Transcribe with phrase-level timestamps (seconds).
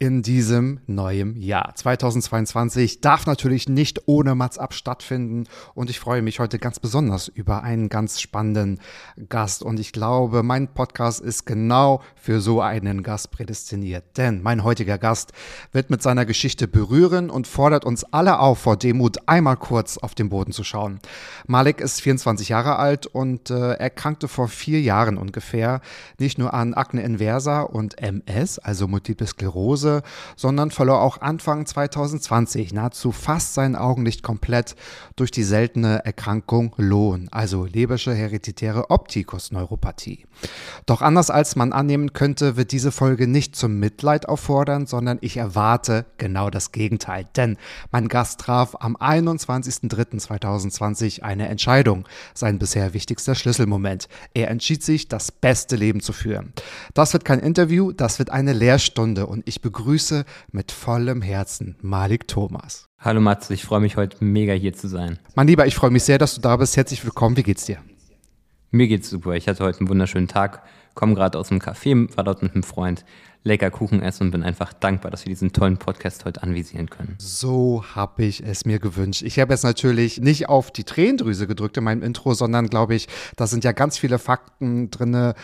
[0.00, 1.74] in diesem neuen Jahr.
[1.74, 5.44] 2022 darf natürlich nicht ohne Mats ab stattfinden
[5.74, 8.78] und ich freue mich heute ganz besonders über einen ganz spannenden
[9.28, 14.62] Gast und ich glaube, mein Podcast ist genau für so einen Gast prädestiniert, denn mein
[14.62, 15.32] heutiger Gast
[15.72, 20.14] wird mit seiner Geschichte berühren und fordert uns alle auf, vor Demut einmal kurz auf
[20.14, 21.00] den Boden zu schauen.
[21.48, 25.80] Malik ist 24 Jahre alt und äh, erkrankte vor vier Jahren ungefähr
[26.20, 29.87] nicht nur an Akne inversa und MS, also Multiple Sklerose,
[30.36, 34.74] sondern verlor auch Anfang 2020 nahezu fast sein Augenlicht komplett
[35.16, 40.26] durch die seltene Erkrankung Lohn, also Lebersche hereditäre Optikusneuropathie.
[40.86, 45.36] Doch anders als man annehmen könnte, wird diese Folge nicht zum Mitleid auffordern, sondern ich
[45.36, 47.26] erwarte genau das Gegenteil.
[47.36, 47.56] Denn
[47.90, 54.08] mein Gast traf am 21.03.2020 eine Entscheidung, sein bisher wichtigster Schlüsselmoment.
[54.34, 56.52] Er entschied sich, das beste Leben zu führen.
[56.94, 59.77] Das wird kein Interview, das wird eine Lehrstunde und ich begrüße
[60.50, 62.86] mit vollem Herzen Malik Thomas.
[62.98, 65.18] Hallo Matze, ich freue mich heute mega hier zu sein.
[65.36, 66.76] Mein Lieber, ich freue mich sehr, dass du da bist.
[66.76, 67.36] Herzlich willkommen.
[67.36, 67.78] Wie geht's dir?
[68.70, 69.34] Mir geht's super.
[69.34, 70.62] Ich hatte heute einen wunderschönen Tag,
[70.94, 73.04] komme gerade aus dem Café, war dort mit einem Freund,
[73.44, 77.14] lecker Kuchen essen und bin einfach dankbar, dass wir diesen tollen Podcast heute anvisieren können.
[77.18, 79.22] So habe ich es mir gewünscht.
[79.22, 83.08] Ich habe jetzt natürlich nicht auf die Tränendrüse gedrückt in meinem Intro, sondern glaube ich,
[83.36, 85.34] da sind ja ganz viele Fakten drinne,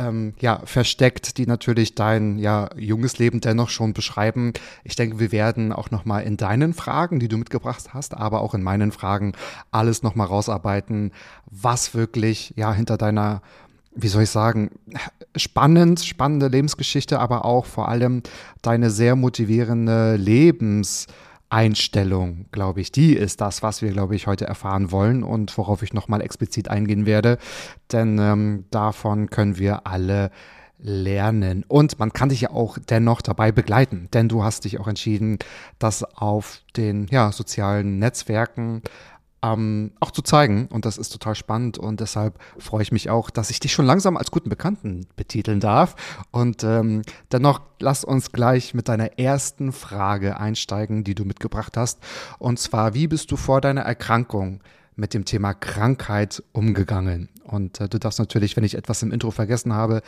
[0.00, 4.52] ähm, ja, versteckt, die natürlich dein ja, junges Leben dennoch schon beschreiben.
[4.84, 8.54] Ich denke, wir werden auch nochmal in deinen Fragen, die du mitgebracht hast, aber auch
[8.54, 9.32] in meinen Fragen
[9.70, 11.12] alles nochmal rausarbeiten,
[11.50, 13.42] was wirklich ja hinter deiner
[13.92, 14.70] wie soll ich sagen,
[15.34, 18.22] spannend, spannende Lebensgeschichte, aber auch vor allem
[18.62, 20.14] deine sehr motivierende
[21.50, 22.92] Lebenseinstellung, glaube ich.
[22.92, 26.68] Die ist das, was wir, glaube ich, heute erfahren wollen und worauf ich nochmal explizit
[26.68, 27.38] eingehen werde.
[27.92, 30.30] Denn ähm, davon können wir alle
[30.78, 31.64] lernen.
[31.68, 35.38] Und man kann dich ja auch dennoch dabei begleiten, denn du hast dich auch entschieden,
[35.78, 38.82] das auf den ja, sozialen Netzwerken
[39.42, 40.66] ähm, auch zu zeigen.
[40.66, 41.78] Und das ist total spannend.
[41.78, 45.60] Und deshalb freue ich mich auch, dass ich dich schon langsam als guten Bekannten betiteln
[45.60, 45.96] darf.
[46.30, 47.02] Und ähm,
[47.32, 52.00] dennoch lass uns gleich mit deiner ersten Frage einsteigen, die du mitgebracht hast.
[52.38, 54.60] Und zwar, wie bist du vor deiner Erkrankung
[54.96, 57.28] mit dem Thema Krankheit umgegangen?
[57.44, 60.02] Und äh, du darfst natürlich, wenn ich etwas im Intro vergessen habe,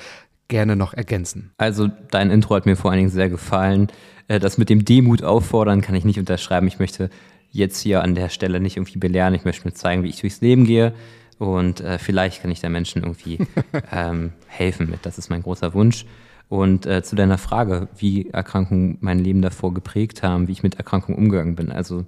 [0.49, 1.53] gerne noch ergänzen.
[1.57, 3.89] Also dein Intro hat mir vor allen Dingen sehr gefallen.
[4.29, 6.67] Äh, Das mit dem Demut auffordern kann ich nicht unterschreiben.
[6.67, 7.09] Ich möchte
[7.53, 9.35] jetzt hier an der Stelle nicht irgendwie belehren.
[9.35, 10.93] Ich möchte mir zeigen, wie ich durchs Leben gehe.
[11.39, 13.39] Und äh, vielleicht kann ich der Menschen irgendwie
[13.93, 15.07] ähm, helfen mit.
[15.07, 16.07] Das ist mein großer Wunsch.
[16.49, 20.75] Und äh, zu deiner Frage, wie Erkrankungen mein Leben davor geprägt haben, wie ich mit
[20.75, 21.71] Erkrankungen umgegangen bin.
[21.71, 22.05] Also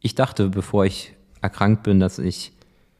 [0.00, 2.52] ich dachte, bevor ich erkrankt bin, dass ich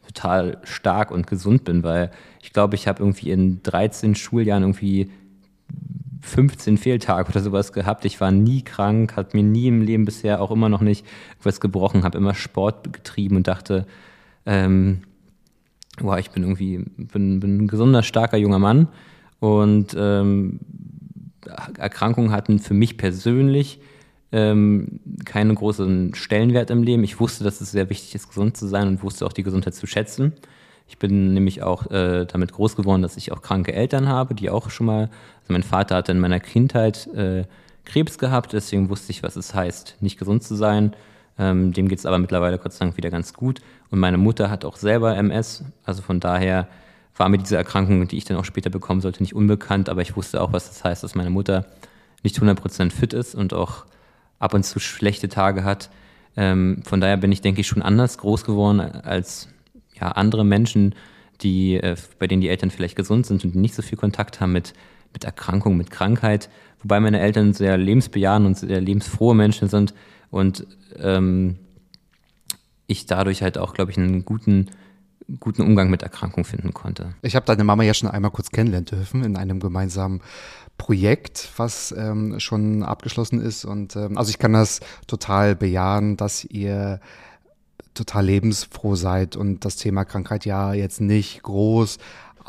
[0.06, 2.10] total stark und gesund bin, weil
[2.42, 5.10] ich glaube, ich habe irgendwie in 13 Schuljahren irgendwie
[6.22, 8.04] 15 Fehltage oder sowas gehabt.
[8.04, 11.06] Ich war nie krank, hat mir nie im Leben bisher auch immer noch nicht
[11.42, 13.86] was gebrochen, habe immer Sport getrieben und dachte,
[14.46, 15.02] ähm,
[15.98, 18.88] boah, ich bin irgendwie bin, bin ein gesunder, starker junger Mann
[19.38, 20.60] und ähm,
[21.78, 23.80] Erkrankungen hatten für mich persönlich
[24.32, 27.02] ähm, keinen großen Stellenwert im Leben.
[27.02, 29.74] Ich wusste, dass es sehr wichtig ist, gesund zu sein und wusste auch die Gesundheit
[29.74, 30.34] zu schätzen.
[30.86, 34.50] Ich bin nämlich auch äh, damit groß geworden, dass ich auch kranke Eltern habe, die
[34.50, 35.08] auch schon mal,
[35.50, 37.44] mein Vater hatte in meiner Kindheit äh,
[37.84, 40.94] Krebs gehabt, deswegen wusste ich, was es heißt, nicht gesund zu sein.
[41.38, 43.60] Ähm, dem geht es aber mittlerweile Gott sei Dank wieder ganz gut.
[43.90, 46.68] Und meine Mutter hat auch selber MS, also von daher
[47.16, 50.16] war mir diese Erkrankung, die ich dann auch später bekommen sollte, nicht unbekannt, aber ich
[50.16, 51.66] wusste auch, was das heißt, dass meine Mutter
[52.22, 53.84] nicht 100% fit ist und auch
[54.38, 55.90] ab und zu schlechte Tage hat.
[56.36, 59.48] Ähm, von daher bin ich, denke ich, schon anders groß geworden als
[60.00, 60.94] ja, andere Menschen,
[61.42, 64.52] die, äh, bei denen die Eltern vielleicht gesund sind und nicht so viel Kontakt haben
[64.52, 64.74] mit,
[65.12, 66.48] mit Erkrankung, mit Krankheit.
[66.82, 69.94] Wobei meine Eltern sehr lebensbejahend und sehr lebensfrohe Menschen sind
[70.30, 70.66] und
[70.98, 71.58] ähm,
[72.86, 74.70] ich dadurch halt auch, glaube ich, einen guten,
[75.38, 77.14] guten Umgang mit Erkrankung finden konnte.
[77.22, 80.22] Ich habe deine Mama ja schon einmal kurz kennenlernen dürfen in einem gemeinsamen
[80.76, 83.64] Projekt, was ähm, schon abgeschlossen ist.
[83.64, 87.00] Und ähm, also ich kann das total bejahen, dass ihr
[87.94, 91.98] total lebensfroh seid und das Thema Krankheit ja jetzt nicht groß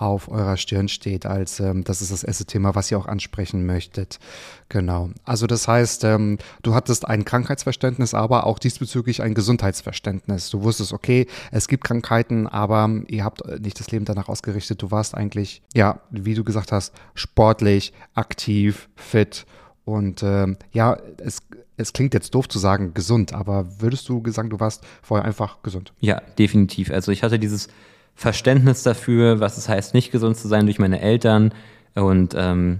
[0.01, 3.65] auf eurer Stirn steht, als ähm, das ist das erste Thema, was ihr auch ansprechen
[3.65, 4.19] möchtet.
[4.67, 5.11] Genau.
[5.23, 10.49] Also das heißt, ähm, du hattest ein Krankheitsverständnis, aber auch diesbezüglich ein Gesundheitsverständnis.
[10.49, 14.81] Du wusstest, okay, es gibt Krankheiten, aber ihr habt nicht das Leben danach ausgerichtet.
[14.81, 19.45] Du warst eigentlich, ja, wie du gesagt hast, sportlich, aktiv, fit
[19.85, 21.41] und ähm, ja, es,
[21.77, 25.61] es klingt jetzt doof zu sagen gesund, aber würdest du sagen, du warst vorher einfach
[25.63, 25.93] gesund?
[25.99, 26.91] Ja, definitiv.
[26.91, 27.67] Also ich hatte dieses
[28.15, 31.53] Verständnis dafür, was es heißt, nicht gesund zu sein durch meine Eltern.
[31.95, 32.79] Und ähm,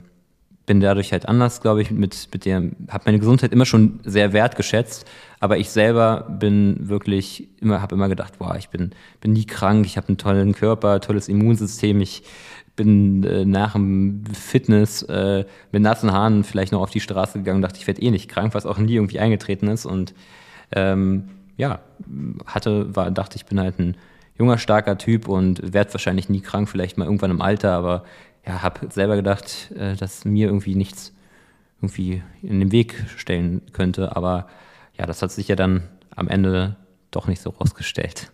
[0.65, 4.31] bin dadurch halt anders, glaube ich, mit, mit der, habe meine Gesundheit immer schon sehr
[4.31, 5.05] wertgeschätzt,
[5.39, 9.85] aber ich selber bin wirklich immer, habe immer gedacht, boah, ich bin, bin nie krank,
[9.85, 12.23] ich habe einen tollen Körper, tolles Immunsystem, ich
[12.75, 17.61] bin äh, nach dem Fitness äh, mit nassen Haaren vielleicht noch auf die Straße gegangen,
[17.61, 19.85] dachte, ich werde eh nicht krank, was auch nie irgendwie eingetreten ist.
[19.85, 20.13] Und
[20.71, 21.79] ähm, ja,
[22.45, 23.97] hatte, war, dachte, ich bin halt ein
[24.37, 28.03] junger, starker Typ und werde wahrscheinlich nie krank, vielleicht mal irgendwann im Alter, aber
[28.45, 31.13] ja, habe selber gedacht, äh, dass mir irgendwie nichts
[31.81, 34.47] irgendwie in den Weg stellen könnte, aber
[34.97, 35.83] ja, das hat sich ja dann
[36.15, 36.75] am Ende
[37.09, 38.31] doch nicht so rausgestellt.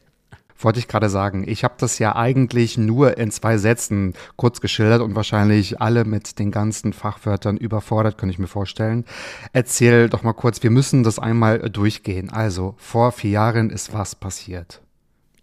[0.60, 5.02] Wollte ich gerade sagen, ich habe das ja eigentlich nur in zwei Sätzen kurz geschildert
[5.02, 9.06] und wahrscheinlich alle mit den ganzen Fachwörtern überfordert, kann ich mir vorstellen.
[9.54, 12.32] Erzähl doch mal kurz, wir müssen das einmal durchgehen.
[12.32, 14.82] Also, vor vier Jahren ist was passiert?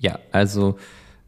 [0.05, 0.77] Ja, also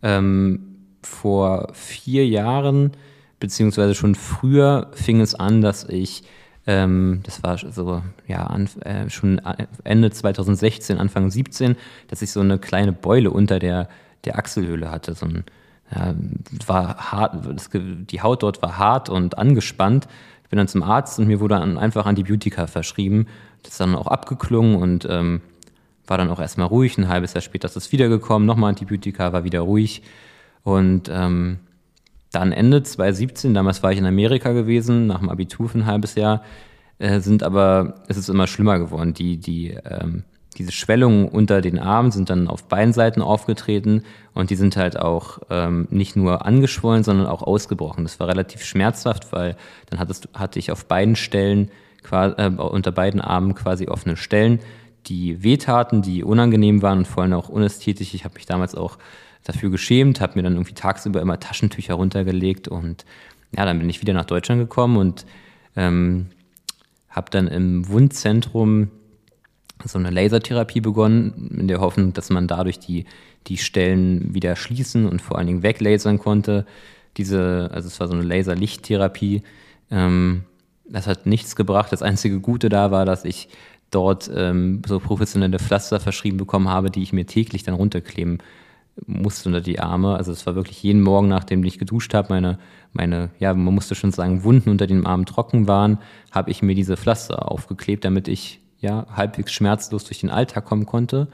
[0.02, 2.93] ähm, vor vier Jahren,
[3.40, 6.25] beziehungsweise schon früher, fing es an, dass ich,
[6.67, 9.40] ähm, das war so, ja, an, äh, schon
[9.82, 11.76] Ende 2016, Anfang 17,
[12.08, 13.88] dass ich so eine kleine Beule unter der,
[14.26, 15.14] der Achselhöhle hatte.
[15.14, 15.44] So ein,
[15.94, 16.14] ja,
[16.67, 20.06] war hart, das, die Haut dort war hart und angespannt.
[20.43, 23.26] Ich bin dann zum Arzt und mir wurde dann einfach Antibiotika verschrieben.
[23.62, 25.40] Das ist dann auch abgeklungen und ähm,
[26.06, 26.97] war dann auch erstmal ruhig.
[26.99, 30.03] Ein halbes Jahr später ist es wiedergekommen, nochmal Antibiotika, war wieder ruhig.
[30.62, 31.58] Und ähm,
[32.32, 36.14] dann Ende 2017, damals war ich in Amerika gewesen, nach dem Abitur für ein halbes
[36.14, 36.43] Jahr,
[36.99, 39.14] äh, sind aber, es ist immer schlimmer geworden.
[39.14, 40.25] Die, die, ähm,
[40.56, 44.02] diese Schwellungen unter den Armen sind dann auf beiden Seiten aufgetreten
[44.35, 48.05] und die sind halt auch ähm, nicht nur angeschwollen, sondern auch ausgebrochen.
[48.05, 49.56] Das war relativ schmerzhaft, weil
[49.91, 51.70] dann hattest, hatte ich auf beiden Stellen,
[52.11, 54.61] äh, unter beiden Armen quasi offene Stellen
[55.06, 58.14] die wehtaten, die unangenehm waren und vor allem auch unästhetisch.
[58.14, 58.99] Ich habe mich damals auch
[59.44, 63.05] dafür geschämt, habe mir dann irgendwie tagsüber immer Taschentücher runtergelegt und
[63.56, 65.25] ja, dann bin ich wieder nach Deutschland gekommen und
[65.76, 66.26] ähm,
[67.08, 68.91] habe dann im Wundzentrum
[69.85, 73.05] so eine Lasertherapie begonnen, in der Hoffnung, dass man dadurch die,
[73.47, 76.67] die Stellen wieder schließen und vor allen Dingen weglasern konnte.
[77.17, 79.43] Diese, also es war so eine Laserlichttherapie.
[79.91, 80.44] Ähm,
[80.88, 81.93] das hat nichts gebracht.
[81.93, 83.49] Das einzige Gute da war, dass ich
[83.91, 88.38] dort ähm, so professionelle Pflaster verschrieben bekommen habe, die ich mir täglich dann runterkleben
[89.06, 90.17] musste unter die Arme.
[90.17, 92.59] Also es war wirklich jeden Morgen, nachdem ich geduscht habe, meine,
[92.93, 95.99] meine, ja, man musste schon sagen, Wunden unter den Armen trocken waren,
[96.31, 100.87] habe ich mir diese Pflaster aufgeklebt, damit ich ja halbwegs schmerzlos durch den Alltag kommen
[100.87, 101.29] konnte.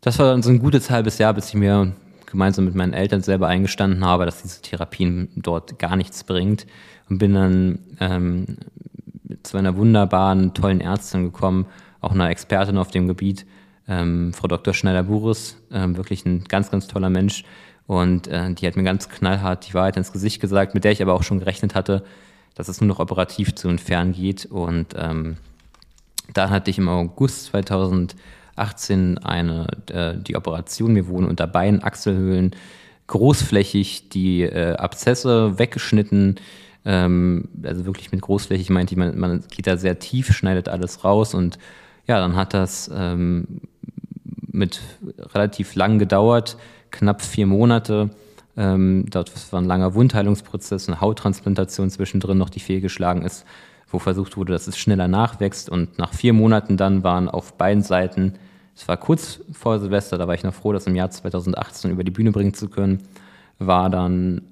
[0.00, 1.92] Das war dann so ein gutes halbes Jahr, bis ich mir
[2.26, 6.66] gemeinsam mit meinen Eltern selber eingestanden habe, dass diese Therapien dort gar nichts bringt
[7.08, 8.56] und bin dann ähm,
[9.42, 11.66] zu einer wunderbaren, tollen Ärztin gekommen,
[12.00, 13.46] auch einer Expertin auf dem Gebiet,
[13.88, 14.74] ähm, Frau Dr.
[14.74, 17.44] Schneider-Buris, ähm, wirklich ein ganz, ganz toller Mensch.
[17.86, 21.02] Und äh, die hat mir ganz knallhart die Wahrheit ins Gesicht gesagt, mit der ich
[21.02, 22.04] aber auch schon gerechnet hatte,
[22.54, 24.46] dass es nur noch operativ zu entfernen geht.
[24.46, 25.36] Und ähm,
[26.32, 30.92] dann hatte ich im August 2018 eine, äh, die Operation.
[30.92, 32.54] Mir wurden unter beiden Achselhöhlen
[33.08, 36.36] großflächig die äh, Abzesse weggeschnitten,
[36.84, 41.04] ähm, also wirklich mit großflächig meinte ich, man, man geht da sehr tief, schneidet alles
[41.04, 41.58] raus und
[42.06, 43.60] ja, dann hat das ähm,
[44.50, 44.80] mit
[45.34, 46.56] relativ lang gedauert,
[46.90, 48.10] knapp vier Monate.
[48.56, 53.46] Ähm, dort war ein langer Wundheilungsprozess, eine Hauttransplantation zwischendrin noch, die fehlgeschlagen ist,
[53.88, 55.70] wo versucht wurde, dass es schneller nachwächst.
[55.70, 58.34] Und nach vier Monaten dann waren auf beiden Seiten,
[58.74, 62.04] es war kurz vor Silvester, da war ich noch froh, das im Jahr 2018 über
[62.04, 63.02] die Bühne bringen zu können,
[63.58, 64.42] war dann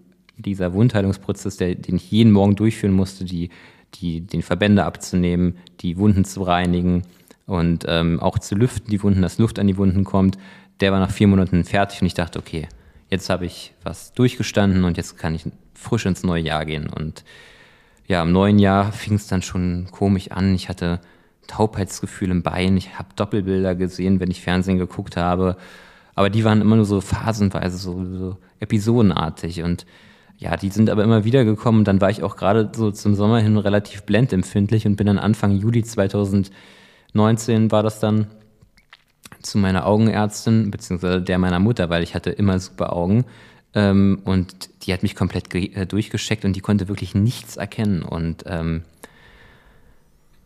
[0.42, 3.50] dieser Wundheilungsprozess, der, den ich jeden Morgen durchführen musste, die,
[3.94, 7.02] die, den Verbände abzunehmen, die Wunden zu reinigen
[7.46, 10.38] und ähm, auch zu lüften, die Wunden, dass Luft an die Wunden kommt,
[10.80, 12.68] der war nach vier Monaten fertig und ich dachte, okay,
[13.08, 15.44] jetzt habe ich was durchgestanden und jetzt kann ich
[15.74, 16.88] frisch ins neue Jahr gehen.
[16.88, 17.24] Und
[18.06, 20.54] ja, im neuen Jahr fing es dann schon komisch an.
[20.54, 21.00] Ich hatte
[21.46, 25.56] Taubheitsgefühl im Bein, ich habe Doppelbilder gesehen, wenn ich Fernsehen geguckt habe
[26.14, 29.62] Aber die waren immer nur so phasenweise, so, so episodenartig.
[29.62, 29.86] Und
[30.40, 31.84] ja, die sind aber immer wieder gekommen.
[31.84, 35.52] Dann war ich auch gerade so zum Sommer hin relativ blendempfindlich und bin dann Anfang
[35.52, 38.26] Juli 2019 war das dann
[39.42, 43.26] zu meiner Augenärztin, beziehungsweise der meiner Mutter, weil ich hatte immer super Augen.
[43.74, 48.02] Ähm, und die hat mich komplett äh, durchgescheckt und die konnte wirklich nichts erkennen.
[48.02, 48.82] Und ähm,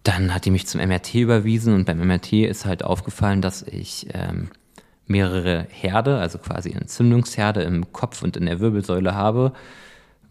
[0.03, 4.09] dann hat die mich zum MRT überwiesen und beim MRT ist halt aufgefallen, dass ich
[4.13, 4.51] ähm,
[5.07, 9.53] mehrere Herde, also quasi Entzündungsherde im Kopf und in der Wirbelsäule habe,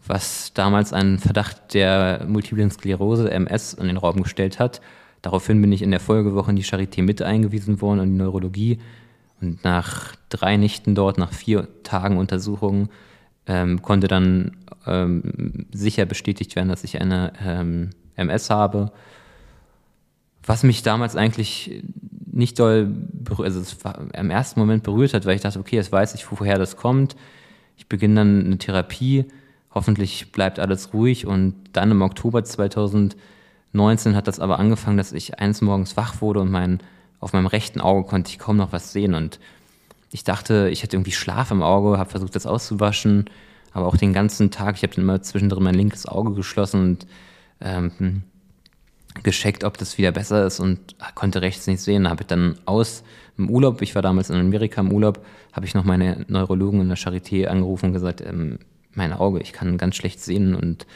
[0.06, 4.80] was damals einen Verdacht der multiplen Sklerose, MS, in den Raum gestellt hat.
[5.22, 8.78] Daraufhin bin ich in der Folgewoche in die Charité mit eingewiesen worden, in die Neurologie.
[9.40, 12.90] Und nach drei Nächten dort, nach vier Tagen Untersuchungen,
[13.46, 18.92] ähm, konnte dann ähm, sicher bestätigt werden, dass ich eine ähm, MS habe.
[20.44, 21.82] Was mich damals eigentlich
[22.34, 22.92] nicht doll,
[23.38, 26.30] also es war, im ersten Moment berührt hat, weil ich dachte, okay, jetzt weiß ich,
[26.30, 27.14] woher das kommt.
[27.76, 29.26] Ich beginne dann eine Therapie.
[29.72, 31.26] Hoffentlich bleibt alles ruhig.
[31.26, 36.40] Und dann im Oktober 2019 hat das aber angefangen, dass ich eines Morgens wach wurde
[36.40, 36.80] und mein,
[37.20, 39.14] auf meinem rechten Auge konnte ich kaum noch was sehen.
[39.14, 39.38] Und
[40.10, 43.26] ich dachte, ich hätte irgendwie Schlaf im Auge, habe versucht, das auszuwaschen.
[43.72, 47.06] Aber auch den ganzen Tag, ich habe dann immer zwischendrin mein linkes Auge geschlossen und
[47.60, 48.22] ähm,
[49.22, 52.04] gescheckt, ob das wieder besser ist und konnte rechts nicht sehen.
[52.04, 53.04] Da habe ich dann aus
[53.38, 56.88] im Urlaub, ich war damals in Amerika im Urlaub, habe ich noch meine Neurologen in
[56.88, 58.58] der Charité angerufen und gesagt, ähm,
[58.94, 60.86] mein Auge, ich kann ganz schlecht sehen und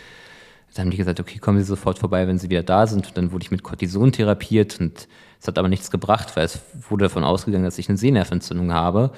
[0.75, 3.07] dann haben die gesagt, okay, kommen Sie sofort vorbei, wenn Sie wieder da sind.
[3.09, 5.09] Und dann wurde ich mit Cortison therapiert und
[5.41, 9.11] es hat aber nichts gebracht, weil es wurde davon ausgegangen, dass ich eine Sehnerventzündung habe.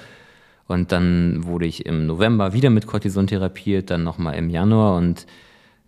[0.67, 5.25] Und dann wurde ich im November wieder mit Cortison therapiert, dann nochmal im Januar und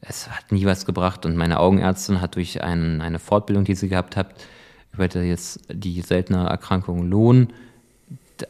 [0.08, 3.90] es hat nie was gebracht und meine Augenärztin hat durch ein, eine Fortbildung, die sie
[3.90, 4.34] gehabt hat,
[4.94, 7.48] über die, jetzt die seltene Erkrankung Lohn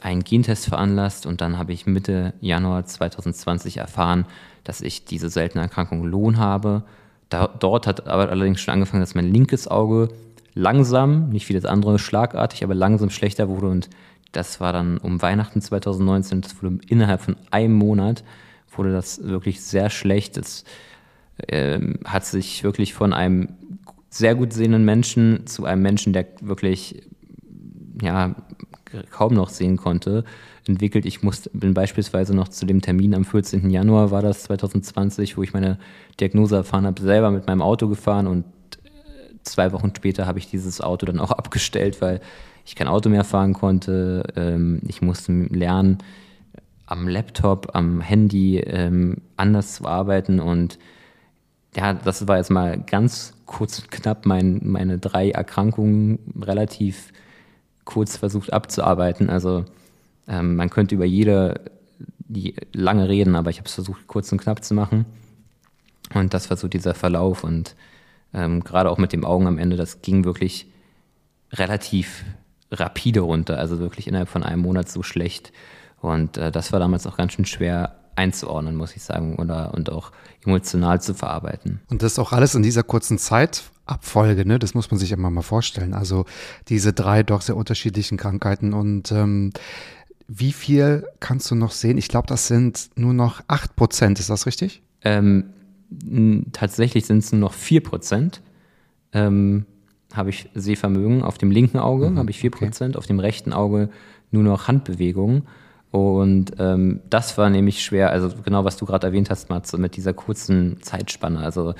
[0.01, 4.25] einen Gentest veranlasst und dann habe ich Mitte Januar 2020 erfahren,
[4.63, 6.83] dass ich diese seltene Erkrankung Lohn habe.
[7.29, 10.09] Da, dort hat aber allerdings schon angefangen, dass mein linkes Auge
[10.55, 13.89] langsam, nicht wie das andere schlagartig, aber langsam schlechter wurde und
[14.31, 18.23] das war dann um Weihnachten 2019, das wurde innerhalb von einem Monat
[18.75, 20.37] wurde das wirklich sehr schlecht.
[20.37, 20.63] Das
[21.47, 23.49] ähm, hat sich wirklich von einem
[24.09, 27.03] sehr gut sehenden Menschen zu einem Menschen, der wirklich
[28.01, 28.35] ja,
[29.09, 30.23] kaum noch sehen konnte,
[30.67, 31.05] entwickelt.
[31.05, 33.69] Ich musste, bin beispielsweise noch zu dem Termin am 14.
[33.69, 35.79] Januar war das 2020, wo ich meine
[36.19, 38.45] Diagnose erfahren habe, selber mit meinem Auto gefahren und
[38.83, 42.21] äh, zwei Wochen später habe ich dieses Auto dann auch abgestellt, weil
[42.65, 44.23] ich kein Auto mehr fahren konnte.
[44.35, 45.97] Ähm, ich musste lernen,
[46.85, 50.77] am Laptop, am Handy ähm, anders zu arbeiten und
[51.75, 57.11] ja, das war jetzt mal ganz kurz und knapp mein, meine drei Erkrankungen relativ
[57.85, 59.29] kurz versucht abzuarbeiten.
[59.29, 59.65] Also
[60.27, 61.61] ähm, man könnte über jede
[62.33, 65.05] die lange reden, aber ich habe es versucht, kurz und knapp zu machen.
[66.13, 67.43] Und das war so dieser Verlauf.
[67.43, 67.75] Und
[68.33, 70.67] ähm, gerade auch mit dem Augen am Ende, das ging wirklich
[71.51, 72.23] relativ
[72.71, 73.57] rapide runter.
[73.57, 75.53] Also wirklich innerhalb von einem Monat so schlecht.
[76.01, 79.91] Und äh, das war damals auch ganz schön schwer einzuordnen, muss ich sagen, oder und
[79.91, 80.11] auch
[80.45, 81.81] emotional zu verarbeiten.
[81.89, 84.59] Und das auch alles in dieser kurzen Zeitabfolge, ne?
[84.59, 85.93] Das muss man sich immer mal vorstellen.
[85.93, 86.25] Also
[86.69, 89.51] diese drei doch sehr unterschiedlichen Krankheiten und ähm,
[90.27, 91.97] wie viel kannst du noch sehen?
[91.97, 94.19] Ich glaube, das sind nur noch acht Prozent.
[94.19, 94.81] Ist das richtig?
[95.03, 95.45] Ähm,
[96.53, 98.41] tatsächlich sind es nur noch vier Prozent.
[99.11, 99.65] Ähm,
[100.13, 101.23] habe ich Sehvermögen.
[101.23, 102.99] Auf dem linken Auge mhm, habe ich vier Prozent, okay.
[102.99, 103.89] auf dem rechten Auge
[104.31, 105.43] nur noch Handbewegungen.
[105.93, 109.95] Und ähm, das war nämlich schwer, also genau was du gerade erwähnt hast, Matze, mit
[109.95, 111.37] dieser kurzen Zeitspanne.
[111.37, 111.75] Also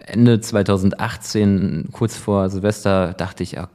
[0.00, 3.68] Ende 2018, kurz vor Silvester, dachte ich, ja,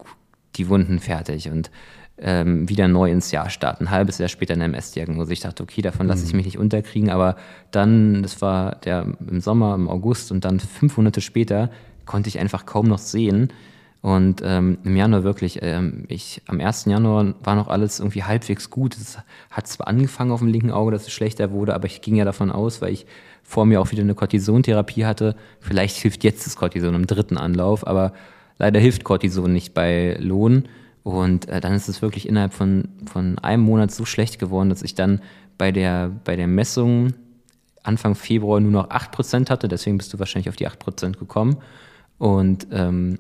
[0.58, 1.72] die Wunden fertig und
[2.18, 3.86] ähm, wieder neu ins Jahr starten.
[3.86, 5.32] Ein halbes Jahr später eine MS-Diagnose.
[5.32, 6.38] Ich dachte, okay, davon lasse ich mhm.
[6.40, 7.38] mich nicht unterkriegen, aber
[7.72, 11.70] dann, das war der im Sommer, im August und dann fünf Monate später
[12.06, 13.54] konnte ich einfach kaum noch sehen.
[14.02, 16.86] Und ähm, im Januar wirklich, ähm, ich, am 1.
[16.86, 18.96] Januar war noch alles irgendwie halbwegs gut.
[18.96, 19.18] Es
[19.52, 22.24] hat zwar angefangen auf dem linken Auge, dass es schlechter wurde, aber ich ging ja
[22.24, 23.06] davon aus, weil ich
[23.44, 25.36] vor mir auch wieder eine Cortisontherapie hatte.
[25.60, 28.14] Vielleicht hilft jetzt das Cortison im dritten Anlauf, aber
[28.58, 30.70] leider hilft Cortison nicht bei Lohn.
[31.04, 34.82] Und äh, dann ist es wirklich innerhalb von, von einem Monat so schlecht geworden, dass
[34.82, 35.22] ich dann
[35.58, 37.14] bei der, bei der Messung
[37.84, 39.68] Anfang Februar nur noch 8% hatte.
[39.68, 41.58] Deswegen bist du wahrscheinlich auf die 8% gekommen.
[42.18, 43.18] Und ähm,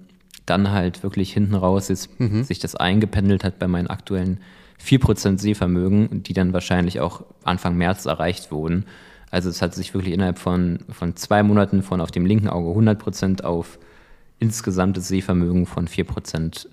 [0.50, 2.44] dann halt wirklich hinten raus ist, mhm.
[2.44, 4.40] sich das eingependelt hat bei meinen aktuellen
[4.84, 8.86] 4% Sehvermögen, die dann wahrscheinlich auch Anfang März erreicht wurden.
[9.32, 12.80] Also es hat sich wirklich innerhalb von, von zwei Monaten von auf dem linken Auge
[12.80, 13.78] 100% auf
[14.40, 16.68] insgesamtes Sehvermögen von 4%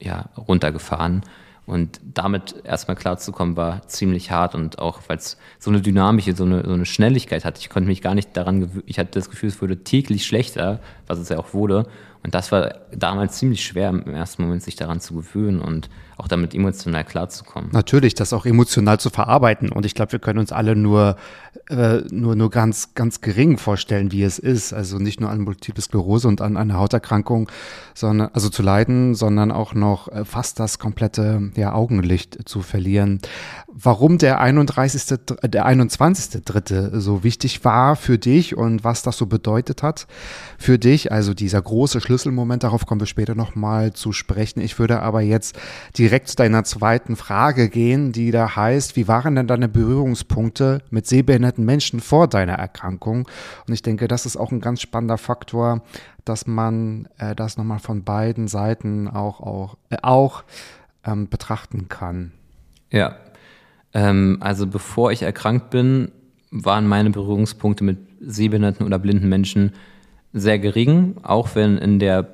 [0.00, 1.22] ja, runtergefahren.
[1.66, 6.44] Und damit erstmal klarzukommen, war ziemlich hart und auch, weil es so eine Dynamik, so
[6.44, 7.58] eine, so eine Schnelligkeit hat.
[7.58, 8.84] Ich konnte mich gar nicht daran gewöhnen.
[8.86, 11.86] Ich hatte das Gefühl, es wurde täglich schlechter, was es ja auch wurde.
[12.22, 15.60] Und das war damals ziemlich schwer im ersten Moment, sich daran zu gewöhnen.
[15.60, 17.70] Und auch damit emotional klarzukommen.
[17.72, 19.70] Natürlich, das auch emotional zu verarbeiten.
[19.70, 21.16] Und ich glaube, wir können uns alle nur,
[21.70, 24.72] äh, nur, nur ganz, ganz gering vorstellen, wie es ist.
[24.72, 27.48] Also nicht nur an Multiple Sklerose und an einer Hauterkrankung,
[27.94, 33.20] sondern, also zu leiden, sondern auch noch äh, fast das komplette ja, Augenlicht zu verlieren.
[33.68, 35.20] Warum der 31.
[35.44, 36.42] der 21.
[36.44, 40.08] Dritte so wichtig war für dich und was das so bedeutet hat
[40.58, 44.60] für dich, also dieser große Schlüsselmoment, darauf kommen wir später nochmal zu sprechen.
[44.60, 45.56] Ich würde aber jetzt
[45.96, 50.80] die direkt zu deiner zweiten Frage gehen, die da heißt, wie waren denn deine Berührungspunkte
[50.88, 53.28] mit sehbehinderten Menschen vor deiner Erkrankung?
[53.66, 55.82] Und ich denke, das ist auch ein ganz spannender Faktor,
[56.24, 60.44] dass man äh, das nochmal von beiden Seiten auch, auch, äh, auch
[61.04, 62.32] ähm, betrachten kann.
[62.90, 63.16] Ja,
[63.92, 66.10] ähm, also bevor ich erkrankt bin,
[66.50, 69.72] waren meine Berührungspunkte mit sehbehinderten oder blinden Menschen
[70.32, 72.26] sehr gering, auch wenn in der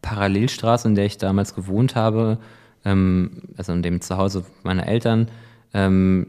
[0.00, 2.38] Parallelstraße, in der ich damals gewohnt habe,
[2.84, 5.28] ähm, also in dem Zuhause meiner Eltern,
[5.74, 6.26] ähm,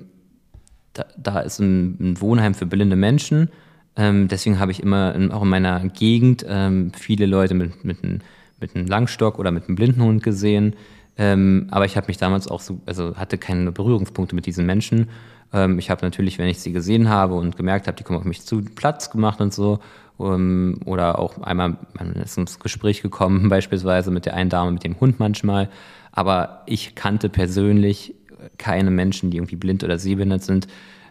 [0.94, 3.50] da, da, ist ein, ein, Wohnheim für blinde Menschen.
[3.96, 8.03] Ähm, deswegen habe ich immer in, auch in meiner Gegend ähm, viele Leute mit, mit,
[8.03, 8.24] ein,
[8.60, 10.75] mit einem Langstock oder mit einem Blindenhund gesehen.
[11.18, 15.10] Ähm, aber ich habe mich damals auch so, also hatte keine Berührungspunkte mit diesen Menschen.
[15.53, 18.25] Ähm, ich habe natürlich, wenn ich sie gesehen habe und gemerkt habe, die kommen auf
[18.25, 19.79] mich zu, Platz gemacht und so.
[20.18, 25.00] oder auch einmal man ist ins Gespräch gekommen, beispielsweise mit der einen Dame mit dem
[25.00, 25.70] Hund manchmal.
[26.11, 28.15] Aber ich kannte persönlich
[28.57, 30.67] keine Menschen, die irgendwie blind oder sehbehindert sind.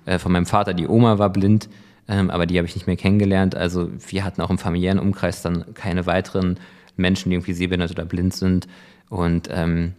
[0.07, 1.69] Äh, von meinem Vater, die Oma war blind,
[2.09, 3.55] ähm, aber die habe ich nicht mehr kennengelernt.
[3.55, 6.59] Also wir hatten auch im familiären Umkreis dann keine weiteren
[6.97, 8.67] Menschen, die irgendwie sehbehindert oder blind sind.
[9.09, 9.95] Und ähm,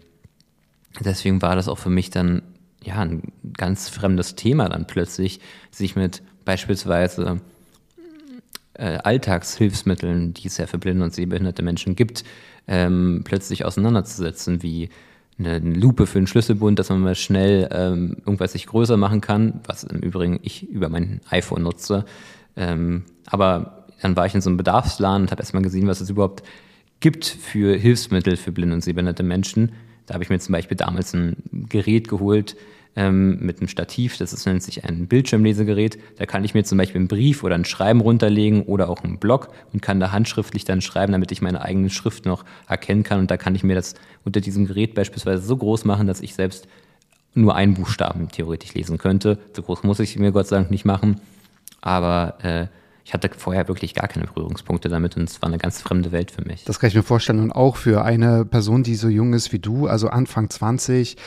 [0.99, 2.41] deswegen war das auch für mich dann
[2.83, 5.39] ja ein ganz fremdes Thema dann plötzlich,
[5.71, 7.41] sich mit beispielsweise
[8.73, 12.23] äh, Alltagshilfsmitteln, die es ja für blinde und sehbehinderte Menschen gibt,
[12.69, 14.89] ähm, plötzlich auseinanderzusetzen, wie
[15.39, 19.62] eine Lupe für einen Schlüsselbund, dass man mal schnell ähm, irgendwas sich größer machen kann,
[19.65, 22.05] was im Übrigen ich über mein iPhone nutze.
[22.55, 26.10] Ähm, aber dann war ich in so einem Bedarfsladen und habe erstmal gesehen, was es
[26.10, 26.43] überhaupt
[26.99, 29.71] gibt für Hilfsmittel für blinde und sehbehinderte Menschen.
[30.05, 31.38] Da habe ich mir zum Beispiel damals ein
[31.69, 32.55] Gerät geholt,
[32.95, 35.97] ähm, mit einem Stativ, das ist, nennt sich ein Bildschirmlesegerät.
[36.17, 39.19] Da kann ich mir zum Beispiel einen Brief oder ein Schreiben runterlegen oder auch einen
[39.19, 43.19] Blog und kann da handschriftlich dann schreiben, damit ich meine eigene Schrift noch erkennen kann.
[43.19, 46.34] Und da kann ich mir das unter diesem Gerät beispielsweise so groß machen, dass ich
[46.34, 46.67] selbst
[47.36, 49.38] nur einen Buchstaben theoretisch lesen könnte.
[49.56, 51.21] So groß muss ich mir Gott sei Dank nicht machen.
[51.82, 52.67] Aber äh,
[53.10, 56.30] ich hatte vorher wirklich gar keine Berührungspunkte damit und es war eine ganz fremde Welt
[56.30, 56.63] für mich.
[56.65, 59.58] Das kann ich mir vorstellen und auch für eine Person, die so jung ist wie
[59.58, 61.17] du, also Anfang 20,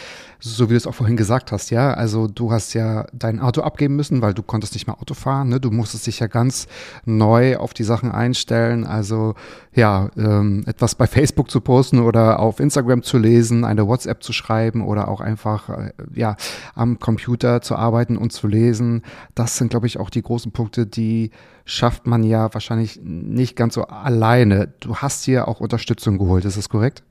[0.44, 1.94] so wie du es auch vorhin gesagt hast, ja.
[1.94, 5.50] Also du hast ja dein Auto abgeben müssen, weil du konntest nicht mehr Auto fahren.
[5.50, 5.60] Ne?
[5.60, 6.66] Du musstest dich ja ganz
[7.04, 8.84] neu auf die Sachen einstellen.
[8.84, 9.34] Also
[9.72, 14.32] ja, ähm, etwas bei Facebook zu posten oder auf Instagram zu lesen, eine WhatsApp zu
[14.32, 16.36] schreiben oder auch einfach äh, ja
[16.74, 19.02] am Computer zu arbeiten und zu lesen.
[19.36, 21.30] Das sind, glaube ich, auch die großen Punkte, die
[21.64, 24.74] schafft man ja wahrscheinlich nicht ganz so alleine.
[24.80, 27.04] Du hast hier auch Unterstützung geholt, ist das korrekt?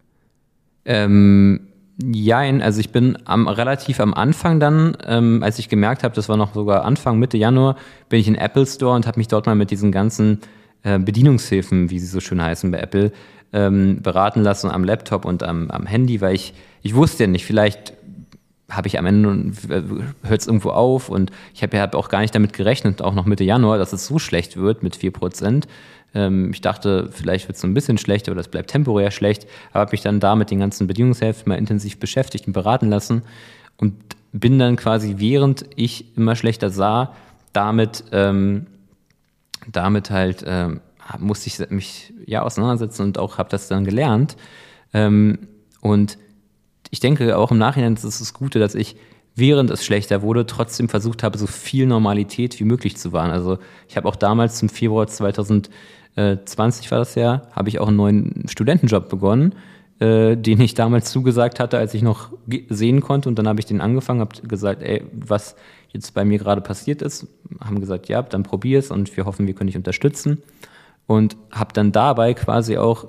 [0.84, 1.71] Ähm,
[2.04, 6.30] Jein, also ich bin am, relativ am Anfang dann, ähm, als ich gemerkt habe, das
[6.30, 7.76] war noch sogar Anfang, Mitte Januar,
[8.10, 10.40] bin ich in Apple Store und habe mich dort mal mit diesen ganzen
[10.84, 13.12] äh, Bedienungshilfen, wie sie so schön heißen bei Apple,
[13.54, 17.46] ähm, beraten lassen am Laptop und am, am Handy, weil ich, ich wusste ja nicht,
[17.46, 17.94] vielleicht
[18.70, 19.52] habe ich am Ende,
[20.24, 23.26] hört es irgendwo auf und ich habe ja auch gar nicht damit gerechnet, auch noch
[23.26, 25.66] Mitte Januar, dass es so schlecht wird mit 4%.
[26.14, 29.82] Ähm, ich dachte, vielleicht wird es ein bisschen schlechter oder es bleibt temporär schlecht, aber
[29.82, 33.24] habe mich dann da mit den ganzen Bedienungshilfen mal intensiv beschäftigt und beraten lassen
[33.78, 33.94] und
[34.34, 37.14] bin dann quasi, während ich immer schlechter sah,
[37.54, 38.68] damit, ähm,
[39.68, 40.82] damit halt ähm,
[41.20, 44.38] musste ich mich ja auseinandersetzen und auch habe das dann gelernt.
[44.94, 45.40] Ähm,
[45.82, 46.18] und
[46.90, 48.96] ich denke auch im Nachhinein ist es das Gute, dass ich
[49.36, 53.32] während es schlechter wurde, trotzdem versucht habe, so viel Normalität wie möglich zu wahren.
[53.32, 55.70] Also ich habe auch damals zum Februar 2000
[56.16, 59.56] 20 war das ja, habe ich auch einen neuen Studentenjob begonnen,
[60.00, 62.32] äh, den ich damals zugesagt hatte, als ich noch
[62.70, 63.30] sehen konnte.
[63.30, 65.56] Und dann habe ich den angefangen, habe gesagt, ey, was
[65.90, 67.28] jetzt bei mir gerade passiert ist,
[67.60, 70.42] haben gesagt, ja, dann probier es und wir hoffen, wir können dich unterstützen.
[71.08, 73.08] Und habe dann dabei quasi auch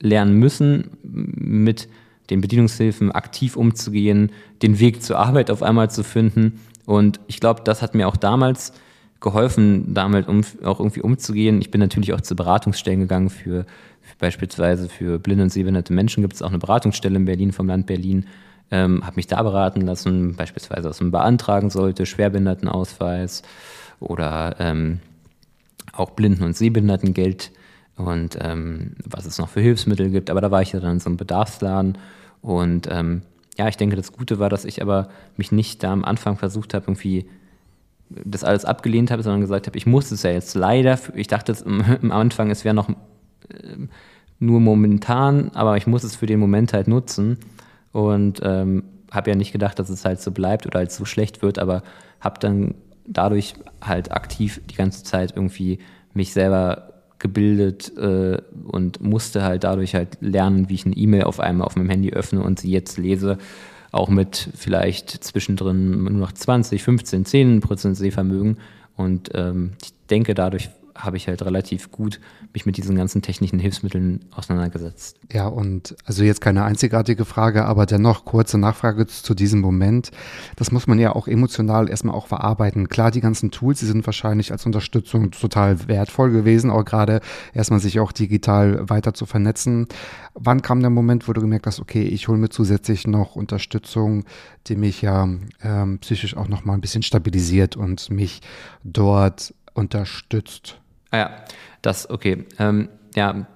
[0.00, 1.88] lernen müssen, mit
[2.30, 6.60] den Bedienungshilfen aktiv umzugehen, den Weg zur Arbeit auf einmal zu finden.
[6.86, 8.72] Und ich glaube, das hat mir auch damals
[9.20, 11.60] geholfen, damit um, auch irgendwie umzugehen.
[11.60, 13.64] Ich bin natürlich auch zu Beratungsstellen gegangen für,
[14.00, 17.68] für beispielsweise für blinde und sehbehinderte Menschen gibt es auch eine Beratungsstelle in Berlin vom
[17.68, 18.26] Land Berlin.
[18.70, 23.42] ähm, habe mich da beraten lassen, beispielsweise was man beantragen sollte, Schwerbehindertenausweis
[23.98, 25.00] oder ähm,
[25.92, 27.50] auch Blinden- und Sehbehindertengeld
[27.96, 30.30] und ähm, was es noch für Hilfsmittel gibt.
[30.30, 31.98] Aber da war ich ja dann in so einem Bedarfsladen
[32.42, 33.22] und ähm,
[33.58, 36.72] ja, ich denke, das Gute war, dass ich aber mich nicht da am Anfang versucht
[36.72, 37.28] habe, irgendwie
[38.24, 41.54] das alles abgelehnt habe, sondern gesagt habe, ich muss es ja jetzt leider, ich dachte
[41.64, 42.94] am Anfang, es wäre noch äh,
[44.38, 47.38] nur momentan, aber ich muss es für den Moment halt nutzen.
[47.92, 51.42] Und ähm, habe ja nicht gedacht, dass es halt so bleibt oder halt so schlecht
[51.42, 51.82] wird, aber
[52.20, 52.74] habe dann
[53.06, 55.80] dadurch halt aktiv die ganze Zeit irgendwie
[56.14, 61.40] mich selber gebildet äh, und musste halt dadurch halt lernen, wie ich eine E-Mail auf
[61.40, 63.38] einmal auf meinem Handy öffne und sie jetzt lese,
[63.92, 68.58] auch mit vielleicht zwischendrin nur noch 20, 15, 10 Prozent Sehvermögen.
[68.96, 72.20] Und ähm, ich denke, dadurch habe ich halt relativ gut
[72.52, 75.18] mich mit diesen ganzen technischen Hilfsmitteln auseinandergesetzt.
[75.32, 80.10] Ja, und also jetzt keine einzigartige Frage, aber dennoch kurze Nachfrage zu diesem Moment.
[80.56, 82.88] Das muss man ja auch emotional erstmal auch verarbeiten.
[82.88, 87.20] Klar, die ganzen Tools, die sind wahrscheinlich als Unterstützung total wertvoll gewesen, auch gerade
[87.54, 89.86] erstmal sich auch digital weiter zu vernetzen.
[90.34, 94.24] Wann kam der Moment, wo du gemerkt hast, okay, ich hole mir zusätzlich noch Unterstützung,
[94.66, 95.28] die mich ja
[95.62, 98.40] ähm, psychisch auch nochmal ein bisschen stabilisiert und mich
[98.82, 100.79] dort unterstützt?
[101.10, 101.30] Ah ja,
[101.82, 102.46] das, okay.
[102.58, 103.46] Ähm, ja,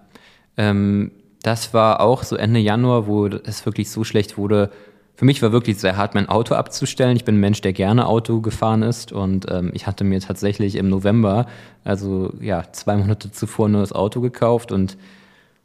[0.56, 1.12] ähm,
[1.42, 4.70] das war auch so Ende Januar, wo es wirklich so schlecht wurde.
[5.16, 7.16] Für mich war wirklich sehr hart, mein Auto abzustellen.
[7.16, 10.74] Ich bin ein Mensch, der gerne Auto gefahren ist und ähm, ich hatte mir tatsächlich
[10.74, 11.46] im November,
[11.84, 14.96] also ja, zwei Monate zuvor nur das Auto gekauft und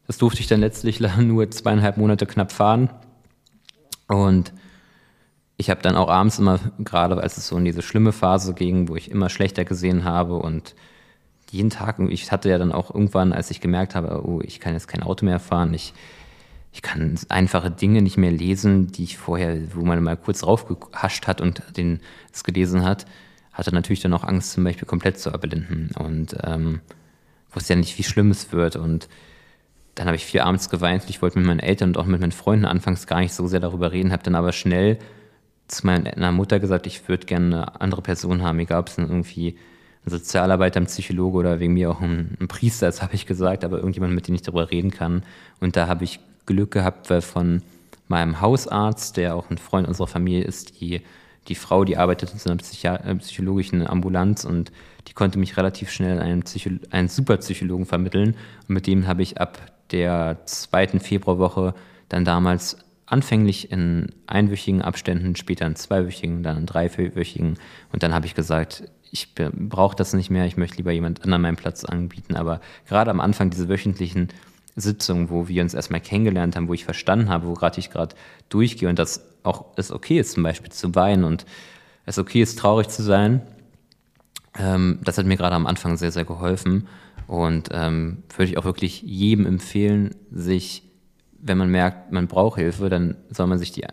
[0.06, 2.90] das durfte ich dann letztlich nur zweieinhalb Monate knapp fahren.
[4.08, 4.54] Und
[5.58, 8.88] ich habe dann auch abends immer, gerade als es so in diese schlimme Phase ging,
[8.88, 10.76] wo ich immer schlechter gesehen habe und
[11.52, 14.74] jeden Tag, ich hatte ja dann auch irgendwann, als ich gemerkt habe, oh, ich kann
[14.74, 15.94] jetzt kein Auto mehr fahren, ich,
[16.72, 21.28] ich kann einfache Dinge nicht mehr lesen, die ich vorher, wo man mal kurz raufgehascht
[21.28, 22.00] hat und den,
[22.32, 23.06] es gelesen hat,
[23.52, 26.82] hatte natürlich dann auch Angst, zum Beispiel komplett zu erblinden und ähm,
[27.52, 29.10] wusste ja nicht, wie schlimm es wird und
[29.96, 31.10] dann habe ich viel abends geweint.
[31.10, 33.60] Ich wollte mit meinen Eltern und auch mit meinen Freunden anfangs gar nicht so sehr
[33.60, 34.98] darüber reden, habe dann aber schnell
[35.68, 39.10] zu meiner Mutter gesagt, ich würde gerne eine andere Person haben, egal ob es dann
[39.10, 39.58] irgendwie
[40.10, 43.64] ein Sozialarbeiter, ein Psychologe oder wegen mir auch ein, ein Priester, das habe ich gesagt,
[43.64, 45.24] aber irgendjemand, mit dem ich darüber reden kann.
[45.60, 47.62] Und da habe ich Glück gehabt, weil von
[48.08, 51.02] meinem Hausarzt, der auch ein Freund unserer Familie ist, die,
[51.48, 54.72] die Frau, die arbeitet in so einer Psychi äh, psychologischen Ambulanz und
[55.08, 56.44] die konnte mich relativ schnell einen,
[56.92, 58.36] einen Superpsychologen vermitteln.
[58.68, 59.60] Und mit dem habe ich ab
[59.92, 61.74] der zweiten Februarwoche
[62.10, 67.58] dann damals anfänglich in einwöchigen Abständen, später in zweiwöchigen, dann in dreiwöchigen.
[67.92, 71.42] Und dann habe ich gesagt, ich brauche das nicht mehr, ich möchte lieber jemand anderen
[71.42, 72.36] meinen Platz anbieten.
[72.36, 74.30] Aber gerade am Anfang diese wöchentlichen
[74.76, 78.16] Sitzungen, wo wir uns erstmal kennengelernt haben, wo ich verstanden habe, wo gerade ich gerade
[78.50, 81.46] durchgehe und dass auch es okay ist, zum Beispiel zu weinen und
[82.06, 83.42] es okay ist, traurig zu sein,
[84.58, 86.88] ähm, das hat mir gerade am Anfang sehr, sehr geholfen.
[87.28, 90.84] Und ähm, würde ich auch wirklich jedem empfehlen, sich,
[91.40, 93.86] wenn man merkt, man braucht Hilfe, dann soll man sich die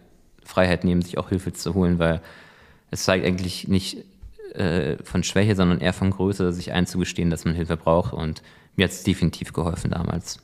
[0.43, 2.23] Freiheit nehmen, sich auch Hilfe zu holen, weil
[2.91, 3.99] es zeigt eigentlich nicht
[4.57, 8.13] äh, von Schwäche, sondern eher von Größe, sich einzugestehen, dass man Hilfe braucht.
[8.13, 8.43] Und
[8.77, 10.41] mir hat es definitiv geholfen damals.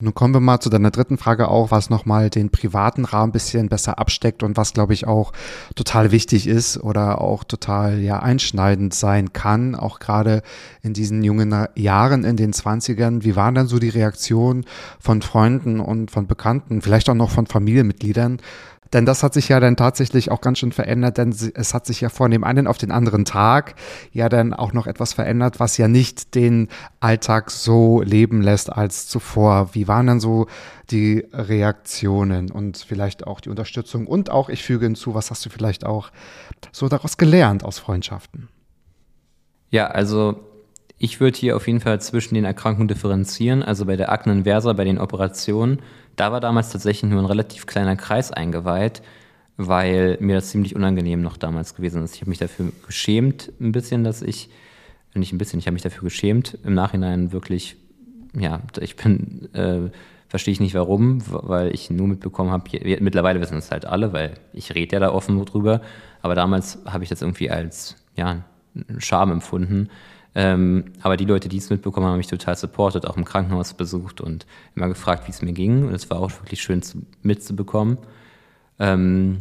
[0.00, 3.32] Nun kommen wir mal zu deiner dritten Frage auch, was nochmal den privaten Rahmen ein
[3.32, 5.32] bisschen besser absteckt und was, glaube ich, auch
[5.74, 10.42] total wichtig ist oder auch total ja einschneidend sein kann, auch gerade
[10.82, 13.24] in diesen jungen Jahren in den Zwanzigern.
[13.24, 14.66] Wie waren dann so die Reaktionen
[15.00, 18.38] von Freunden und von Bekannten, vielleicht auch noch von Familienmitgliedern,
[18.92, 22.00] denn das hat sich ja dann tatsächlich auch ganz schön verändert, denn es hat sich
[22.00, 23.74] ja von dem einen auf den anderen Tag
[24.12, 26.68] ja dann auch noch etwas verändert, was ja nicht den
[27.00, 29.74] Alltag so leben lässt als zuvor.
[29.74, 30.46] Wie waren dann so
[30.90, 34.06] die Reaktionen und vielleicht auch die Unterstützung?
[34.06, 36.10] Und auch, ich füge hinzu, was hast du vielleicht auch
[36.72, 38.48] so daraus gelernt aus Freundschaften?
[39.70, 40.40] Ja, also
[40.98, 43.62] ich würde hier auf jeden Fall zwischen den Erkrankungen differenzieren.
[43.62, 45.80] Also bei der Akne inversa, bei den Operationen
[46.18, 49.02] da war damals tatsächlich nur ein relativ kleiner Kreis eingeweiht,
[49.56, 52.14] weil mir das ziemlich unangenehm noch damals gewesen ist.
[52.14, 54.50] Ich habe mich dafür geschämt, ein bisschen, dass ich,
[55.14, 57.76] nicht ein bisschen, ich habe mich dafür geschämt, im Nachhinein wirklich,
[58.38, 59.90] ja, ich bin, äh,
[60.28, 62.68] verstehe ich nicht warum, weil ich nur mitbekommen habe,
[63.00, 65.80] mittlerweile wissen es halt alle, weil ich rede ja da offen drüber,
[66.20, 68.44] aber damals habe ich das irgendwie als, ja,
[68.98, 69.88] Scham empfunden
[70.38, 73.74] ähm, aber die Leute, die es mitbekommen haben, haben mich total supportet, auch im Krankenhaus
[73.74, 74.46] besucht und
[74.76, 75.88] immer gefragt, wie es mir ging.
[75.88, 77.98] Und es war auch wirklich schön zu, mitzubekommen.
[78.78, 79.38] Ähm,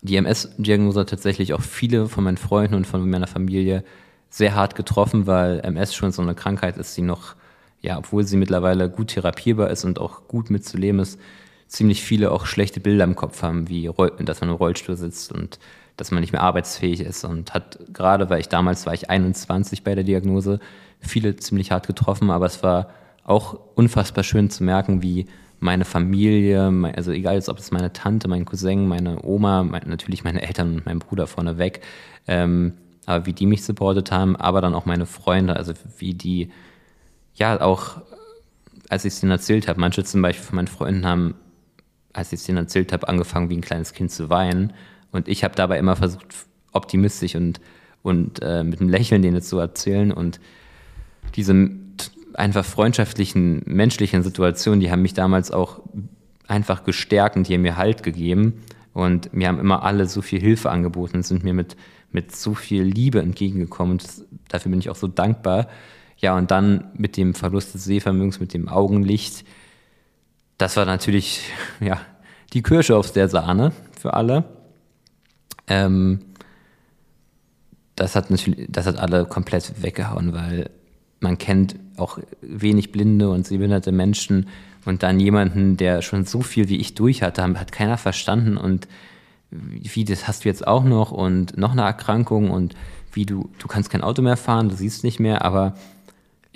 [0.00, 3.84] die MS-Diagnose hat tatsächlich auch viele von meinen Freunden und von meiner Familie
[4.30, 7.34] sehr hart getroffen, weil MS schon so eine Krankheit ist, die noch,
[7.82, 11.20] ja, obwohl sie mittlerweile gut therapierbar ist und auch gut mitzuleben ist,
[11.68, 15.58] ziemlich viele auch schlechte Bilder im Kopf haben, wie dass man im Rollstuhl sitzt und
[15.96, 19.82] dass man nicht mehr arbeitsfähig ist und hat gerade, weil ich damals war ich 21
[19.82, 20.60] bei der Diagnose,
[21.00, 22.90] viele ziemlich hart getroffen, aber es war
[23.24, 25.26] auch unfassbar schön zu merken, wie
[25.58, 30.42] meine Familie, also egal jetzt, ob es meine Tante, mein Cousin, meine Oma, natürlich meine
[30.42, 31.80] Eltern und mein Bruder vorneweg,
[32.28, 32.74] ähm,
[33.06, 36.50] aber wie die mich supportet haben, aber dann auch meine Freunde, also wie die,
[37.34, 38.02] ja, auch
[38.88, 41.34] als ich es denen erzählt habe, manche zum Beispiel von meinen Freunden haben,
[42.12, 44.72] als ich es denen erzählt habe, angefangen wie ein kleines Kind zu weinen
[45.12, 46.26] und ich habe dabei immer versucht,
[46.72, 47.60] optimistisch und,
[48.02, 50.40] und äh, mit einem Lächeln denen zu erzählen und
[51.34, 51.70] diese
[52.34, 55.80] einfach freundschaftlichen, menschlichen Situationen, die haben mich damals auch
[56.46, 58.62] einfach gestärkt und die haben mir Halt gegeben.
[58.92, 61.76] Und mir haben immer alle so viel Hilfe angeboten sind mir mit,
[62.12, 63.92] mit so viel Liebe entgegengekommen.
[63.92, 65.68] Und das, dafür bin ich auch so dankbar.
[66.18, 69.44] Ja, und dann mit dem Verlust des Sehvermögens, mit dem Augenlicht,
[70.56, 71.42] das war natürlich,
[71.80, 72.00] ja,
[72.54, 74.44] die Kirsche auf der Sahne für alle.
[75.66, 76.20] Ähm,
[77.94, 80.70] das hat natürlich, das hat alle komplett weggehauen, weil
[81.20, 84.48] man kennt auch wenig blinde und sehbehinderte Menschen
[84.84, 88.86] und dann jemanden, der schon so viel wie ich durch hatte, hat keiner verstanden und
[89.50, 92.74] wie, das hast du jetzt auch noch und noch eine Erkrankung und
[93.12, 95.74] wie du, du kannst kein Auto mehr fahren, du siehst nicht mehr, aber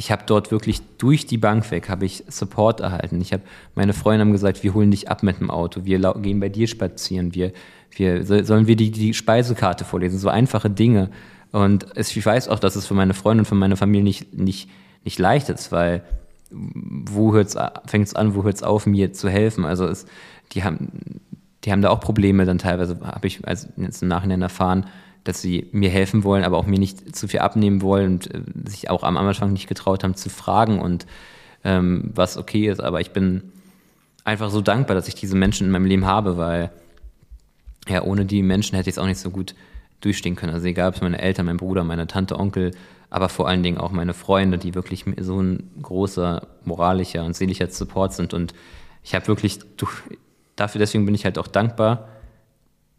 [0.01, 3.21] ich habe dort wirklich durch die Bank weg, habe ich Support erhalten.
[3.21, 3.43] Ich habe,
[3.75, 6.69] meine Freunde haben gesagt, wir holen dich ab mit dem Auto, wir gehen bei dir
[6.69, 7.53] spazieren, wir,
[7.91, 11.11] wir sollen wir die, die Speisekarte vorlesen, so einfache Dinge.
[11.53, 14.71] Und ich weiß auch, dass es für meine Freunde und für meine Familie nicht, nicht,
[15.05, 16.03] nicht leicht ist, weil
[16.51, 19.67] wo fängt es an, wo hört es auf, mir zu helfen?
[19.67, 20.07] Also es,
[20.53, 20.89] die haben,
[21.65, 24.87] die haben da auch Probleme dann teilweise, habe ich also jetzt im Nachhinein erfahren,
[25.25, 28.41] dass sie mir helfen wollen, aber auch mir nicht zu viel abnehmen wollen und äh,
[28.67, 31.07] sich auch am Anfang nicht getraut haben zu fragen und
[31.65, 32.81] ähm, was okay ist.
[32.81, 33.53] Aber ich bin
[34.25, 36.71] einfach so dankbar, dass ich diese Menschen in meinem Leben habe, weil
[37.89, 39.55] ja, ohne die Menschen hätte ich es auch nicht so gut
[40.01, 40.55] durchstehen können.
[40.55, 42.73] Also egal, ob es meine Eltern, mein Bruder, meine Tante, Onkel,
[43.11, 47.69] aber vor allen Dingen auch meine Freunde, die wirklich so ein großer moralischer und seelischer
[47.69, 48.33] Support sind.
[48.33, 48.55] Und
[49.03, 49.59] ich habe wirklich,
[50.57, 52.09] dafür, deswegen bin ich halt auch dankbar,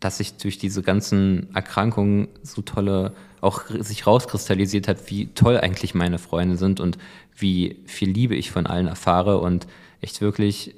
[0.02, 5.94] dass sich durch diese ganzen Erkrankungen so tolle, auch sich rauskristallisiert hat, wie toll eigentlich
[5.94, 6.98] meine Freunde sind und
[7.38, 9.68] wie viel Liebe ich von allen erfahre und
[10.02, 10.74] echt wirklich,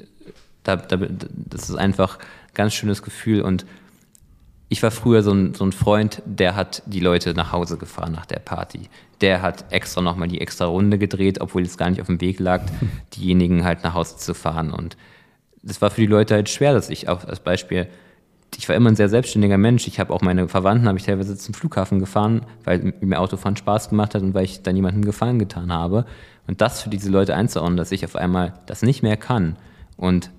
[0.64, 3.66] da, da, das ist einfach ein ganz schönes Gefühl und
[4.68, 8.12] ich war früher so ein, so ein Freund, der hat die Leute nach Hause gefahren
[8.12, 8.90] nach der Party.
[9.22, 12.40] Der hat extra nochmal die extra Runde gedreht, obwohl es gar nicht auf dem Weg
[12.40, 12.64] lag,
[13.16, 14.72] diejenigen halt nach Hause zu fahren.
[14.72, 14.98] Und
[15.62, 17.88] das war für die Leute halt schwer, dass ich auch als Beispiel,
[18.58, 19.88] ich war immer ein sehr selbstständiger Mensch.
[19.88, 23.90] Ich habe auch meine Verwandten, habe ich teilweise zum Flughafen gefahren, weil mir Autofahren Spaß
[23.90, 26.06] gemacht hat und weil ich dann jemandem Gefallen getan habe.
[26.48, 29.56] Und das für diese Leute einzuordnen, dass ich auf einmal das nicht mehr kann
[29.98, 30.30] und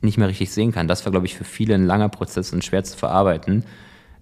[0.00, 0.88] nicht mehr richtig sehen kann.
[0.88, 3.64] Das war, glaube ich, für viele ein langer Prozess und schwer zu verarbeiten.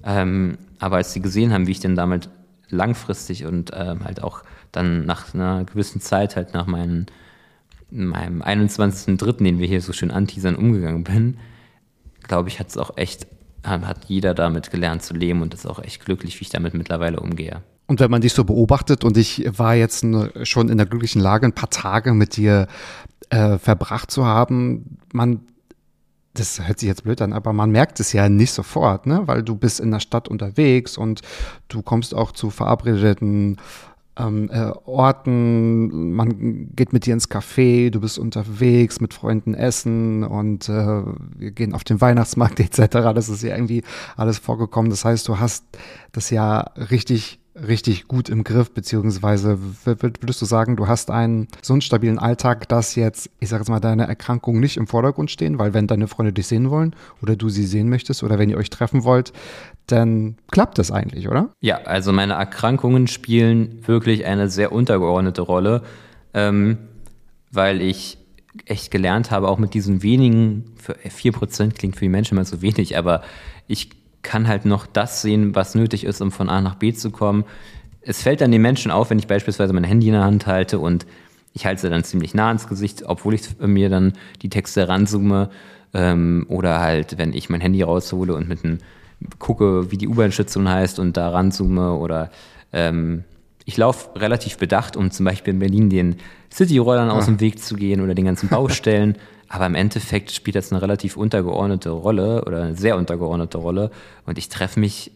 [0.04, 2.28] Ähm, aber als sie gesehen haben, wie ich denn damit
[2.68, 7.06] langfristig und ähm, halt auch dann nach einer gewissen Zeit, halt nach meinen,
[7.90, 11.38] meinem 21.3., den wir hier so schön anteasern, umgegangen bin,
[12.30, 13.26] glaube ich, hat es auch echt,
[13.64, 17.18] hat jeder damit gelernt zu leben und ist auch echt glücklich, wie ich damit mittlerweile
[17.18, 17.62] umgehe.
[17.88, 20.06] Und wenn man dich so beobachtet und ich war jetzt
[20.44, 22.68] schon in der glücklichen Lage, ein paar Tage mit dir
[23.30, 25.40] äh, verbracht zu haben, man
[26.34, 29.22] das hört sich jetzt blöd an, aber man merkt es ja nicht sofort, ne?
[29.26, 31.22] weil du bist in der Stadt unterwegs und
[31.66, 33.56] du kommst auch zu verabredeten
[34.20, 40.24] ähm, äh, Orten, man geht mit dir ins Café, du bist unterwegs, mit Freunden essen
[40.24, 41.02] und äh,
[41.36, 43.12] wir gehen auf den Weihnachtsmarkt etc.
[43.14, 43.82] Das ist ja irgendwie
[44.16, 44.90] alles vorgekommen.
[44.90, 45.64] Das heißt, du hast
[46.12, 51.74] das ja richtig richtig gut im Griff, beziehungsweise würdest du sagen, du hast einen so
[51.74, 55.58] einen stabilen Alltag, dass jetzt, ich sage jetzt mal, deine Erkrankungen nicht im Vordergrund stehen,
[55.58, 58.56] weil wenn deine Freunde dich sehen wollen oder du sie sehen möchtest oder wenn ihr
[58.56, 59.32] euch treffen wollt,
[59.86, 61.50] dann klappt das eigentlich, oder?
[61.60, 65.82] Ja, also meine Erkrankungen spielen wirklich eine sehr untergeordnete Rolle,
[66.34, 66.78] ähm,
[67.50, 68.18] weil ich
[68.66, 72.62] echt gelernt habe, auch mit diesen wenigen, für 4% klingt für die Menschen immer so
[72.62, 73.22] wenig, aber
[73.66, 73.90] ich
[74.22, 77.44] kann halt noch das sehen, was nötig ist, um von A nach B zu kommen.
[78.02, 80.78] Es fällt dann den Menschen auf, wenn ich beispielsweise mein Handy in der Hand halte
[80.78, 81.06] und
[81.52, 85.50] ich halte sie dann ziemlich nah ins Gesicht, obwohl ich mir dann die Texte ranzoome.
[85.92, 88.78] Ähm, oder halt, wenn ich mein Handy raushole und mit einem
[89.40, 92.30] gucke, wie die U-Bahn-Station heißt und da ranzoome oder
[92.72, 93.24] ähm,
[93.64, 96.16] ich laufe relativ bedacht, um zum Beispiel in Berlin den
[96.52, 99.16] City-Rollern aus dem Weg zu gehen oder den ganzen Baustellen.
[99.50, 103.90] Aber im Endeffekt spielt das eine relativ untergeordnete Rolle oder eine sehr untergeordnete Rolle.
[104.24, 105.10] Und ich treffe mich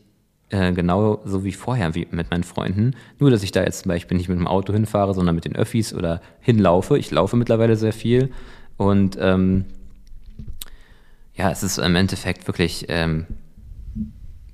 [0.51, 2.97] äh, genau so wie vorher wie mit meinen Freunden.
[3.21, 5.55] Nur, dass ich da jetzt zum Beispiel nicht mit dem Auto hinfahre, sondern mit den
[5.57, 6.99] Öffis oder hinlaufe.
[6.99, 8.33] Ich laufe mittlerweile sehr viel.
[8.77, 9.67] Und ähm,
[11.37, 13.27] Ja, es ist im Endeffekt wirklich ähm,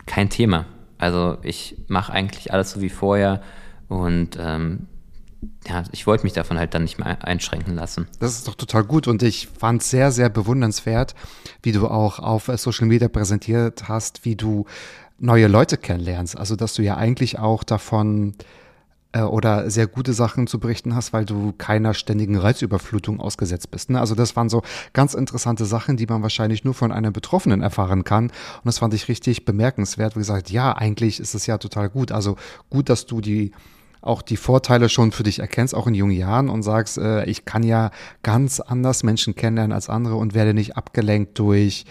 [0.07, 0.67] kein Thema.
[0.99, 3.43] Also ich mache eigentlich alles so wie vorher
[3.89, 4.87] und ähm,
[5.67, 8.07] ja, ich wollte mich davon halt dann nicht mehr einschränken lassen.
[8.19, 11.15] Das ist doch total gut und ich fand es sehr, sehr bewundernswert,
[11.63, 14.67] wie du auch auf äh, Social Media präsentiert hast, wie du
[15.19, 16.37] neue Leute kennenlernst.
[16.37, 18.35] Also, dass du ja eigentlich auch davon
[19.13, 23.91] äh, oder sehr gute Sachen zu berichten hast, weil du keiner ständigen Reizüberflutung ausgesetzt bist.
[23.91, 24.01] Ne?
[24.01, 28.05] Also das waren so ganz interessante Sachen, die man wahrscheinlich nur von einem Betroffenen erfahren
[28.05, 28.25] kann.
[28.27, 30.17] Und das fand ich richtig bemerkenswert.
[30.17, 32.13] Wie gesagt, ja, eigentlich ist es ja total gut.
[32.13, 32.37] Also
[32.71, 33.53] gut, dass du die
[34.03, 37.45] auch die Vorteile schon für dich erkennst, auch in jungen Jahren und sagst, äh, ich
[37.45, 37.91] kann ja
[38.23, 41.85] ganz anders Menschen kennenlernen als andere und werde nicht abgelenkt durch,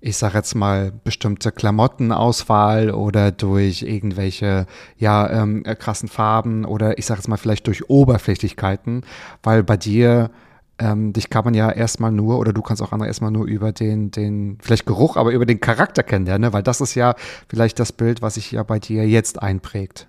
[0.00, 4.66] ich sage jetzt mal, bestimmte Klamottenauswahl oder durch irgendwelche,
[4.98, 9.02] ja, ähm, krassen Farben oder ich sage jetzt mal vielleicht durch Oberflächlichkeiten,
[9.42, 10.30] weil bei dir
[10.78, 13.72] ähm, dich kann man ja erstmal nur, oder du kannst auch andere erstmal nur über
[13.72, 16.52] den, den, vielleicht Geruch, aber über den Charakter kennenlernen, ne?
[16.52, 17.14] weil das ist ja
[17.48, 20.08] vielleicht das Bild, was sich ja bei dir jetzt einprägt.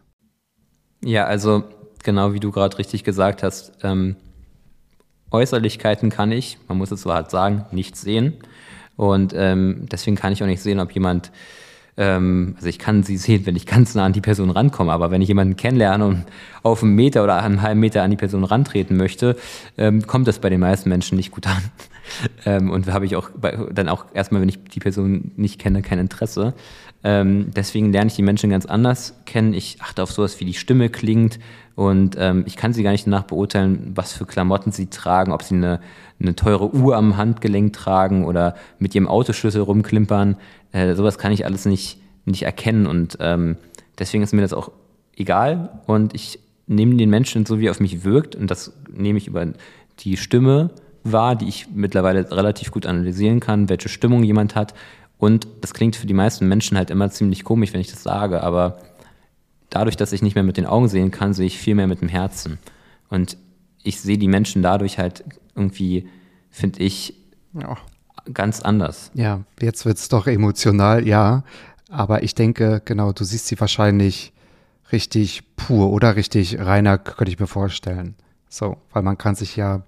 [1.03, 1.63] Ja, also
[2.03, 4.15] genau wie du gerade richtig gesagt hast, ähm,
[5.31, 8.35] Äußerlichkeiten kann ich, man muss es so halt sagen, nicht sehen.
[8.95, 11.31] Und ähm, deswegen kann ich auch nicht sehen, ob jemand,
[11.97, 15.11] ähm, also ich kann sie sehen, wenn ich ganz nah an die Person rankomme, aber
[15.11, 16.25] wenn ich jemanden kennenlerne und
[16.63, 19.35] auf einen Meter oder einen halben Meter an die Person rantreten möchte,
[19.77, 21.61] ähm, kommt das bei den meisten Menschen nicht gut an.
[22.45, 25.81] ähm, und habe ich auch bei, dann auch erstmal, wenn ich die Person nicht kenne,
[25.81, 26.53] kein Interesse.
[27.05, 29.53] Ähm, deswegen lerne ich die Menschen ganz anders kennen.
[29.53, 31.37] Ich achte auf sowas, wie die Stimme klingt.
[31.75, 35.43] Und ähm, ich kann sie gar nicht danach beurteilen, was für Klamotten sie tragen, ob
[35.43, 35.81] sie eine,
[36.19, 40.37] eine teure Uhr am Handgelenk tragen oder mit ihrem Autoschlüssel rumklimpern.
[40.71, 42.87] Äh, sowas kann ich alles nicht, nicht erkennen.
[42.87, 43.57] Und ähm,
[43.99, 44.71] deswegen ist mir das auch
[45.15, 45.81] egal.
[45.85, 48.35] Und ich nehme den Menschen so, wie er auf mich wirkt.
[48.35, 49.45] Und das nehme ich über
[49.99, 50.71] die Stimme
[51.03, 54.73] wahr, die ich mittlerweile relativ gut analysieren kann, welche Stimmung jemand hat
[55.17, 58.43] und das klingt für die meisten Menschen halt immer ziemlich komisch, wenn ich das sage,
[58.43, 58.79] aber
[59.69, 62.01] dadurch, dass ich nicht mehr mit den Augen sehen kann, sehe ich viel mehr mit
[62.01, 62.59] dem Herzen.
[63.09, 63.37] Und
[63.83, 65.23] ich sehe die Menschen dadurch halt
[65.55, 66.07] irgendwie,
[66.49, 67.13] finde ich,
[67.53, 67.77] ja.
[68.33, 69.11] ganz anders.
[69.13, 71.43] Ja, jetzt wird es doch emotional, ja.
[71.89, 74.33] Aber ich denke, genau, du siehst sie wahrscheinlich
[74.91, 78.15] richtig pur oder richtig reiner, könnte ich mir vorstellen.
[78.49, 79.83] So, weil man kann sich ja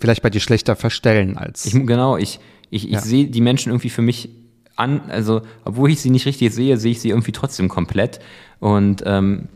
[0.00, 1.66] vielleicht bei dir schlechter verstellen als.
[1.66, 2.40] Ich, genau, ich,
[2.70, 3.00] ich, ich ja.
[3.00, 4.30] sehe die Menschen irgendwie für mich
[4.78, 8.20] an, also obwohl ich sie nicht richtig sehe, sehe ich sie irgendwie trotzdem komplett.
[8.60, 9.48] Und ähm,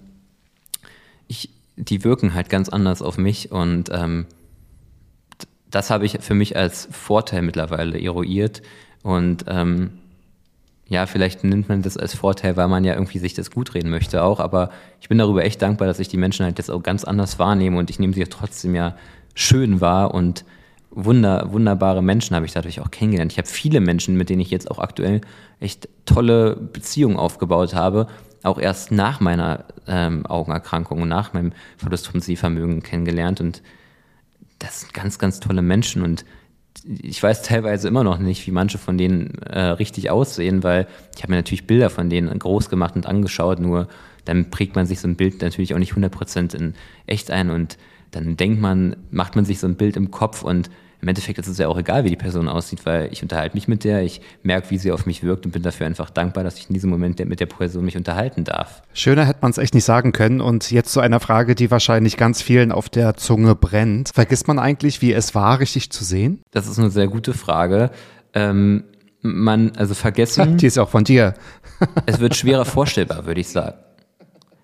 [1.29, 4.27] ich, die wirken halt ganz anders auf mich und ähm,
[5.71, 8.63] das habe ich für mich als Vorteil mittlerweile eruiert.
[9.03, 9.91] Und ähm,
[10.87, 13.89] ja, vielleicht nimmt man das als Vorteil, weil man ja irgendwie sich das gut reden
[13.89, 14.41] möchte auch.
[14.41, 17.39] Aber ich bin darüber echt dankbar, dass ich die Menschen halt jetzt auch ganz anders
[17.39, 18.97] wahrnehme und ich nehme sie trotzdem ja
[19.35, 20.45] schön wahr und
[20.95, 23.33] wunder, wunderbare Menschen habe ich dadurch auch kennengelernt.
[23.33, 25.21] Ich habe viele Menschen, mit denen ich jetzt auch aktuell
[25.61, 28.07] echt tolle Beziehungen aufgebaut habe,
[28.43, 33.41] auch erst nach meiner ähm, Augenerkrankung und nach meinem Verlust vom Sehvermögen kennengelernt.
[33.41, 33.63] Und
[34.59, 36.03] das sind ganz, ganz tolle Menschen.
[36.03, 36.25] Und
[36.87, 41.23] ich weiß teilweise immer noch nicht, wie manche von denen äh, richtig aussehen, weil ich
[41.23, 43.89] habe mir natürlich Bilder von denen groß gemacht und angeschaut, nur
[44.25, 46.75] dann prägt man sich so ein Bild natürlich auch nicht 100% in
[47.07, 47.77] echt ein und
[48.13, 50.71] dann denkt man, macht man sich so ein Bild im Kopf und
[51.03, 53.67] im Endeffekt ist es ja auch egal, wie die Person aussieht, weil ich unterhalte mich
[53.67, 56.59] mit der, ich merke, wie sie auf mich wirkt und bin dafür einfach dankbar, dass
[56.59, 58.83] ich in diesem Moment mit der Person mich unterhalten darf.
[58.95, 60.41] Schöner hätte man es echt nicht sagen können.
[60.41, 64.11] Und jetzt zu einer Frage, die wahrscheinlich ganz vielen auf der Zunge brennt.
[64.15, 66.41] Vergisst man eigentlich, wie es war, richtig zu sehen?
[66.53, 67.91] Das ist eine sehr gute Frage.
[68.33, 68.85] Ähm,
[69.23, 70.57] man, also vergessen.
[70.59, 71.35] Die ist auch von dir.
[72.07, 73.77] es wird schwerer vorstellbar, würde ich sagen.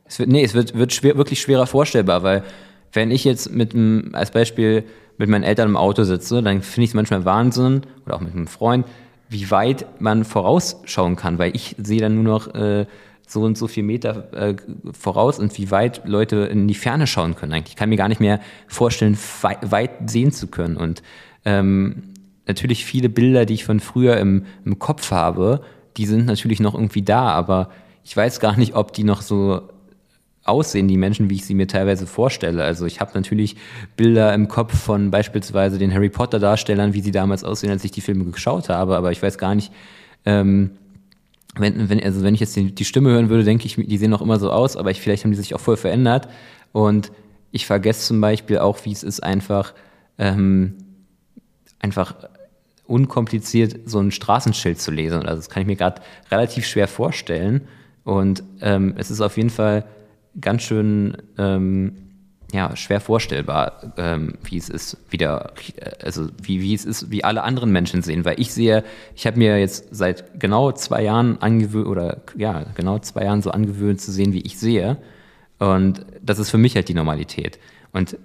[0.04, 2.44] Es wird, nee, es wird, wird schwer, wirklich schwerer vorstellbar, weil
[2.92, 4.84] wenn ich jetzt mit einem, als Beispiel
[5.18, 8.34] mit meinen Eltern im Auto sitze, dann finde ich es manchmal Wahnsinn, oder auch mit
[8.34, 8.86] einem Freund,
[9.28, 12.86] wie weit man vorausschauen kann, weil ich sehe dann nur noch äh,
[13.26, 14.56] so und so viel Meter äh,
[14.92, 17.72] voraus und wie weit Leute in die Ferne schauen können eigentlich.
[17.72, 20.76] Ich kann mir gar nicht mehr vorstellen, weit, sehen zu können.
[20.76, 21.02] Und
[21.44, 22.14] ähm,
[22.46, 25.60] natürlich viele Bilder, die ich von früher im, im Kopf habe,
[25.98, 27.68] die sind natürlich noch irgendwie da, aber
[28.02, 29.68] ich weiß gar nicht, ob die noch so
[30.48, 32.64] aussehen, die Menschen, wie ich sie mir teilweise vorstelle.
[32.64, 33.56] Also ich habe natürlich
[33.96, 37.90] Bilder im Kopf von beispielsweise den Harry Potter Darstellern, wie sie damals aussehen, als ich
[37.90, 39.72] die Filme geschaut habe, aber ich weiß gar nicht,
[40.24, 40.70] ähm,
[41.56, 44.10] wenn, wenn, also wenn ich jetzt die, die Stimme hören würde, denke ich, die sehen
[44.10, 46.28] noch immer so aus, aber ich, vielleicht haben die sich auch voll verändert.
[46.72, 47.10] Und
[47.50, 49.74] ich vergesse zum Beispiel auch, wie es ist, einfach,
[50.18, 50.74] ähm,
[51.80, 52.14] einfach
[52.86, 55.26] unkompliziert so ein Straßenschild zu lesen.
[55.26, 57.62] Also das kann ich mir gerade relativ schwer vorstellen.
[58.04, 59.84] Und ähm, es ist auf jeden Fall
[60.40, 61.92] ganz schön ähm,
[62.52, 65.52] ja, schwer vorstellbar, ähm, wie es ist, wieder,
[66.02, 68.24] also wie, wie es ist, wie alle anderen Menschen sehen.
[68.24, 72.98] Weil ich sehe, ich habe mir jetzt seit genau zwei Jahren angewöhnt, oder ja, genau
[73.00, 74.96] zwei Jahren so angewöhnt zu sehen, wie ich sehe.
[75.58, 77.58] Und das ist für mich halt die Normalität.
[77.92, 78.16] Und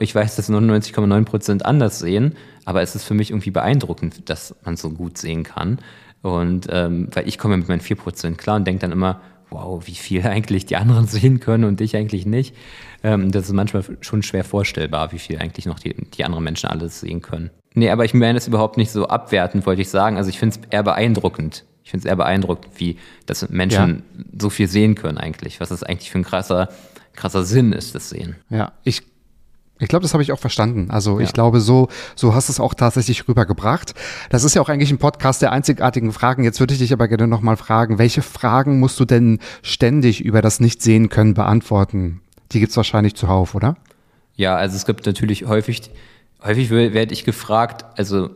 [0.00, 4.54] ich weiß, dass 99,9 Prozent anders sehen, aber es ist für mich irgendwie beeindruckend, dass
[4.64, 5.78] man so gut sehen kann.
[6.22, 9.20] Und ähm, weil ich komme mit meinen 4 Prozent klar und denke dann immer,
[9.50, 12.54] wow, wie viel eigentlich die anderen sehen können und ich eigentlich nicht.
[13.02, 16.68] Ähm, das ist manchmal schon schwer vorstellbar, wie viel eigentlich noch die, die anderen Menschen
[16.68, 17.50] alles sehen können.
[17.74, 20.16] Nee, aber ich meine es überhaupt nicht so abwertend, wollte ich sagen.
[20.16, 21.64] Also ich finde es eher beeindruckend.
[21.84, 24.24] Ich finde es eher beeindruckend, wie dass Menschen ja.
[24.38, 25.60] so viel sehen können eigentlich.
[25.60, 26.68] Was das eigentlich für ein krasser,
[27.14, 28.36] krasser Sinn ist, das Sehen.
[28.48, 29.02] Ja, ich
[29.78, 30.90] ich glaube, das habe ich auch verstanden.
[30.90, 31.24] Also ja.
[31.24, 33.94] ich glaube, so, so hast du es auch tatsächlich rübergebracht.
[34.30, 36.44] Das ist ja auch eigentlich ein Podcast der einzigartigen Fragen.
[36.44, 40.40] Jetzt würde ich dich aber gerne nochmal fragen, welche Fragen musst du denn ständig über
[40.40, 42.22] das Nicht-Sehen können beantworten?
[42.52, 43.76] Die gibt's wahrscheinlich zuhauf, oder?
[44.34, 45.90] Ja, also es gibt natürlich häufig,
[46.42, 48.30] häufig werde ich gefragt, also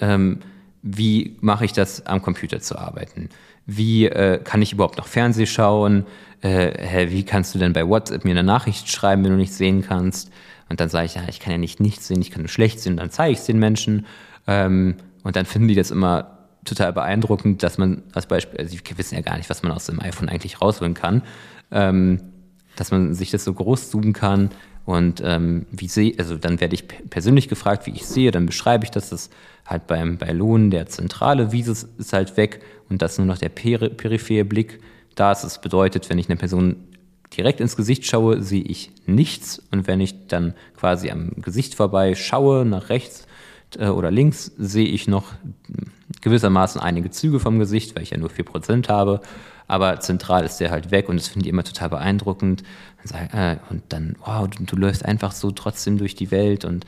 [0.00, 0.40] ähm,
[0.82, 3.28] wie mache ich das, am Computer zu arbeiten?
[3.66, 6.06] Wie äh, kann ich überhaupt noch Fernseh schauen?
[6.40, 9.54] Äh, hä, wie kannst du denn bei WhatsApp mir eine Nachricht schreiben, wenn du nicht
[9.54, 10.32] sehen kannst?
[10.68, 12.80] Und dann sage ich, ja, ich kann ja nicht nichts sehen, ich kann nur schlecht
[12.80, 14.06] sehen, dann zeige ich es den Menschen.
[14.46, 18.98] Ähm, und dann finden die das immer total beeindruckend, dass man als Beispiel, also sie
[18.98, 21.22] wissen ja gar nicht, was man aus dem iPhone eigentlich rausholen kann,
[21.70, 22.20] ähm,
[22.76, 24.50] dass man sich das so groß zoomen kann.
[24.84, 28.84] Und ähm, wie sehe, also dann werde ich persönlich gefragt, wie ich sehe, dann beschreibe
[28.84, 29.30] ich das, das
[29.64, 33.48] halt beim, bei Lohn der zentrale Visus ist halt weg und dass nur noch der
[33.48, 34.80] peri periphere Blick
[35.14, 35.42] da ist.
[35.42, 36.88] Das bedeutet, wenn ich eine Person
[37.36, 39.62] direkt ins Gesicht schaue, sehe ich nichts.
[39.70, 43.26] Und wenn ich dann quasi am Gesicht vorbei schaue, nach rechts
[43.78, 45.32] äh, oder links, sehe ich noch
[46.20, 49.20] gewissermaßen einige Züge vom Gesicht, weil ich ja nur 4% habe.
[49.66, 52.62] Aber zentral ist der halt weg und das finde ich immer total beeindruckend.
[53.32, 56.86] Äh, und dann, wow, du, du läufst einfach so trotzdem durch die Welt und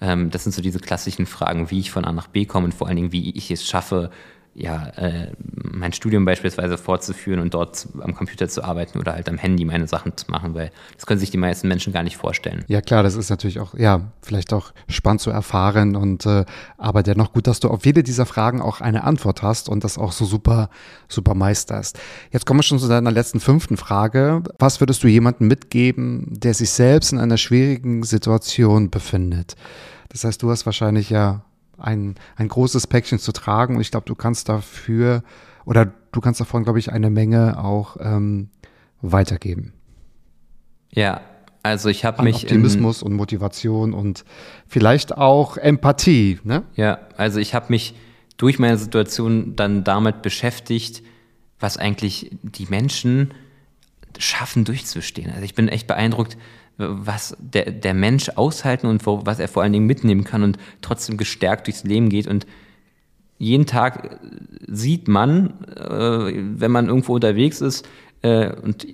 [0.00, 2.74] ähm, das sind so diese klassischen Fragen, wie ich von A nach B komme und
[2.74, 4.10] vor allen Dingen, wie ich es schaffe,
[4.54, 9.36] ja, äh, mein Studium beispielsweise fortzuführen und dort am Computer zu arbeiten oder halt am
[9.36, 12.64] Handy meine Sachen zu machen, weil das können sich die meisten Menschen gar nicht vorstellen.
[12.68, 16.44] Ja klar, das ist natürlich auch, ja, vielleicht auch spannend zu erfahren und äh,
[16.78, 19.98] aber dennoch gut, dass du auf jede dieser Fragen auch eine Antwort hast und das
[19.98, 20.70] auch so super,
[21.08, 21.98] super meisterst.
[22.30, 24.42] Jetzt kommen wir schon zu deiner letzten fünften Frage.
[24.60, 29.56] Was würdest du jemandem mitgeben, der sich selbst in einer schwierigen Situation befindet?
[30.10, 31.42] Das heißt, du hast wahrscheinlich ja
[31.78, 33.76] ein, ein großes Päckchen zu tragen.
[33.76, 35.22] Und ich glaube, du kannst dafür
[35.64, 38.50] oder du kannst davon, glaube ich, eine Menge auch ähm,
[39.00, 39.72] weitergeben.
[40.90, 41.20] Ja,
[41.62, 44.24] also ich habe mich Optimismus und Motivation und
[44.66, 46.38] vielleicht auch Empathie.
[46.44, 46.62] Ne?
[46.76, 47.94] Ja, also ich habe mich
[48.36, 51.02] durch meine Situation dann damit beschäftigt,
[51.58, 53.32] was eigentlich die Menschen
[54.18, 55.30] schaffen durchzustehen.
[55.30, 56.36] Also ich bin echt beeindruckt,
[56.76, 60.58] was der, der Mensch aushalten und wo, was er vor allen Dingen mitnehmen kann und
[60.80, 62.26] trotzdem gestärkt durchs Leben geht.
[62.26, 62.46] Und
[63.38, 64.18] jeden Tag
[64.66, 67.86] sieht man, äh, wenn man irgendwo unterwegs ist,
[68.22, 68.86] äh, und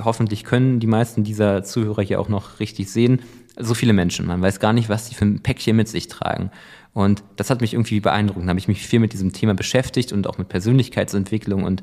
[0.00, 3.20] hoffentlich können die meisten dieser Zuhörer hier auch noch richtig sehen,
[3.58, 4.26] so viele Menschen.
[4.26, 6.50] Man weiß gar nicht, was die für ein Päckchen mit sich tragen.
[6.94, 8.44] Und das hat mich irgendwie beeindruckt.
[8.44, 11.64] Da habe ich mich viel mit diesem Thema beschäftigt und auch mit Persönlichkeitsentwicklung.
[11.64, 11.82] Und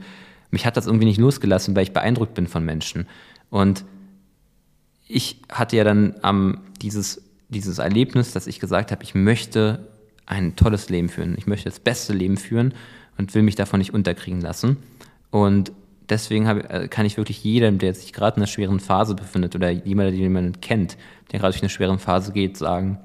[0.51, 3.07] mich hat das irgendwie nicht losgelassen, weil ich beeindruckt bin von Menschen.
[3.49, 3.85] Und
[5.09, 9.87] ich hatte ja dann ähm, dieses, dieses Erlebnis, dass ich gesagt habe, ich möchte
[10.27, 11.35] ein tolles Leben führen.
[11.37, 12.75] Ich möchte das beste Leben führen
[13.17, 14.77] und will mich davon nicht unterkriegen lassen.
[15.31, 15.71] Und
[16.07, 19.55] deswegen hab, äh, kann ich wirklich jedem, der sich gerade in einer schweren Phase befindet
[19.55, 20.95] oder jemand, den man kennt,
[21.31, 22.99] der gerade durch eine schwere Phase geht, sagen,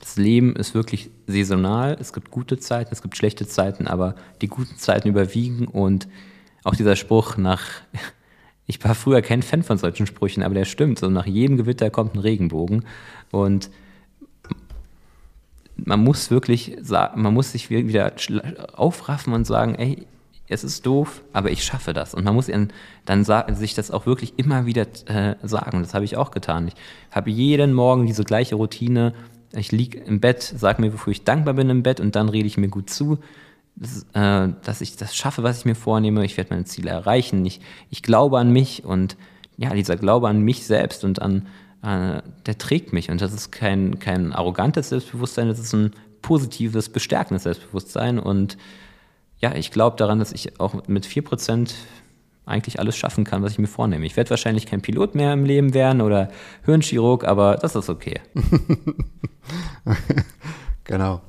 [0.00, 1.96] das Leben ist wirklich saisonal.
[1.98, 6.08] Es gibt gute Zeiten, es gibt schlechte Zeiten, aber die guten Zeiten überwiegen und
[6.62, 7.62] auch dieser Spruch nach
[8.66, 10.98] ich war früher kein Fan von solchen Sprüchen, aber der stimmt.
[10.98, 12.84] So nach jedem Gewitter kommt ein Regenbogen.
[13.30, 13.70] Und
[15.76, 18.12] man muss wirklich sagen, man muss sich wieder
[18.74, 20.06] aufraffen und sagen, ey,
[20.48, 22.14] es ist doof, aber ich schaffe das.
[22.14, 22.50] Und man muss
[23.04, 25.82] dann sich das auch wirklich immer wieder äh, sagen.
[25.82, 26.68] Das habe ich auch getan.
[26.68, 26.74] Ich
[27.10, 29.14] habe jeden Morgen diese gleiche Routine.
[29.54, 32.46] Ich liege im Bett, sage mir, wofür ich dankbar bin im Bett und dann rede
[32.46, 33.18] ich mir gut zu
[33.76, 36.24] dass, äh, dass ich das schaffe, was ich mir vornehme.
[36.24, 37.44] Ich werde meine Ziele erreichen.
[37.44, 37.60] Ich,
[37.90, 39.16] ich glaube an mich und
[39.56, 41.48] ja, dieser Glaube an mich selbst und an,
[41.82, 43.10] äh, der trägt mich.
[43.10, 45.92] Und das ist kein, kein arrogantes Selbstbewusstsein, das ist ein
[46.22, 48.18] positives, bestärkendes Selbstbewusstsein.
[48.18, 48.56] Und
[49.38, 51.74] ja, ich glaube daran, dass ich auch mit 4%
[52.44, 54.06] eigentlich alles schaffen kann, was ich mir vornehme.
[54.06, 56.30] Ich werde wahrscheinlich kein Pilot mehr im Leben werden oder
[56.64, 58.20] Hirnchirurg, aber das ist okay.
[60.84, 61.20] genau.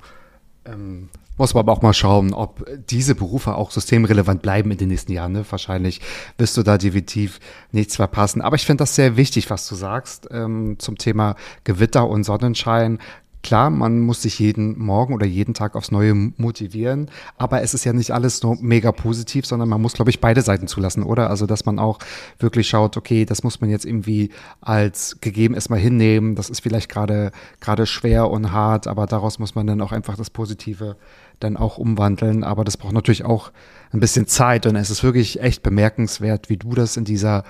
[0.65, 4.89] Ähm, Muss man aber auch mal schauen, ob diese Berufe auch systemrelevant bleiben in den
[4.89, 5.31] nächsten Jahren.
[5.31, 5.45] Ne?
[5.49, 5.99] Wahrscheinlich
[6.37, 7.39] wirst du da definitiv
[7.71, 8.41] nichts verpassen.
[8.41, 12.99] Aber ich finde das sehr wichtig, was du sagst ähm, zum Thema Gewitter und Sonnenschein.
[13.43, 17.83] Klar, man muss sich jeden Morgen oder jeden Tag aufs Neue motivieren, aber es ist
[17.83, 21.29] ja nicht alles nur mega positiv, sondern man muss, glaube ich, beide Seiten zulassen, oder?
[21.29, 21.99] Also, dass man auch
[22.39, 24.29] wirklich schaut, okay, das muss man jetzt irgendwie
[24.61, 26.35] als gegeben erstmal hinnehmen.
[26.35, 30.15] Das ist vielleicht gerade gerade schwer und hart, aber daraus muss man dann auch einfach
[30.15, 30.95] das Positive
[31.41, 32.45] dann auch umwandeln.
[32.45, 33.51] Aber das braucht natürlich auch
[33.91, 37.43] ein bisschen Zeit und es ist wirklich echt bemerkenswert, wie du das in dieser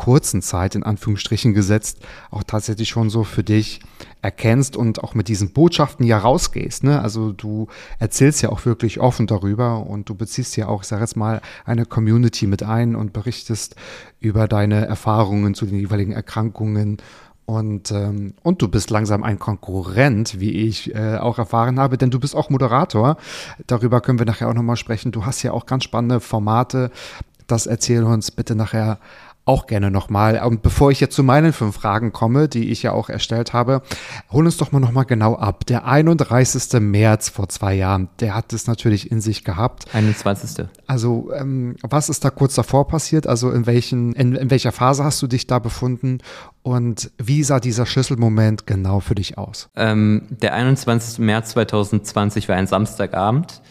[0.00, 1.98] kurzen Zeit in Anführungsstrichen gesetzt
[2.30, 3.80] auch tatsächlich schon so für dich
[4.22, 6.84] erkennst und auch mit diesen Botschaften ja rausgehst.
[6.84, 7.00] Ne?
[7.00, 7.68] Also du
[7.98, 11.40] erzählst ja auch wirklich offen darüber und du beziehst ja auch, ich sage jetzt mal,
[11.64, 13.76] eine Community mit ein und berichtest
[14.20, 16.98] über deine Erfahrungen zu den jeweiligen Erkrankungen
[17.50, 22.10] und, ähm, und du bist langsam ein Konkurrent, wie ich äh, auch erfahren habe, denn
[22.10, 23.16] du bist auch Moderator.
[23.66, 25.10] Darüber können wir nachher auch nochmal sprechen.
[25.10, 26.92] Du hast ja auch ganz spannende Formate.
[27.48, 29.00] Das erzähl uns bitte nachher
[29.50, 30.40] auch gerne nochmal.
[30.44, 33.82] Und bevor ich jetzt zu meinen fünf Fragen komme, die ich ja auch erstellt habe,
[34.30, 35.66] hol uns doch mal nochmal genau ab.
[35.66, 36.80] Der 31.
[36.80, 39.92] März vor zwei Jahren, der hat es natürlich in sich gehabt.
[39.92, 40.68] 21.
[40.86, 43.26] Also ähm, was ist da kurz davor passiert?
[43.26, 46.18] Also in, welchen, in, in welcher Phase hast du dich da befunden?
[46.62, 49.68] Und wie sah dieser Schlüsselmoment genau für dich aus?
[49.74, 51.18] Ähm, der 21.
[51.18, 53.62] März 2020 war ein Samstagabend.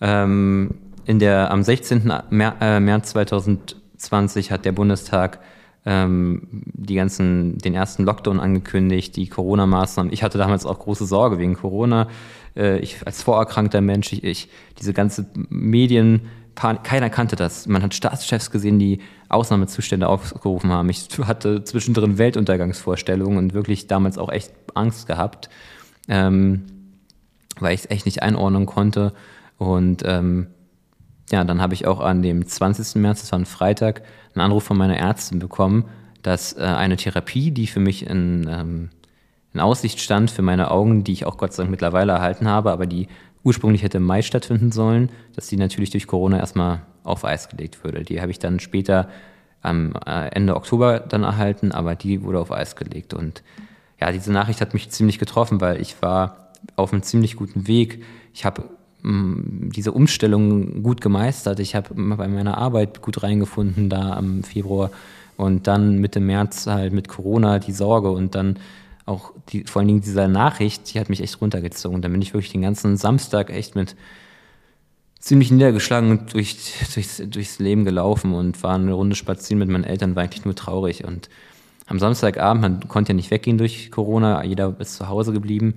[0.00, 2.12] Ähm, in der, am 16.
[2.30, 5.40] März 2020 2020 hat der Bundestag
[5.84, 10.12] ähm, die ganzen, den ersten Lockdown angekündigt, die Corona-Maßnahmen.
[10.12, 12.08] Ich hatte damals auch große Sorge wegen Corona.
[12.56, 16.22] Äh, ich als vorerkrankter Mensch, ich, ich diese ganze Medien,
[16.56, 17.66] keiner kannte das.
[17.66, 20.88] Man hat Staatschefs gesehen, die Ausnahmezustände aufgerufen haben.
[20.88, 25.50] Ich hatte zwischendrin Weltuntergangsvorstellungen und wirklich damals auch echt Angst gehabt,
[26.08, 26.62] ähm,
[27.60, 29.12] weil ich es echt nicht einordnen konnte.
[29.58, 30.46] Und ähm,
[31.30, 32.96] ja, dann habe ich auch an dem 20.
[32.96, 34.02] März, das war ein Freitag,
[34.34, 35.86] einen Anruf von meiner Ärztin bekommen,
[36.22, 38.90] dass äh, eine Therapie, die für mich in, ähm,
[39.52, 42.70] in Aussicht stand, für meine Augen, die ich auch Gott sei Dank mittlerweile erhalten habe,
[42.70, 43.08] aber die
[43.42, 47.84] ursprünglich hätte im Mai stattfinden sollen, dass die natürlich durch Corona erstmal auf Eis gelegt
[47.84, 48.02] würde.
[48.02, 49.08] Die habe ich dann später
[49.62, 53.14] am äh, Ende Oktober dann erhalten, aber die wurde auf Eis gelegt.
[53.14, 53.42] Und
[54.00, 58.04] ja, diese Nachricht hat mich ziemlich getroffen, weil ich war auf einem ziemlich guten Weg.
[58.34, 58.64] Ich habe
[59.06, 61.60] diese Umstellung gut gemeistert.
[61.60, 64.90] Ich habe bei meiner Arbeit gut reingefunden da am Februar
[65.36, 68.58] und dann Mitte März halt mit Corona die Sorge und dann
[69.04, 72.02] auch die, vor allen Dingen diese Nachricht, die hat mich echt runtergezogen.
[72.02, 73.94] Da bin ich wirklich den ganzen Samstag echt mit
[75.20, 80.16] ziemlich niedergeschlagen durch, durchs, durchs Leben gelaufen und war eine Runde spazieren mit meinen Eltern,
[80.16, 81.04] war eigentlich nur traurig.
[81.04, 81.28] Und
[81.86, 85.74] am Samstagabend, man konnte ja nicht weggehen durch Corona, jeder ist zu Hause geblieben.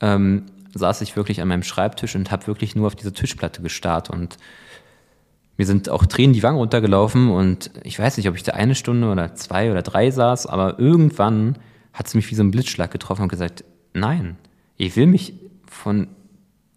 [0.00, 0.44] Ähm,
[0.74, 4.36] saß ich wirklich an meinem Schreibtisch und habe wirklich nur auf diese Tischplatte gestarrt und
[5.58, 8.74] mir sind auch Tränen die Wangen runtergelaufen und ich weiß nicht, ob ich da eine
[8.74, 11.56] Stunde oder zwei oder drei saß, aber irgendwann
[11.92, 14.36] hat es mich wie so ein Blitzschlag getroffen und gesagt, nein,
[14.76, 15.34] ich will mich
[15.66, 16.08] von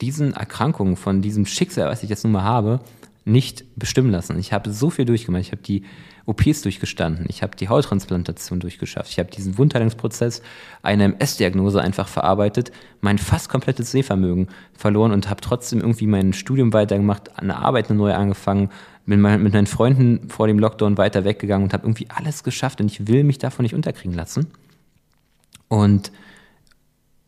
[0.01, 2.81] diesen Erkrankungen, von diesem Schicksal, was ich jetzt nun mal habe,
[3.23, 4.37] nicht bestimmen lassen.
[4.39, 5.41] Ich habe so viel durchgemacht.
[5.41, 5.83] Ich habe die
[6.25, 7.25] OPs durchgestanden.
[7.29, 9.11] Ich habe die Hauttransplantation durchgeschafft.
[9.11, 10.41] Ich habe diesen Wundheilungsprozess,
[10.81, 12.71] eine MS-Diagnose einfach verarbeitet,
[13.01, 18.13] mein fast komplettes Sehvermögen verloren und habe trotzdem irgendwie mein Studium weitergemacht, eine Arbeit neu
[18.13, 18.69] angefangen,
[19.05, 22.87] bin mit meinen Freunden vor dem Lockdown weiter weggegangen und habe irgendwie alles geschafft und
[22.91, 24.47] ich will mich davon nicht unterkriegen lassen.
[25.67, 26.11] Und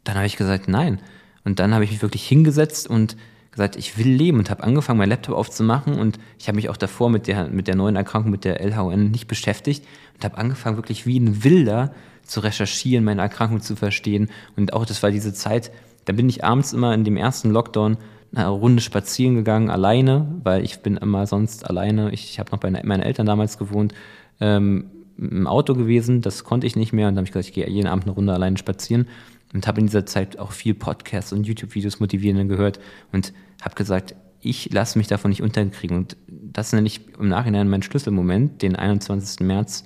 [0.04, 1.00] dann habe ich gesagt, nein.
[1.44, 3.16] Und dann habe ich mich wirklich hingesetzt und
[3.58, 6.78] gesagt, ich will leben und habe angefangen, meinen Laptop aufzumachen und ich habe mich auch
[6.78, 9.84] davor mit der, mit der neuen Erkrankung, mit der LHN nicht beschäftigt
[10.16, 11.92] und habe angefangen, wirklich wie ein Wilder
[12.24, 14.30] zu recherchieren, meine Erkrankung zu verstehen.
[14.56, 15.72] Und auch das war diese Zeit,
[16.06, 17.98] da bin ich abends immer in dem ersten Lockdown
[18.36, 22.60] eine Runde spazieren gegangen, alleine, weil ich bin immer sonst alleine, ich, ich habe noch
[22.60, 23.94] bei meinen Eltern damals gewohnt,
[24.40, 27.08] ähm, im Auto gewesen, das konnte ich nicht mehr.
[27.08, 29.08] Und dann habe ich gesagt, ich gehe jeden Abend eine Runde alleine spazieren
[29.54, 32.80] und habe in dieser Zeit auch viel Podcasts und YouTube-Videos motivierende gehört
[33.12, 35.98] und habe gesagt, ich lasse mich davon nicht unterkriegen.
[35.98, 39.42] Und das nenne ich im Nachhinein meinen Schlüsselmoment, den 21.
[39.42, 39.84] März,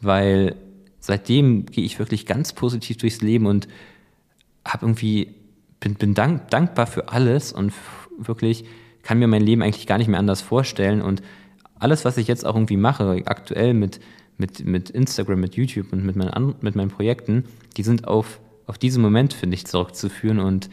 [0.00, 0.56] weil
[1.00, 3.68] seitdem gehe ich wirklich ganz positiv durchs Leben und
[4.66, 5.34] habe irgendwie,
[5.80, 7.72] bin, bin dank, dankbar für alles und
[8.18, 8.64] wirklich
[9.02, 11.02] kann mir mein Leben eigentlich gar nicht mehr anders vorstellen.
[11.02, 11.22] Und
[11.78, 14.00] alles, was ich jetzt auch irgendwie mache, aktuell mit,
[14.38, 17.44] mit, mit Instagram, mit YouTube und mit meinen, mit meinen Projekten,
[17.76, 20.38] die sind auf, auf diesen Moment, finde ich, zurückzuführen.
[20.38, 20.70] Und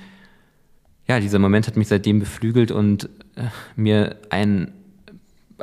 [1.08, 3.44] ja, dieser Moment hat mich seitdem beflügelt und äh,
[3.76, 4.74] mir ein,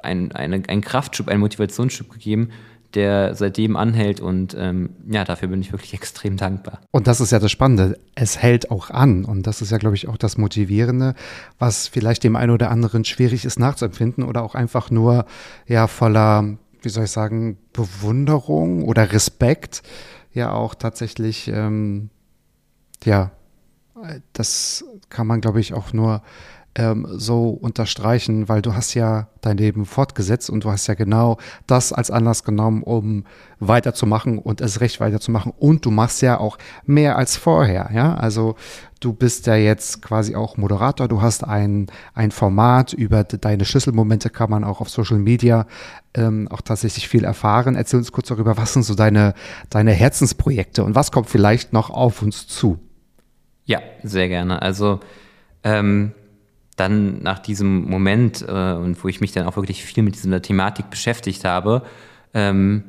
[0.03, 2.51] ein, eine, einen Kraftschub, einen Motivationsschub gegeben,
[2.95, 6.81] der seitdem anhält und ähm, ja, dafür bin ich wirklich extrem dankbar.
[6.91, 7.99] Und das ist ja das Spannende.
[8.15, 11.15] Es hält auch an und das ist ja, glaube ich, auch das Motivierende,
[11.59, 15.27] was vielleicht dem einen oder anderen schwierig ist nachzuempfinden oder auch einfach nur
[15.67, 19.83] ja voller, wie soll ich sagen, Bewunderung oder Respekt
[20.33, 22.11] ja auch tatsächlich ähm,
[23.05, 23.31] ja,
[24.33, 26.23] das kann man, glaube ich, auch nur
[26.79, 31.39] ähm, so unterstreichen, weil du hast ja dein Leben fortgesetzt und du hast ja genau
[31.67, 33.25] das als Anlass genommen, um
[33.59, 35.53] weiterzumachen und es recht weiterzumachen.
[35.59, 38.15] Und du machst ja auch mehr als vorher, ja.
[38.15, 38.55] Also
[39.01, 44.31] du bist ja jetzt quasi auch Moderator, du hast ein, ein Format, über deine Schlüsselmomente
[44.31, 45.67] kann man auch auf Social Media
[46.15, 47.75] ähm, auch tatsächlich viel erfahren.
[47.75, 49.35] Erzähl uns kurz darüber, was sind so deine,
[49.71, 52.79] deine Herzensprojekte und was kommt vielleicht noch auf uns zu?
[53.69, 54.63] Ja, sehr gerne.
[54.63, 54.99] Also
[55.63, 56.13] ähm,
[56.77, 60.41] dann nach diesem Moment äh, und wo ich mich dann auch wirklich viel mit dieser
[60.41, 61.83] Thematik beschäftigt habe,
[62.33, 62.83] ähm,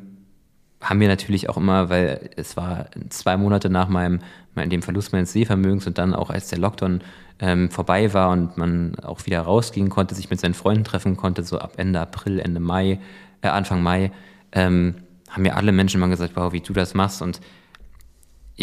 [0.79, 4.21] haben wir natürlich auch immer, weil es war zwei Monate nach meinem,
[4.55, 7.01] dem Verlust meines Sehvermögens und dann auch als der Lockdown
[7.41, 11.43] ähm, vorbei war und man auch wieder rausgehen konnte, sich mit seinen Freunden treffen konnte,
[11.43, 12.99] so ab Ende April, Ende Mai,
[13.41, 14.13] äh, Anfang Mai,
[14.53, 14.95] ähm,
[15.29, 17.41] haben mir alle Menschen mal gesagt, wow, wie du das machst und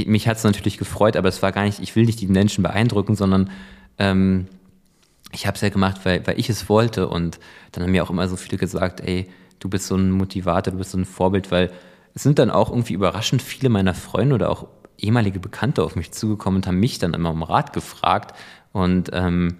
[0.04, 2.62] mich hat es natürlich gefreut, aber es war gar nicht, ich will nicht die Menschen
[2.62, 3.50] beeindrucken, sondern
[3.98, 4.46] ähm,
[5.32, 7.08] ich habe es ja gemacht, weil, weil ich es wollte.
[7.08, 7.38] Und
[7.72, 9.28] dann haben mir auch immer so viele gesagt, ey,
[9.58, 11.70] du bist so ein Motivator, du bist so ein Vorbild, weil
[12.14, 14.68] es sind dann auch irgendwie überraschend viele meiner Freunde oder auch
[14.98, 18.34] ehemalige Bekannte auf mich zugekommen und haben mich dann immer um Rat gefragt.
[18.72, 19.56] Und ähm,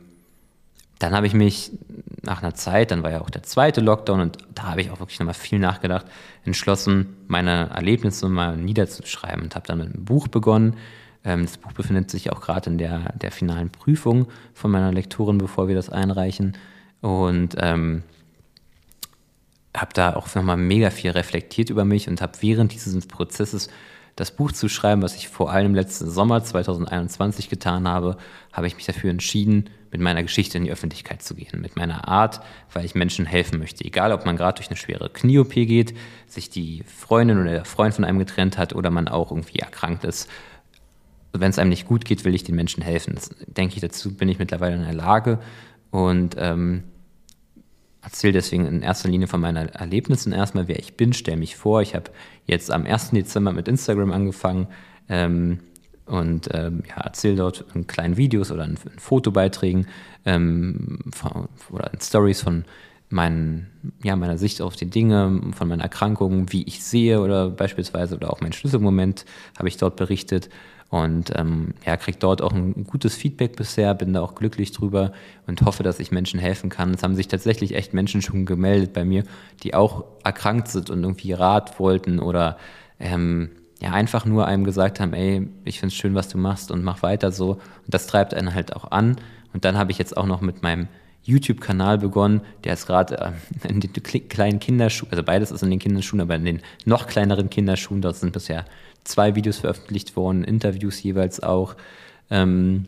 [0.98, 1.72] dann habe ich mich
[2.22, 4.98] nach einer Zeit, dann war ja auch der zweite Lockdown und da habe ich auch
[4.98, 6.06] wirklich nochmal viel nachgedacht,
[6.44, 10.76] entschlossen, meine Erlebnisse mal niederzuschreiben und habe dann mit einem Buch begonnen.
[11.24, 15.38] Ähm, das Buch befindet sich auch gerade in der, der finalen Prüfung von meiner Lektorin,
[15.38, 16.56] bevor wir das einreichen.
[17.00, 18.02] Und ähm,
[19.76, 23.68] habe da auch nochmal mega viel reflektiert über mich und habe während dieses Prozesses
[24.16, 28.16] das Buch zu schreiben, was ich vor allem letzten Sommer 2021 getan habe,
[28.50, 32.08] habe ich mich dafür entschieden, mit meiner Geschichte in die Öffentlichkeit zu gehen, mit meiner
[32.08, 32.40] Art,
[32.72, 33.84] weil ich Menschen helfen möchte.
[33.84, 35.94] Egal, ob man gerade durch eine schwere Knie-OP geht,
[36.26, 40.04] sich die Freundin oder der Freund von einem getrennt hat oder man auch irgendwie erkrankt
[40.04, 40.30] ist.
[41.32, 43.14] Wenn es einem nicht gut geht, will ich den Menschen helfen.
[43.14, 45.38] Das denke ich, dazu bin ich mittlerweile in der Lage
[45.90, 46.84] und ähm,
[48.06, 51.82] erzähle deswegen in erster Linie von meinen Erlebnissen erstmal, wer ich bin, stelle mich vor.
[51.82, 52.12] Ich habe
[52.46, 53.10] jetzt am 1.
[53.10, 54.68] Dezember mit Instagram angefangen.
[55.08, 55.58] Ähm,
[56.06, 59.88] und ähm, ja, erzähle dort in kleinen Videos oder in, in Fotobeiträgen
[60.24, 62.64] ähm, von, oder in Stories von
[63.08, 63.66] meinen,
[64.04, 68.32] ja, meiner Sicht auf die Dinge, von meinen Erkrankungen, wie ich sehe oder beispielsweise oder
[68.32, 69.24] auch mein Schlüsselmoment
[69.58, 70.48] habe ich dort berichtet
[70.88, 75.12] und ähm, ja, kriege dort auch ein gutes Feedback bisher, bin da auch glücklich drüber
[75.46, 76.94] und hoffe, dass ich Menschen helfen kann.
[76.94, 79.24] Es haben sich tatsächlich echt Menschen schon gemeldet bei mir,
[79.62, 82.56] die auch erkrankt sind und irgendwie Rat wollten oder
[83.00, 86.70] ähm, ja einfach nur einem gesagt haben, ey, ich finde es schön, was du machst
[86.70, 87.52] und mach weiter so.
[87.52, 89.16] Und das treibt einen halt auch an.
[89.52, 90.88] Und dann habe ich jetzt auch noch mit meinem
[91.24, 93.92] YouTube-Kanal begonnen, der ist gerade äh, in den
[94.28, 98.14] kleinen Kinderschuhen, also beides ist in den Kinderschuhen, aber in den noch kleineren Kinderschuhen, dort
[98.14, 98.64] sind bisher
[99.06, 101.76] zwei Videos veröffentlicht worden, Interviews jeweils auch.
[102.30, 102.86] Ähm,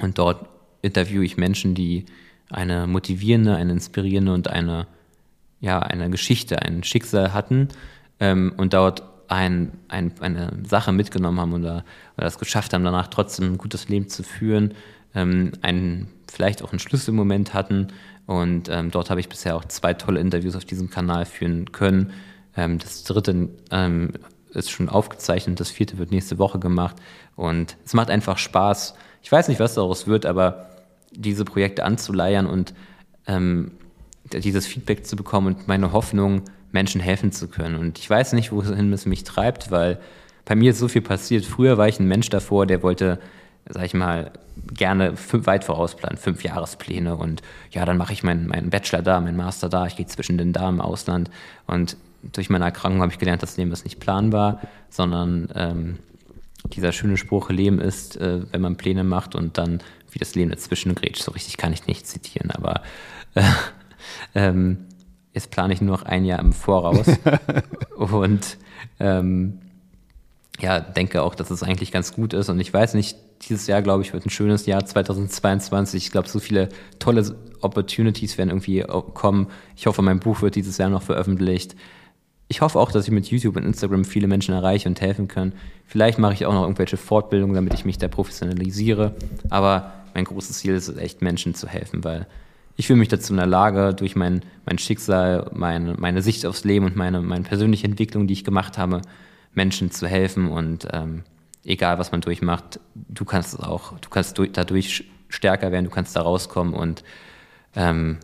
[0.00, 0.48] und dort
[0.82, 2.06] interviewe ich Menschen, die
[2.50, 4.86] eine motivierende, eine inspirierende und eine,
[5.60, 7.68] ja, eine Geschichte, ein Schicksal hatten
[8.18, 11.84] ähm, und dort ein, ein, eine Sache mitgenommen haben oder,
[12.16, 14.74] oder es geschafft haben, danach trotzdem ein gutes Leben zu führen,
[15.14, 17.88] ähm, einen, vielleicht auch einen Schlüsselmoment hatten.
[18.26, 22.12] Und ähm, dort habe ich bisher auch zwei tolle Interviews auf diesem Kanal führen können.
[22.56, 24.12] Ähm, das dritte ähm,
[24.54, 26.96] ist schon aufgezeichnet, das vierte wird nächste Woche gemacht.
[27.36, 28.94] Und es macht einfach Spaß.
[29.22, 30.70] Ich weiß nicht, was daraus wird, aber
[31.12, 32.74] diese Projekte anzuleiern und
[33.26, 33.72] ähm,
[34.32, 36.42] dieses Feedback zu bekommen und meine Hoffnung,
[36.72, 37.76] Menschen helfen zu können.
[37.76, 39.98] Und ich weiß nicht, wohin es mich treibt, weil
[40.44, 41.44] bei mir ist so viel passiert.
[41.44, 43.18] Früher war ich ein Mensch davor, der wollte,
[43.68, 44.32] sag ich mal,
[44.74, 49.20] gerne fünf, weit vorausplanen, fünf Jahrespläne und ja, dann mache ich meinen, meinen Bachelor da,
[49.20, 51.30] meinen Master da, ich gehe zwischen den da im Ausland
[51.66, 55.98] und durch meine Erkrankung habe ich gelernt, das Leben ist nicht planbar, sondern ähm,
[56.72, 60.50] dieser schöne Spruch, Leben ist, äh, wenn man Pläne macht und dann wie das Leben
[60.50, 61.22] dazwischen grätscht.
[61.22, 62.82] So richtig kann ich nicht zitieren, aber
[63.34, 63.42] äh,
[64.34, 64.86] ähm,
[65.32, 67.06] jetzt plane ich nur noch ein Jahr im Voraus
[67.96, 68.58] und
[68.98, 69.60] ähm,
[70.60, 72.50] ja, denke auch, dass es eigentlich ganz gut ist.
[72.50, 73.16] Und ich weiß nicht,
[73.48, 76.04] dieses Jahr, glaube ich, wird ein schönes Jahr 2022.
[76.04, 76.68] Ich glaube, so viele
[76.98, 79.48] tolle Opportunities werden irgendwie kommen.
[79.76, 81.76] Ich hoffe, mein Buch wird dieses Jahr noch veröffentlicht.
[82.50, 85.52] Ich hoffe auch, dass ich mit YouTube und Instagram viele Menschen erreiche und helfen kann.
[85.86, 89.14] Vielleicht mache ich auch noch irgendwelche Fortbildungen, damit ich mich da professionalisiere.
[89.50, 92.26] Aber mein großes Ziel ist es echt, Menschen zu helfen, weil
[92.74, 96.64] ich fühle mich dazu in der Lage, durch mein, mein Schicksal, meine, meine Sicht aufs
[96.64, 99.02] Leben und meine, meine persönliche Entwicklung, die ich gemacht habe,
[99.54, 101.22] Menschen zu helfen und ähm,
[101.64, 105.90] egal was man durchmacht, du kannst es auch, du kannst durch, dadurch stärker werden, du
[105.92, 107.04] kannst da rauskommen und
[107.76, 108.18] ähm,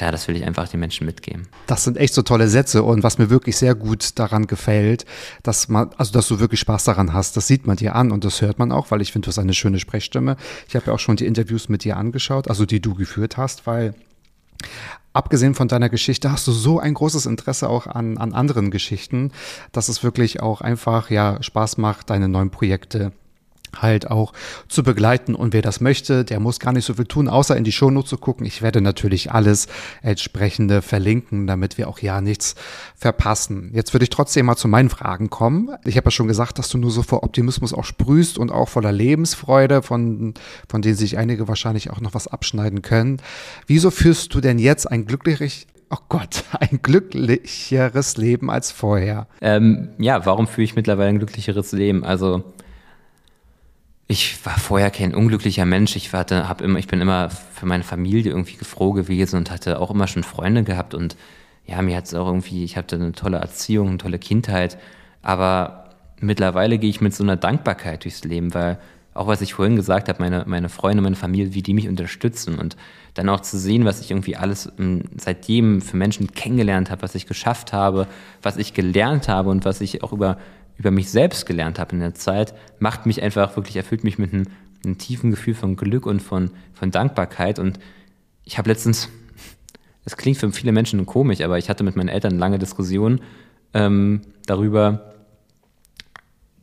[0.00, 1.48] ja, das will ich einfach den Menschen mitgeben.
[1.66, 5.04] Das sind echt so tolle Sätze und was mir wirklich sehr gut daran gefällt,
[5.42, 8.24] dass man, also dass du wirklich Spaß daran hast, das sieht man dir an und
[8.24, 10.36] das hört man auch, weil ich finde, du hast eine schöne Sprechstimme.
[10.68, 13.66] Ich habe ja auch schon die Interviews mit dir angeschaut, also die du geführt hast,
[13.66, 13.94] weil
[15.12, 19.32] abgesehen von deiner Geschichte hast du so ein großes Interesse auch an, an anderen Geschichten,
[19.72, 23.12] dass es wirklich auch einfach ja Spaß macht, deine neuen Projekte
[23.76, 24.32] halt auch
[24.68, 25.34] zu begleiten.
[25.34, 28.10] Und wer das möchte, der muss gar nicht so viel tun, außer in die Shownotes
[28.10, 28.46] zu gucken.
[28.46, 29.66] Ich werde natürlich alles
[30.02, 32.54] entsprechende verlinken, damit wir auch ja nichts
[32.96, 33.70] verpassen.
[33.74, 35.70] Jetzt würde ich trotzdem mal zu meinen Fragen kommen.
[35.84, 38.68] Ich habe ja schon gesagt, dass du nur so vor Optimismus auch sprühst und auch
[38.68, 40.34] voller Lebensfreude, von,
[40.68, 43.18] von denen sich einige wahrscheinlich auch noch was abschneiden können.
[43.66, 49.26] Wieso führst du denn jetzt ein glücklich, oh Gott, ein glücklicheres Leben als vorher?
[49.40, 52.04] Ähm, ja, warum führe ich mittlerweile ein glücklicheres Leben?
[52.04, 52.44] Also,
[54.10, 55.94] ich war vorher kein unglücklicher Mensch.
[55.94, 59.78] Ich war, hab immer, ich bin immer für meine Familie irgendwie froh gewesen und hatte
[59.80, 60.94] auch immer schon Freunde gehabt.
[60.94, 61.14] Und
[61.66, 64.78] ja, mir hat es auch irgendwie, ich hatte eine tolle Erziehung, eine tolle Kindheit,
[65.20, 65.90] aber
[66.20, 68.78] mittlerweile gehe ich mit so einer Dankbarkeit durchs Leben, weil
[69.12, 72.58] auch was ich vorhin gesagt habe, meine, meine Freunde, meine Familie, wie die mich unterstützen.
[72.58, 72.76] Und
[73.14, 77.14] dann auch zu sehen, was ich irgendwie alles ähm, seitdem für Menschen kennengelernt habe, was
[77.14, 78.06] ich geschafft habe,
[78.42, 80.38] was ich gelernt habe und was ich auch über
[80.78, 84.32] über mich selbst gelernt habe in der Zeit, macht mich einfach wirklich, erfüllt mich mit
[84.32, 84.46] einem,
[84.84, 87.58] einem tiefen Gefühl von Glück und von, von Dankbarkeit.
[87.58, 87.78] Und
[88.44, 89.08] ich habe letztens,
[90.04, 93.20] es klingt für viele Menschen komisch, aber ich hatte mit meinen Eltern lange Diskussionen
[93.74, 95.14] ähm, darüber,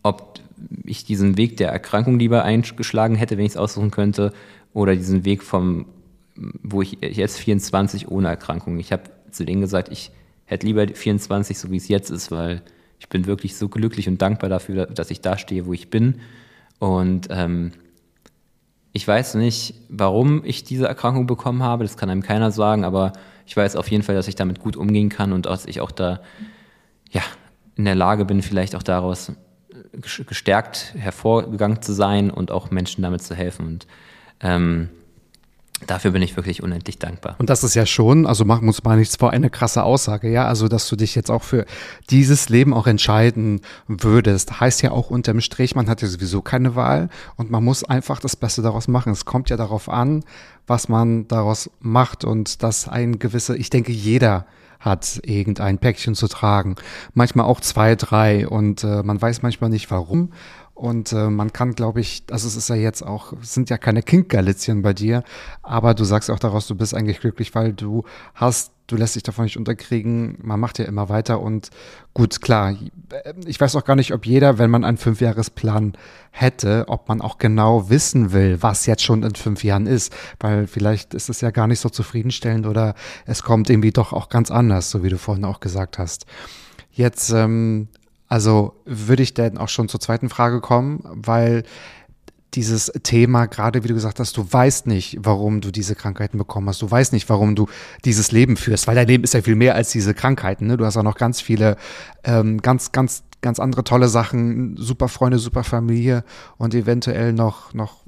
[0.01, 0.39] ob
[0.85, 4.31] ich diesen Weg der Erkrankung lieber eingeschlagen hätte, wenn ich es aussuchen könnte,
[4.73, 5.85] oder diesen Weg vom,
[6.35, 8.77] wo ich jetzt 24 ohne Erkrankung.
[8.77, 10.11] Ich habe zu denen gesagt, ich
[10.45, 12.61] hätte lieber 24, so wie es jetzt ist, weil
[12.99, 16.21] ich bin wirklich so glücklich und dankbar dafür, dass ich da stehe, wo ich bin.
[16.79, 17.71] Und ähm,
[18.93, 23.13] ich weiß nicht, warum ich diese Erkrankung bekommen habe, das kann einem keiner sagen, aber
[23.45, 25.91] ich weiß auf jeden Fall, dass ich damit gut umgehen kann und dass ich auch
[25.91, 26.21] da
[27.11, 27.21] ja,
[27.75, 29.31] in der Lage bin, vielleicht auch daraus
[30.27, 33.67] gestärkt hervorgegangen zu sein und auch Menschen damit zu helfen.
[33.67, 33.87] Und
[34.41, 34.89] ähm,
[35.87, 37.35] Dafür bin ich wirklich unendlich dankbar.
[37.37, 40.31] Und das ist ja schon, also machen wir uns mal nichts vor, eine krasse Aussage,
[40.31, 40.47] ja.
[40.47, 41.65] Also, dass du dich jetzt auch für
[42.09, 46.75] dieses Leben auch entscheiden würdest, heißt ja auch unterm Strich, man hat ja sowieso keine
[46.75, 49.11] Wahl und man muss einfach das Beste daraus machen.
[49.11, 50.23] Es kommt ja darauf an,
[50.65, 54.45] was man daraus macht und dass ein gewisse, ich denke, jeder
[54.79, 56.75] hat irgendein Päckchen zu tragen.
[57.13, 60.31] Manchmal auch zwei, drei und äh, man weiß manchmal nicht warum.
[60.75, 64.03] Und äh, man kann, glaube ich, also es ist ja jetzt auch, sind ja keine
[64.03, 65.23] Kinkgalitzien bei dir,
[65.63, 68.03] aber du sagst auch daraus, du bist eigentlich glücklich, weil du
[68.33, 71.69] hast, du lässt dich davon nicht unterkriegen, man macht ja immer weiter und
[72.13, 72.75] gut, klar,
[73.45, 75.93] ich weiß auch gar nicht, ob jeder, wenn man einen Fünfjahresplan
[76.31, 80.67] hätte, ob man auch genau wissen will, was jetzt schon in fünf Jahren ist, weil
[80.67, 82.95] vielleicht ist es ja gar nicht so zufriedenstellend oder
[83.25, 86.25] es kommt irgendwie doch auch ganz anders, so wie du vorhin auch gesagt hast.
[86.91, 87.87] Jetzt ähm,
[88.27, 91.63] also würde ich dann auch schon zur zweiten Frage kommen, weil
[92.55, 96.69] dieses Thema, gerade wie du gesagt hast, du weißt nicht, warum du diese Krankheiten bekommen
[96.69, 96.81] hast.
[96.81, 97.67] Du weißt nicht, warum du
[98.05, 100.67] dieses Leben führst, weil dein Leben ist ja viel mehr als diese Krankheiten.
[100.67, 100.77] Ne?
[100.77, 101.75] Du hast auch noch ganz viele,
[102.23, 106.23] ähm, ganz, ganz, ganz andere tolle Sachen, super Freunde, super Familie
[106.57, 108.03] und eventuell noch, noch,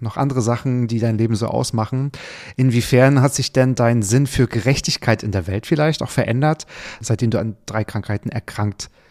[0.00, 2.10] noch andere Sachen, die dein Leben so ausmachen.
[2.56, 6.66] Inwiefern hat sich denn dein Sinn für Gerechtigkeit in der Welt vielleicht auch verändert,
[7.00, 9.01] seitdem du an drei Krankheiten erkrankt bist?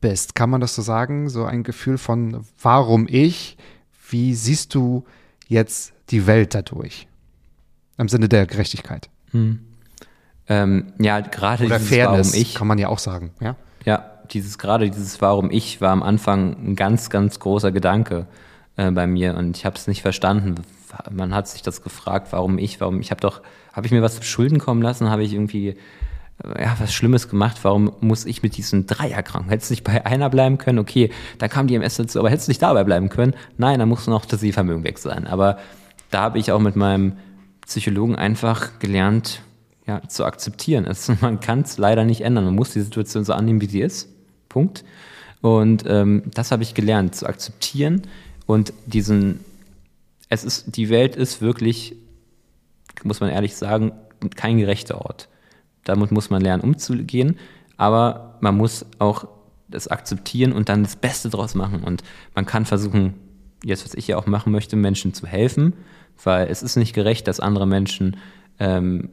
[0.00, 0.34] Bist.
[0.34, 1.28] Kann man das so sagen?
[1.28, 3.56] So ein Gefühl von, warum ich?
[4.08, 5.04] Wie siehst du
[5.48, 7.08] jetzt die Welt dadurch?
[7.98, 9.08] Im Sinne der Gerechtigkeit.
[9.30, 9.60] Hm.
[10.48, 12.54] Ähm, ja, gerade Oder dieses Fairness, Warum ich.
[12.54, 13.56] Kann man ja auch sagen, ja?
[13.84, 18.26] Ja, dieses, gerade dieses Warum ich war am Anfang ein ganz, ganz großer Gedanke
[18.76, 20.56] äh, bei mir und ich habe es nicht verstanden.
[21.10, 23.42] Man hat sich das gefragt, warum ich, warum ich habe doch,
[23.72, 25.76] habe ich mir was zu Schulden kommen lassen, habe ich irgendwie
[26.44, 29.50] ja, was Schlimmes gemacht, warum muss ich mit diesen drei erkranken?
[29.50, 30.78] Hättest du nicht bei einer bleiben können?
[30.78, 33.34] Okay, dann kam die MS dazu, aber hättest du nicht dabei bleiben können?
[33.56, 35.26] Nein, dann muss noch das Sehvermögen weg sein.
[35.26, 35.58] Aber
[36.10, 37.14] da habe ich auch mit meinem
[37.66, 39.40] Psychologen einfach gelernt,
[39.86, 40.84] ja, zu akzeptieren.
[40.84, 42.44] Es, man kann es leider nicht ändern.
[42.44, 44.08] Man muss die Situation so annehmen, wie sie ist.
[44.48, 44.84] Punkt.
[45.40, 48.02] Und ähm, das habe ich gelernt, zu akzeptieren
[48.46, 49.40] und diesen,
[50.28, 51.94] es ist, die Welt ist wirklich,
[53.04, 53.92] muss man ehrlich sagen,
[54.34, 55.28] kein gerechter Ort.
[55.86, 57.38] Damit muss man lernen, umzugehen.
[57.76, 59.28] Aber man muss auch
[59.68, 61.82] das akzeptieren und dann das Beste draus machen.
[61.82, 62.02] Und
[62.34, 63.14] man kann versuchen,
[63.64, 65.72] jetzt was ich ja auch machen möchte, Menschen zu helfen,
[66.22, 68.16] weil es ist nicht gerecht, dass andere Menschen
[68.58, 69.08] ähm,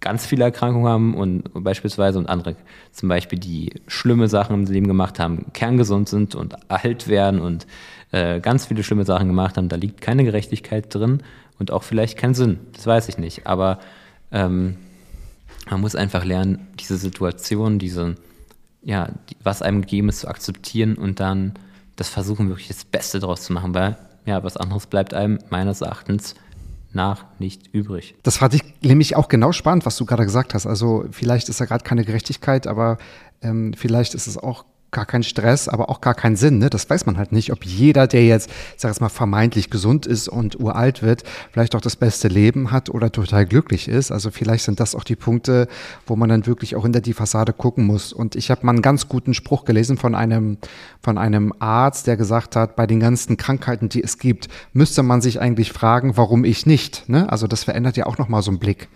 [0.00, 2.56] ganz viele Erkrankungen haben und beispielsweise und andere
[2.92, 7.66] zum Beispiel, die schlimme Sachen im Leben gemacht haben, kerngesund sind und alt werden und
[8.12, 11.22] äh, ganz viele schlimme Sachen gemacht haben, da liegt keine Gerechtigkeit drin
[11.58, 12.60] und auch vielleicht kein Sinn.
[12.72, 13.46] Das weiß ich nicht.
[13.46, 13.80] Aber
[14.30, 14.76] ähm,
[15.70, 18.16] man muss einfach lernen, diese Situation, diese,
[18.82, 19.10] ja,
[19.42, 21.54] was einem gegeben ist, zu akzeptieren und dann
[21.96, 25.80] das versuchen, wirklich das Beste daraus zu machen, weil ja, was anderes bleibt einem meines
[25.80, 26.34] Erachtens
[26.92, 28.14] nach nicht übrig.
[28.22, 30.66] Das fand ich nämlich auch genau spannend, was du gerade gesagt hast.
[30.66, 32.98] Also vielleicht ist da gerade keine Gerechtigkeit, aber
[33.42, 36.58] ähm, vielleicht ist es auch gar kein Stress, aber auch gar keinen Sinn.
[36.58, 36.70] Ne?
[36.70, 40.06] Das weiß man halt nicht, ob jeder, der jetzt, ich sag jetzt mal, vermeintlich gesund
[40.06, 44.10] ist und uralt wird, vielleicht auch das beste Leben hat oder total glücklich ist.
[44.10, 45.68] Also vielleicht sind das auch die Punkte,
[46.06, 48.12] wo man dann wirklich auch hinter die Fassade gucken muss.
[48.12, 50.56] Und ich habe mal einen ganz guten Spruch gelesen von einem,
[51.02, 55.20] von einem Arzt, der gesagt hat, bei den ganzen Krankheiten, die es gibt, müsste man
[55.20, 57.08] sich eigentlich fragen, warum ich nicht.
[57.08, 57.30] Ne?
[57.30, 58.88] Also das verändert ja auch nochmal so einen Blick.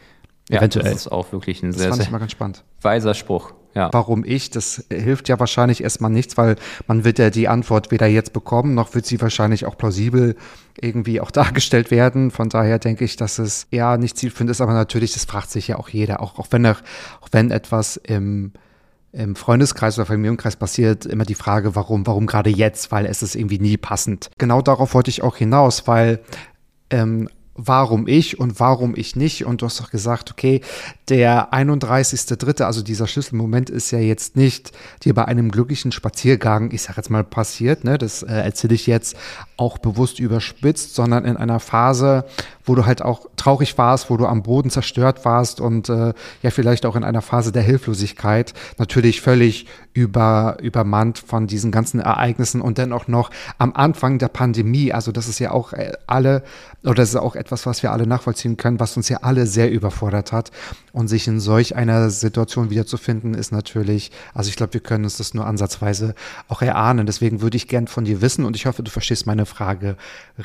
[0.49, 0.84] Ja, Eventuell.
[0.84, 2.64] das ist auch wirklich ein das sehr, fand ich mal ganz spannend.
[2.80, 3.53] weiser Spruch.
[3.74, 3.88] Ja.
[3.92, 4.50] Warum ich?
[4.50, 6.56] Das hilft ja wahrscheinlich erstmal nichts, weil
[6.86, 10.36] man wird ja die Antwort weder jetzt bekommen, noch wird sie wahrscheinlich auch plausibel
[10.80, 12.30] irgendwie auch dargestellt werden.
[12.30, 15.68] Von daher denke ich, dass es eher nicht zielführend ist, aber natürlich, das fragt sich
[15.68, 16.80] ja auch jeder, auch, auch wenn, auch
[17.30, 18.52] wenn etwas im,
[19.12, 23.34] im Freundeskreis oder Familienkreis passiert, immer die Frage, warum, warum gerade jetzt, weil es ist
[23.34, 24.30] irgendwie nie passend.
[24.38, 26.20] Genau darauf wollte ich auch hinaus, weil
[26.90, 29.44] ähm, warum ich und warum ich nicht.
[29.44, 30.61] Und du hast doch gesagt, okay,
[31.09, 34.72] der 31.3., also dieser Schlüsselmoment ist ja jetzt nicht
[35.05, 37.98] dir bei einem glücklichen Spaziergang, ich sag jetzt mal, passiert, ne?
[37.98, 39.16] das äh, erzähle ich jetzt
[39.57, 42.24] auch bewusst überspitzt, sondern in einer Phase,
[42.64, 46.50] wo du halt auch traurig warst, wo du am Boden zerstört warst und äh, ja
[46.50, 52.60] vielleicht auch in einer Phase der Hilflosigkeit, natürlich völlig über, übermannt von diesen ganzen Ereignissen
[52.60, 56.42] und dann auch noch am Anfang der Pandemie, also das ist ja auch äh, alle,
[56.82, 59.70] oder das ist auch etwas, was wir alle nachvollziehen können, was uns ja alle sehr
[59.70, 60.50] überfordert hat.
[60.92, 65.16] Und sich in solch einer Situation wiederzufinden, ist natürlich, also ich glaube, wir können uns
[65.16, 66.14] das nur ansatzweise
[66.48, 69.46] auch erahnen, deswegen würde ich gern von dir wissen und ich hoffe, du verstehst meine
[69.46, 69.96] Frage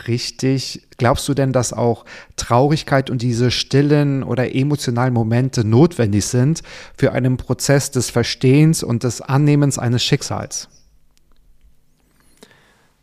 [0.08, 0.88] richtig.
[0.98, 2.06] Glaubst du denn, dass auch
[2.36, 6.62] Traurigkeit und diese stillen oder emotionalen Momente notwendig sind
[6.98, 10.70] für einen Prozess des Verstehens und des Annehmens eines Schicksals?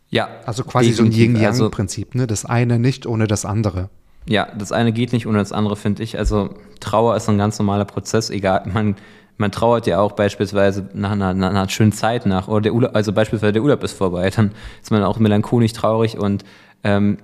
[0.09, 0.29] Ja.
[0.45, 2.27] Also quasi so ein Yin-Yang-Prinzip, also, ne?
[2.27, 3.89] Das eine nicht ohne das andere.
[4.27, 6.17] Ja, das eine geht nicht ohne das andere, finde ich.
[6.17, 8.95] Also Trauer ist ein ganz normaler Prozess, egal, man,
[9.37, 12.95] man trauert ja auch beispielsweise nach einer, nach einer schönen Zeit nach, oder der Urlaub,
[12.95, 14.51] also beispielsweise der Urlaub ist vorbei, dann
[14.81, 16.43] ist man auch melancholisch traurig und
[16.83, 17.17] ähm,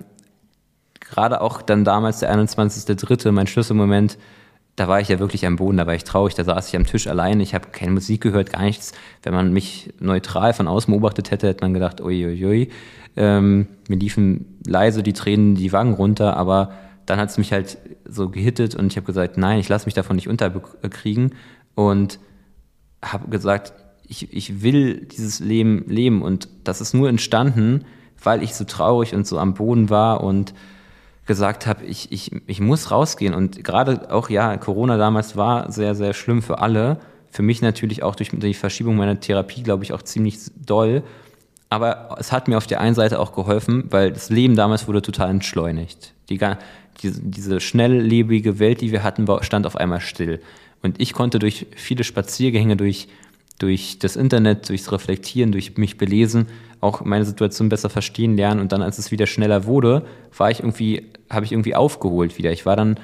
[1.12, 4.18] gerade auch dann damals der 21.3., mein Schlüsselmoment,
[4.76, 6.86] da war ich ja wirklich am Boden, da war ich traurig, da saß ich am
[6.86, 8.92] Tisch allein, ich habe keine Musik gehört, gar nichts.
[9.22, 12.70] Wenn man mich neutral von außen beobachtet hätte, hätte man gedacht, uiuiui.
[13.14, 16.72] Ähm, mir liefen leise die Tränen die Wangen runter, aber
[17.04, 17.76] dann hat es mich halt
[18.08, 21.34] so gehittet und ich habe gesagt, nein, ich lasse mich davon nicht unterkriegen
[21.74, 22.18] und
[23.04, 23.74] habe gesagt,
[24.08, 27.84] ich, ich will dieses Leben leben und das ist nur entstanden,
[28.22, 30.54] weil ich so traurig und so am Boden war und
[31.26, 33.34] gesagt habe, ich, ich, ich muss rausgehen.
[33.34, 36.98] Und gerade auch, ja, Corona damals war sehr, sehr schlimm für alle.
[37.30, 41.02] Für mich natürlich auch durch die Verschiebung meiner Therapie, glaube ich, auch ziemlich doll.
[41.70, 45.00] Aber es hat mir auf der einen Seite auch geholfen, weil das Leben damals wurde
[45.00, 46.12] total entschleunigt.
[46.28, 46.38] Die,
[47.02, 50.40] diese, diese schnelllebige Welt, die wir hatten, stand auf einmal still.
[50.82, 53.08] Und ich konnte durch viele Spaziergänge, durch,
[53.58, 56.48] durch das Internet, durchs Reflektieren, durch mich belesen,
[56.82, 58.60] auch meine Situation besser verstehen lernen.
[58.60, 60.04] Und dann, als es wieder schneller wurde,
[60.36, 62.52] war ich irgendwie, habe ich irgendwie aufgeholt wieder.
[62.52, 62.98] Ich war dann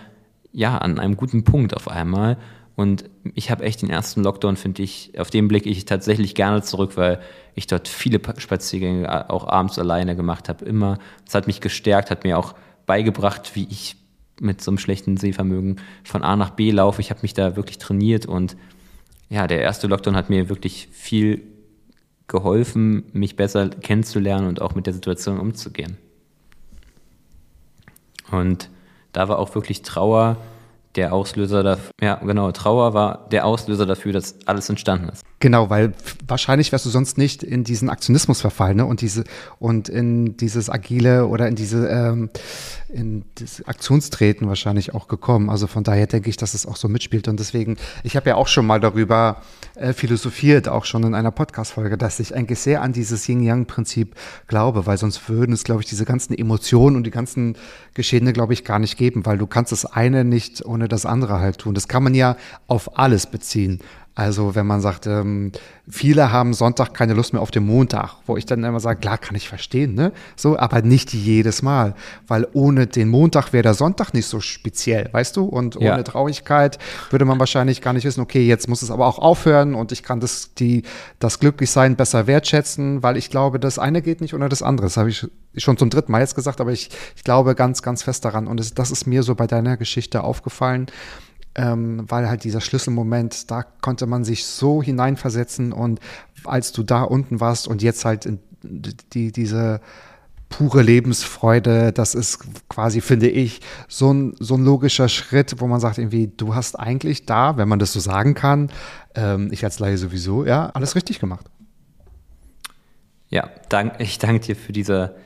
[0.52, 2.36] ja an einem guten Punkt auf einmal.
[2.74, 3.04] Und
[3.34, 6.96] ich habe echt den ersten Lockdown, finde ich, auf den blicke ich tatsächlich gerne zurück,
[6.96, 7.20] weil
[7.54, 10.64] ich dort viele Spaziergänge auch abends alleine gemacht habe.
[10.64, 10.98] Immer.
[11.26, 12.54] Es hat mich gestärkt, hat mir auch
[12.86, 13.96] beigebracht, wie ich
[14.40, 17.00] mit so einem schlechten Sehvermögen von A nach B laufe.
[17.00, 18.56] Ich habe mich da wirklich trainiert und
[19.28, 21.42] ja, der erste Lockdown hat mir wirklich viel
[22.28, 25.96] geholfen, mich besser kennenzulernen und auch mit der Situation umzugehen.
[28.30, 28.68] Und
[29.12, 30.36] da war auch wirklich Trauer
[30.94, 35.22] der Auslöser dafür, ja genau, Trauer war der Auslöser dafür, dass alles entstanden ist.
[35.38, 35.92] Genau, weil
[36.26, 38.86] wahrscheinlich wärst du sonst nicht in diesen Aktionismus verfallen ne?
[38.86, 39.24] und diese
[39.60, 42.30] und in dieses agile oder in diese ähm,
[42.88, 45.50] in das Aktionstreten wahrscheinlich auch gekommen.
[45.50, 48.34] Also von daher denke ich, dass es auch so mitspielt und deswegen, ich habe ja
[48.34, 49.42] auch schon mal darüber
[49.78, 54.14] äh, philosophiert, auch schon in einer Podcast-Folge, dass ich eigentlich sehr an dieses Yin-Yang-Prinzip
[54.46, 57.56] glaube, weil sonst würden es, glaube ich, diese ganzen Emotionen und die ganzen
[57.94, 61.40] Geschehene, glaube ich, gar nicht geben, weil du kannst das eine nicht ohne das andere
[61.40, 61.74] halt tun.
[61.74, 63.80] Das kann man ja auf alles beziehen.
[64.18, 65.52] Also wenn man sagt, ähm,
[65.88, 69.16] viele haben Sonntag keine Lust mehr auf den Montag, wo ich dann immer sage, klar,
[69.16, 70.10] kann ich verstehen, ne?
[70.34, 71.94] So, aber nicht jedes Mal,
[72.26, 75.44] weil ohne den Montag wäre der Sonntag nicht so speziell, weißt du?
[75.44, 76.02] Und ohne Ja.
[76.02, 79.92] Traurigkeit würde man wahrscheinlich gar nicht wissen, okay, jetzt muss es aber auch aufhören und
[79.92, 80.82] ich kann das, die,
[81.20, 84.88] das Glücklichsein besser wertschätzen, weil ich glaube, das eine geht nicht ohne das andere.
[84.88, 88.02] Das habe ich schon zum dritten Mal jetzt gesagt, aber ich, ich glaube ganz, ganz
[88.02, 88.48] fest daran.
[88.48, 90.86] Und es, das ist mir so bei deiner Geschichte aufgefallen
[91.58, 95.98] ähm, weil halt dieser Schlüsselmoment, da konnte man sich so hineinversetzen und
[96.44, 99.80] als du da unten warst und jetzt halt in die, diese
[100.48, 102.38] pure Lebensfreude, das ist
[102.68, 106.78] quasi, finde ich, so ein, so ein logischer Schritt, wo man sagt irgendwie, du hast
[106.78, 108.70] eigentlich da, wenn man das so sagen kann,
[109.16, 111.46] ähm, ich als Laie sowieso, ja, alles richtig gemacht.
[113.30, 115.16] Ja, dank, ich danke dir für diese,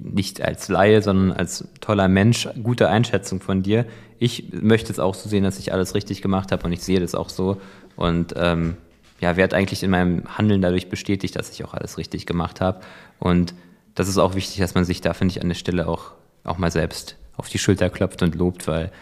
[0.00, 3.86] nicht als Laie, sondern als toller Mensch, gute Einschätzung von dir.
[4.18, 7.00] Ich möchte es auch so sehen, dass ich alles richtig gemacht habe und ich sehe
[7.00, 7.60] das auch so.
[7.96, 8.76] Und ähm,
[9.20, 12.80] ja, werde eigentlich in meinem Handeln dadurch bestätigt, dass ich auch alles richtig gemacht habe.
[13.18, 13.54] Und
[13.94, 16.12] das ist auch wichtig, dass man sich da, finde ich, an der Stelle auch,
[16.44, 18.92] auch mal selbst auf die Schulter klopft und lobt, weil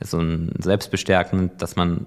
[0.00, 2.06] so ein Selbstbestärken, dass man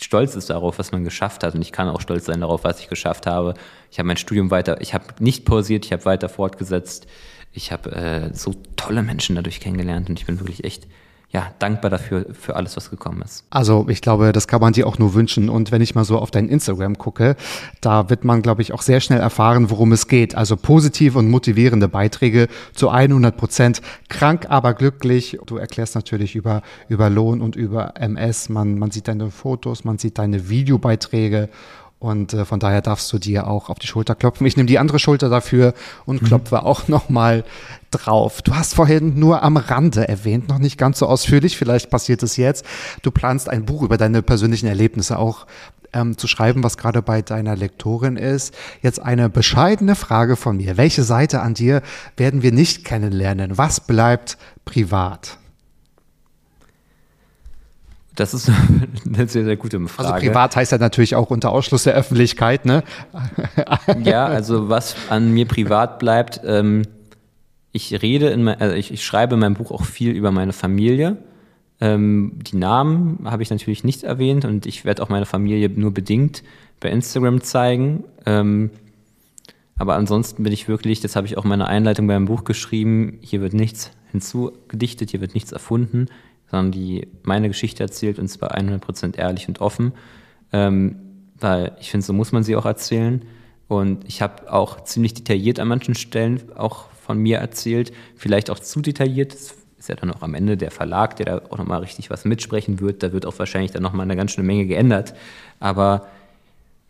[0.00, 1.54] stolz ist darauf, was man geschafft hat.
[1.54, 3.54] Und ich kann auch stolz sein darauf, was ich geschafft habe.
[3.96, 7.06] Ich habe mein Studium weiter, ich habe nicht pausiert, ich habe weiter fortgesetzt.
[7.52, 10.86] Ich habe äh, so tolle Menschen dadurch kennengelernt und ich bin wirklich echt
[11.30, 13.44] ja, dankbar dafür, für alles, was gekommen ist.
[13.48, 15.48] Also ich glaube, das kann man dir auch nur wünschen.
[15.48, 17.36] Und wenn ich mal so auf dein Instagram gucke,
[17.80, 20.34] da wird man, glaube ich, auch sehr schnell erfahren, worum es geht.
[20.34, 23.80] Also positive und motivierende Beiträge zu 100 Prozent.
[24.10, 25.38] Krank, aber glücklich.
[25.46, 28.50] Du erklärst natürlich über, über Lohn und über MS.
[28.50, 31.48] Man, man sieht deine Fotos, man sieht deine Videobeiträge.
[32.06, 34.46] Und äh, von daher darfst du dir auch auf die Schulter klopfen.
[34.46, 37.42] Ich nehme die andere Schulter dafür und klopfe auch nochmal
[37.90, 38.42] drauf.
[38.42, 42.36] Du hast vorhin nur am Rande erwähnt, noch nicht ganz so ausführlich, vielleicht passiert es
[42.36, 42.64] jetzt.
[43.02, 45.46] Du planst ein Buch über deine persönlichen Erlebnisse auch
[45.92, 48.54] ähm, zu schreiben, was gerade bei deiner Lektorin ist.
[48.82, 50.76] Jetzt eine bescheidene Frage von mir.
[50.76, 51.82] Welche Seite an dir
[52.16, 53.58] werden wir nicht kennenlernen?
[53.58, 55.38] Was bleibt privat?
[58.16, 58.50] Das ist
[59.06, 60.14] eine sehr, sehr gute Frage.
[60.14, 62.82] Also privat heißt ja natürlich auch unter Ausschluss der Öffentlichkeit, ne?
[64.02, 66.82] Ja, also was an mir privat bleibt, ähm,
[67.72, 70.54] ich rede in mein, also ich, ich schreibe in meinem Buch auch viel über meine
[70.54, 71.18] Familie.
[71.78, 75.92] Ähm, die Namen habe ich natürlich nicht erwähnt und ich werde auch meine Familie nur
[75.92, 76.42] bedingt
[76.80, 78.04] bei Instagram zeigen.
[78.24, 78.70] Ähm,
[79.78, 83.18] aber ansonsten bin ich wirklich, das habe ich auch in meiner Einleitung beim Buch geschrieben,
[83.20, 86.06] hier wird nichts hinzugedichtet, hier wird nichts erfunden,
[86.50, 89.92] sondern die meine Geschichte erzählt und zwar 100% ehrlich und offen.
[90.52, 90.96] Ähm,
[91.38, 93.22] weil ich finde, so muss man sie auch erzählen.
[93.68, 98.58] Und ich habe auch ziemlich detailliert an manchen Stellen auch von mir erzählt, vielleicht auch
[98.58, 99.34] zu detailliert.
[99.34, 102.24] Das ist ja dann auch am Ende der Verlag, der da auch nochmal richtig was
[102.24, 103.02] mitsprechen wird.
[103.02, 105.14] Da wird auch wahrscheinlich dann nochmal eine ganz schöne Menge geändert.
[105.60, 106.06] Aber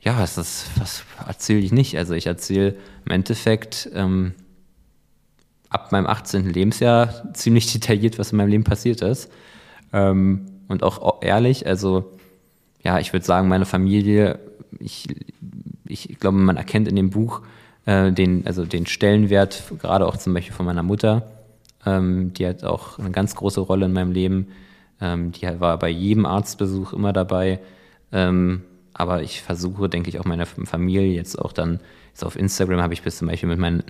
[0.00, 0.34] ja, das,
[0.78, 1.96] das erzähle ich nicht.
[1.98, 4.34] Also ich erzähle im Endeffekt ähm,
[5.76, 6.48] ab meinem 18.
[6.48, 9.30] Lebensjahr ziemlich detailliert, was in meinem Leben passiert ist.
[9.92, 12.12] Ähm, und auch ehrlich, also
[12.82, 14.38] ja, ich würde sagen, meine Familie,
[14.78, 15.06] ich,
[15.86, 17.42] ich glaube, man erkennt in dem Buch
[17.84, 21.26] äh, den, also den Stellenwert, gerade auch zum Beispiel von meiner Mutter.
[21.84, 24.48] Ähm, die hat auch eine ganz große Rolle in meinem Leben.
[25.00, 27.60] Ähm, die war bei jedem Arztbesuch immer dabei.
[28.12, 28.62] Ähm,
[28.94, 31.80] aber ich versuche, denke ich, auch meine Familie jetzt auch dann,
[32.16, 33.84] jetzt auf Instagram habe ich bis zum Beispiel mit meiner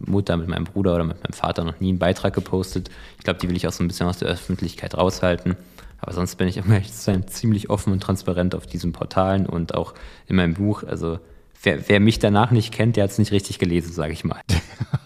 [0.00, 2.90] Mutter, mit meinem Bruder oder mit meinem Vater noch nie einen Beitrag gepostet.
[3.18, 5.56] Ich glaube, die will ich auch so ein bisschen aus der Öffentlichkeit raushalten.
[6.00, 9.74] Aber sonst bin ich immer echt sein, ziemlich offen und transparent auf diesen Portalen und
[9.76, 9.94] auch
[10.26, 10.82] in meinem Buch.
[10.82, 11.20] Also
[11.62, 14.40] wer, wer mich danach nicht kennt, der hat es nicht richtig gelesen, sage ich mal.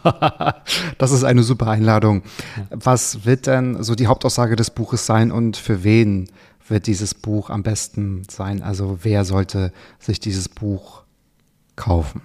[0.96, 2.22] das ist eine super Einladung.
[2.70, 6.30] Was wird denn so die Hauptaussage des Buches sein und für wen
[6.66, 8.62] wird dieses Buch am besten sein?
[8.62, 11.02] Also wer sollte sich dieses Buch
[11.76, 12.22] kaufen?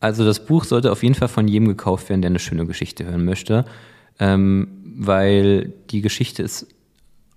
[0.00, 3.04] Also das Buch sollte auf jeden Fall von jedem gekauft werden, der eine schöne Geschichte
[3.04, 3.64] hören möchte,
[4.18, 6.66] ähm, weil die Geschichte ist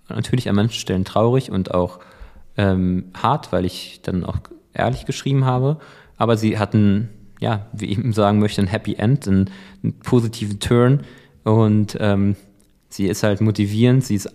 [0.10, 2.00] natürlich an manchen Stellen traurig und auch
[2.58, 4.38] ähm, hart, weil ich dann auch
[4.74, 5.78] ehrlich geschrieben habe,
[6.18, 7.10] aber sie hatten,
[7.40, 9.50] ja, wie ich eben sagen möchte, ein Happy End, einen,
[9.82, 11.02] einen positiven Turn.
[11.44, 12.36] Und ähm,
[12.90, 14.30] sie ist halt motivierend, sie ist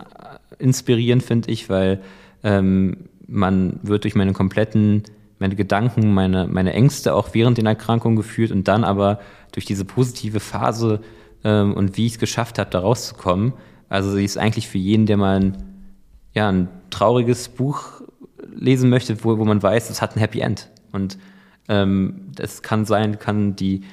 [0.59, 2.01] inspirierend, finde ich, weil
[2.43, 5.03] ähm, man wird durch meine kompletten,
[5.39, 9.19] meine Gedanken, meine, meine Ängste auch während der Erkrankung geführt und dann aber
[9.51, 11.01] durch diese positive Phase
[11.43, 13.53] ähm, und wie ich es geschafft habe, da rauszukommen.
[13.89, 15.57] Also sie ist eigentlich für jeden, der mal ein,
[16.33, 18.01] ja, ein trauriges Buch
[18.55, 20.69] lesen möchte, wo, wo man weiß, es hat ein Happy End.
[20.91, 21.17] Und
[21.69, 23.83] ähm, das kann sein, kann die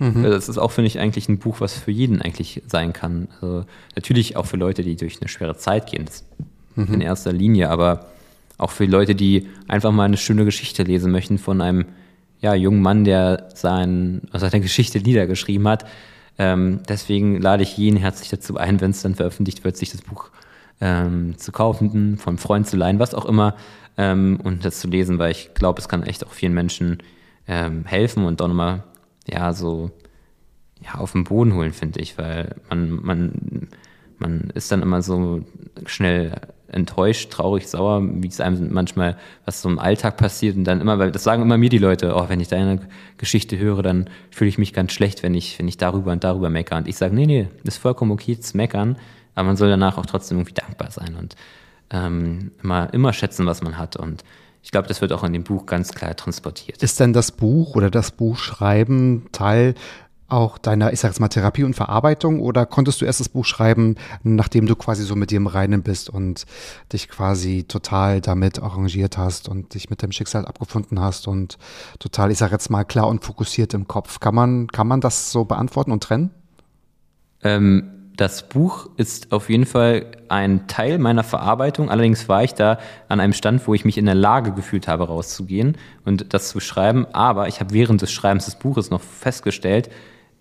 [0.00, 0.22] Mhm.
[0.22, 3.28] Das ist auch, finde ich, eigentlich ein Buch, was für jeden eigentlich sein kann.
[3.40, 6.06] Also natürlich auch für Leute, die durch eine schwere Zeit gehen,
[6.74, 6.94] mhm.
[6.94, 8.06] in erster Linie, aber
[8.60, 11.86] auch für Leute, die einfach mal eine schöne Geschichte lesen möchten von einem
[12.40, 15.86] ja, jungen Mann, der sein, seine Geschichte niedergeschrieben hat.
[16.38, 20.02] Ähm, deswegen lade ich jeden herzlich dazu ein, wenn es dann veröffentlicht wird, sich das
[20.02, 20.30] Buch
[20.80, 23.56] ähm, zu kaufen, vom Freund zu leihen, was auch immer,
[23.98, 27.02] ähm, und das zu lesen, weil ich glaube, es kann echt auch vielen Menschen
[27.46, 28.84] ähm, helfen und auch nochmal,
[29.28, 29.90] ja, so
[30.82, 33.68] ja, auf den Boden holen, finde ich, weil man, man,
[34.18, 35.44] man ist dann immer so
[35.84, 36.32] schnell
[36.72, 40.98] enttäuscht, traurig, sauer, wie es einem manchmal, was so im Alltag passiert und dann immer,
[40.98, 42.80] weil das sagen immer mir die Leute, oh, wenn ich deine
[43.18, 46.50] Geschichte höre, dann fühle ich mich ganz schlecht, wenn ich, wenn ich darüber und darüber
[46.50, 46.78] meckere.
[46.78, 48.96] Und ich sage, nee, nee, ist vollkommen okay zu meckern,
[49.34, 51.36] aber man soll danach auch trotzdem irgendwie dankbar sein und
[51.90, 54.24] ähm, immer, immer schätzen, was man hat und
[54.62, 56.82] ich glaube, das wird auch in dem Buch ganz klar transportiert.
[56.82, 59.74] Ist denn das Buch oder das Buchschreiben Teil
[60.30, 63.44] auch deiner, ich sag jetzt mal, Therapie und Verarbeitung oder konntest du erst das Buch
[63.44, 66.46] schreiben, nachdem du quasi so mit dir im Reinen bist und
[66.92, 71.58] dich quasi total damit arrangiert hast und dich mit dem Schicksal abgefunden hast und
[71.98, 74.20] total, ich sag jetzt mal, klar und fokussiert im Kopf?
[74.20, 76.30] Kann man, kann man das so beantworten und trennen?
[77.42, 81.88] Ähm, das Buch ist auf jeden Fall ein Teil meiner Verarbeitung.
[81.88, 82.78] Allerdings war ich da
[83.08, 86.60] an einem Stand, wo ich mich in der Lage gefühlt habe, rauszugehen und das zu
[86.60, 87.06] schreiben.
[87.14, 89.88] Aber ich habe während des Schreibens des Buches noch festgestellt,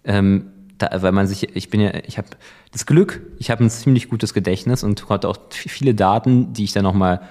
[0.10, 0.48] ähm,
[0.80, 2.28] da, weil man sich, ich bin ja, ich habe
[2.72, 6.74] das Glück, ich habe ein ziemlich gutes Gedächtnis und konnte auch viele Daten, die ich
[6.74, 7.22] dann nochmal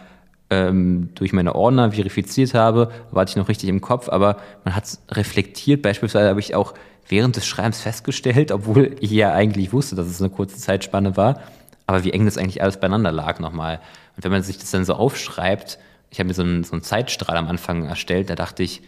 [0.51, 4.85] ähm, durch meine Ordner verifiziert habe, war ich noch richtig im Kopf, aber man hat
[4.85, 5.83] es reflektiert.
[5.83, 6.75] Beispielsweise habe ich auch
[7.09, 11.41] während des Schreibens festgestellt, obwohl ich ja eigentlich wusste, dass es eine kurze Zeitspanne war,
[11.87, 13.81] aber wie eng das eigentlich alles beieinander lag nochmal.
[14.17, 15.79] Und wenn man sich das dann so aufschreibt,
[16.11, 18.83] ich habe mir so einen, so einen Zeitstrahl am Anfang erstellt, da dachte ich,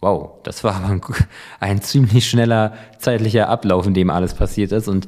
[0.00, 1.00] wow, das war ein,
[1.60, 4.88] ein ziemlich schneller zeitlicher Ablauf, in dem alles passiert ist.
[4.88, 5.06] Und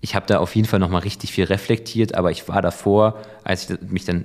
[0.00, 3.68] ich habe da auf jeden Fall nochmal richtig viel reflektiert, aber ich war davor, als
[3.68, 4.24] ich mich dann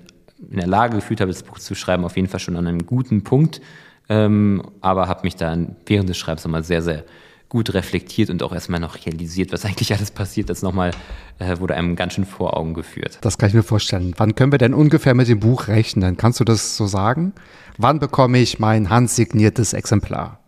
[0.49, 2.85] in der Lage gefühlt habe, das Buch zu schreiben, auf jeden Fall schon an einem
[2.85, 3.61] guten Punkt,
[4.09, 7.05] ähm, aber habe mich dann während des Schreibens nochmal sehr, sehr
[7.53, 10.91] gut reflektiert und auch erstmal noch realisiert, was eigentlich alles passiert ist, nochmal
[11.39, 13.19] äh, wurde einem ganz schön vor Augen geführt.
[13.21, 14.13] Das kann ich mir vorstellen.
[14.17, 16.17] Wann können wir denn ungefähr mit dem Buch rechnen?
[16.17, 17.31] Kannst du das so sagen?
[17.77, 20.39] Wann bekomme ich mein handsigniertes Exemplar?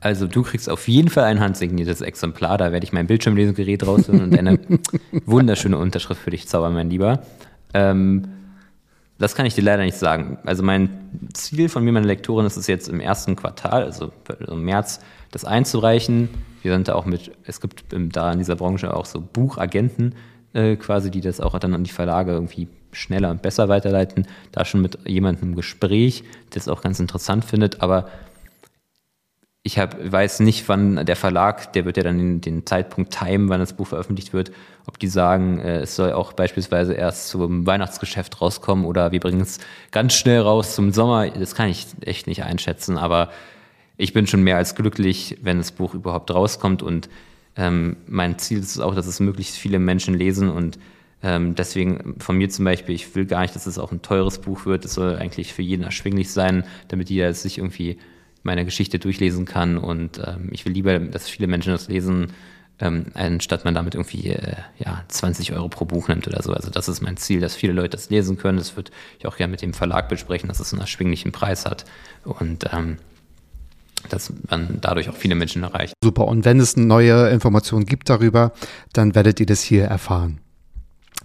[0.00, 2.56] Also du kriegst auf jeden Fall ein handsigniertes Exemplar.
[2.56, 4.60] Da werde ich mein Bildschirmlesegerät rausholen und eine
[5.26, 7.22] wunderschöne Unterschrift für dich zaubern, mein Lieber.
[7.72, 8.28] Ähm,
[9.18, 10.38] das kann ich dir leider nicht sagen.
[10.44, 10.90] Also mein
[11.32, 14.12] Ziel von mir, meine Lektorin, ist es jetzt im ersten Quartal, also
[14.48, 15.00] im März,
[15.34, 16.28] das einzureichen.
[16.62, 20.14] Wir sind da auch mit, es gibt da in dieser Branche auch so Buchagenten
[20.52, 24.26] äh, quasi, die das auch dann an die Verlage irgendwie schneller und besser weiterleiten.
[24.52, 26.24] Da schon mit jemandem im Gespräch,
[26.54, 28.08] der es auch ganz interessant findet, aber
[29.66, 33.48] ich hab, weiß nicht, wann der Verlag, der wird ja dann den, den Zeitpunkt timen,
[33.48, 34.52] wann das Buch veröffentlicht wird,
[34.86, 39.40] ob die sagen, äh, es soll auch beispielsweise erst zum Weihnachtsgeschäft rauskommen oder wir bringen
[39.40, 39.58] es
[39.90, 41.30] ganz schnell raus zum Sommer.
[41.30, 43.30] Das kann ich echt nicht einschätzen, aber
[43.96, 47.08] ich bin schon mehr als glücklich, wenn das Buch überhaupt rauskommt und
[47.56, 50.78] ähm, mein Ziel ist es auch, dass es möglichst viele Menschen lesen und
[51.24, 54.40] ähm, deswegen von mir zum Beispiel, ich will gar nicht, dass es auch ein teures
[54.40, 54.84] Buch wird.
[54.84, 57.98] Es soll eigentlich für jeden erschwinglich sein, damit jeder sich irgendwie
[58.42, 59.78] meine Geschichte durchlesen kann.
[59.78, 62.34] Und ähm, ich will lieber, dass viele Menschen das lesen,
[62.78, 66.52] ähm, anstatt man damit irgendwie äh, ja, 20 Euro pro Buch nimmt oder so.
[66.52, 68.58] Also das ist mein Ziel, dass viele Leute das lesen können.
[68.58, 71.86] Das würde ich auch gerne mit dem Verlag besprechen, dass es einen erschwinglichen Preis hat.
[72.24, 72.98] Und ähm,
[74.08, 75.94] dass man dadurch auch viele Menschen erreicht.
[76.02, 76.26] Super.
[76.26, 78.52] Und wenn es neue Informationen gibt darüber,
[78.92, 80.40] dann werdet ihr das hier erfahren.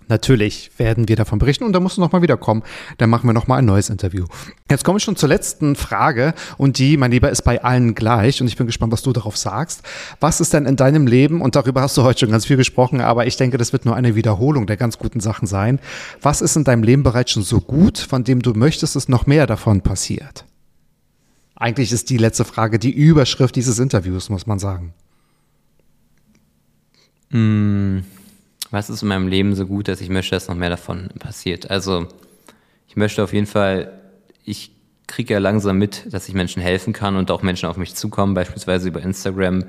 [0.10, 2.64] Natürlich werden wir davon berichten und da musst du nochmal wiederkommen.
[2.98, 4.26] Dann machen wir nochmal ein neues Interview.
[4.70, 8.42] Jetzt komme ich schon zur letzten Frage und die, mein Lieber, ist bei allen gleich
[8.42, 9.84] und ich bin gespannt, was du darauf sagst.
[10.20, 13.02] Was ist denn in deinem Leben, und darüber hast du heute schon ganz viel gesprochen,
[13.02, 15.80] aber ich denke, das wird nur eine Wiederholung der ganz guten Sachen sein.
[16.24, 19.28] Was ist in deinem Leben bereits schon so gut, von dem du möchtest, dass noch
[19.28, 20.44] mehr davon passiert?
[21.60, 24.94] Eigentlich ist die letzte Frage die Überschrift dieses Interviews, muss man sagen.
[27.30, 28.02] Mmh
[28.72, 31.70] was ist in meinem Leben so gut, dass ich möchte, dass noch mehr davon passiert.
[31.70, 32.08] Also
[32.88, 33.92] ich möchte auf jeden Fall,
[34.44, 34.72] ich
[35.08, 38.36] kriege ja langsam mit, dass ich Menschen helfen kann und auch Menschen auf mich zukommen,
[38.36, 39.66] beispielsweise über Instagram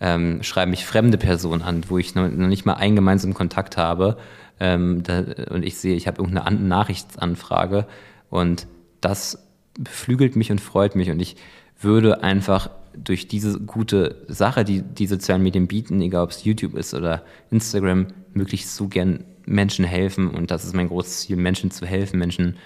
[0.00, 3.76] ähm, schreiben mich fremde Personen an, wo ich noch, noch nicht mal einen gemeinsamen Kontakt
[3.76, 4.16] habe
[4.60, 7.86] ähm, da, und ich sehe, ich habe irgendeine Nachrichtsanfrage
[8.30, 8.68] und
[9.00, 9.47] das
[9.78, 11.10] beflügelt mich und freut mich.
[11.10, 11.36] Und ich
[11.80, 16.74] würde einfach durch diese gute Sache, die die sozialen Medien bieten, egal ob es YouTube
[16.74, 20.28] ist oder Instagram, möglichst so gern Menschen helfen.
[20.28, 22.56] Und das ist mein großes Ziel, Menschen zu helfen, Menschen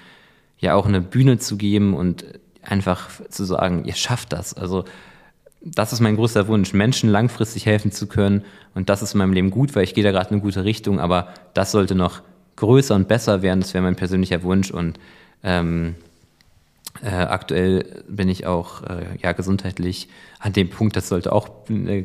[0.58, 2.24] ja auch eine Bühne zu geben und
[2.62, 4.54] einfach zu sagen, ihr schafft das.
[4.54, 4.84] Also
[5.60, 8.44] das ist mein großer Wunsch, Menschen langfristig helfen zu können.
[8.74, 10.64] Und das ist in meinem Leben gut, weil ich gehe da gerade in eine gute
[10.64, 12.22] Richtung, aber das sollte noch
[12.56, 14.70] größer und besser werden, das wäre mein persönlicher Wunsch.
[14.70, 14.98] Und
[15.42, 15.96] ähm,
[17.00, 20.08] Äh, aktuell bin ich auch äh, ja gesundheitlich
[20.38, 22.04] an dem Punkt, das sollte auch äh,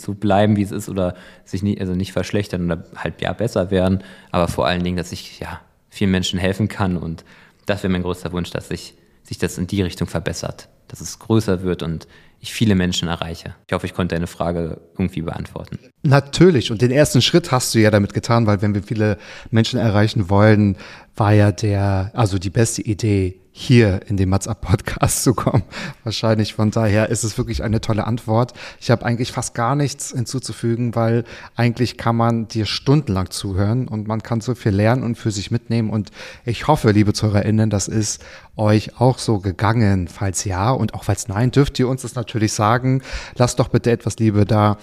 [0.00, 3.70] so bleiben, wie es ist, oder sich nicht, also nicht verschlechtern oder halt ja besser
[3.70, 4.02] werden.
[4.30, 7.24] Aber vor allen Dingen, dass ich ja vielen Menschen helfen kann und
[7.66, 11.18] das wäre mein größter Wunsch, dass sich, sich das in die Richtung verbessert, dass es
[11.18, 12.08] größer wird und
[12.40, 13.54] ich viele Menschen erreiche.
[13.66, 15.78] Ich hoffe, ich konnte deine Frage irgendwie beantworten.
[16.02, 16.70] Natürlich.
[16.70, 19.18] Und den ersten Schritt hast du ja damit getan, weil wenn wir viele
[19.50, 20.76] Menschen erreichen wollen,
[21.16, 25.62] war ja der, also die beste Idee, hier in den Mats Up Podcast zu kommen.
[26.02, 28.52] Wahrscheinlich von daher ist es wirklich eine tolle Antwort.
[28.80, 31.22] Ich habe eigentlich fast gar nichts hinzuzufügen, weil
[31.54, 35.52] eigentlich kann man dir stundenlang zuhören und man kann so viel lernen und für sich
[35.52, 35.90] mitnehmen.
[35.90, 36.10] Und
[36.44, 38.24] ich hoffe, liebe ZuhörerInnen, das ist
[38.56, 40.08] euch auch so gegangen.
[40.08, 43.02] Falls ja und auch falls nein, dürft ihr uns das natürlich sagen.
[43.36, 44.78] Lasst doch bitte etwas Liebe da.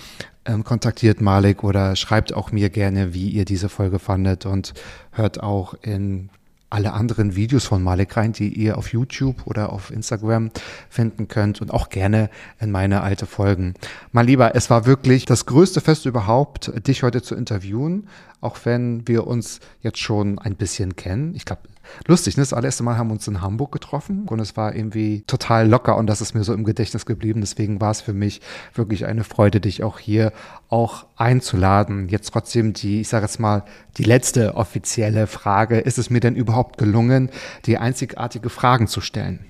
[0.45, 4.73] Ähm, kontaktiert Malik oder schreibt auch mir gerne, wie ihr diese Folge fandet und
[5.11, 6.29] hört auch in
[6.71, 10.51] alle anderen Videos von Malik rein, die ihr auf YouTube oder auf Instagram
[10.89, 12.29] finden könnt und auch gerne
[12.59, 13.73] in meine alte Folgen.
[14.11, 18.07] Mein Lieber, es war wirklich das größte Fest überhaupt, dich heute zu interviewen,
[18.39, 21.35] auch wenn wir uns jetzt schon ein bisschen kennen.
[21.35, 21.61] Ich glaube,
[22.07, 22.41] lustig, ne?
[22.41, 25.97] Das allererste Mal haben wir uns in Hamburg getroffen und es war irgendwie total locker
[25.97, 27.41] und das ist mir so im Gedächtnis geblieben.
[27.41, 28.41] Deswegen war es für mich
[28.73, 30.31] wirklich eine Freude, dich auch hier
[30.69, 32.09] auch einzuladen.
[32.09, 33.63] Jetzt trotzdem die, ich sage jetzt mal,
[33.97, 35.79] die letzte offizielle Frage.
[35.79, 37.29] Ist es mir denn überhaupt gelungen,
[37.65, 39.45] die einzigartige Fragen zu stellen?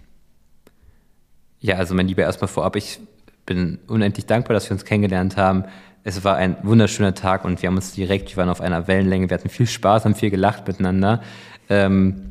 [1.59, 2.99] Ja, also mein Lieber, erstmal vorab, ich
[3.45, 5.65] bin unendlich dankbar, dass wir uns kennengelernt haben.
[6.03, 9.29] Es war ein wunderschöner Tag und wir haben uns direkt, wir waren auf einer Wellenlänge,
[9.29, 11.21] wir hatten viel Spaß, haben viel gelacht miteinander.
[11.69, 12.30] Ähm,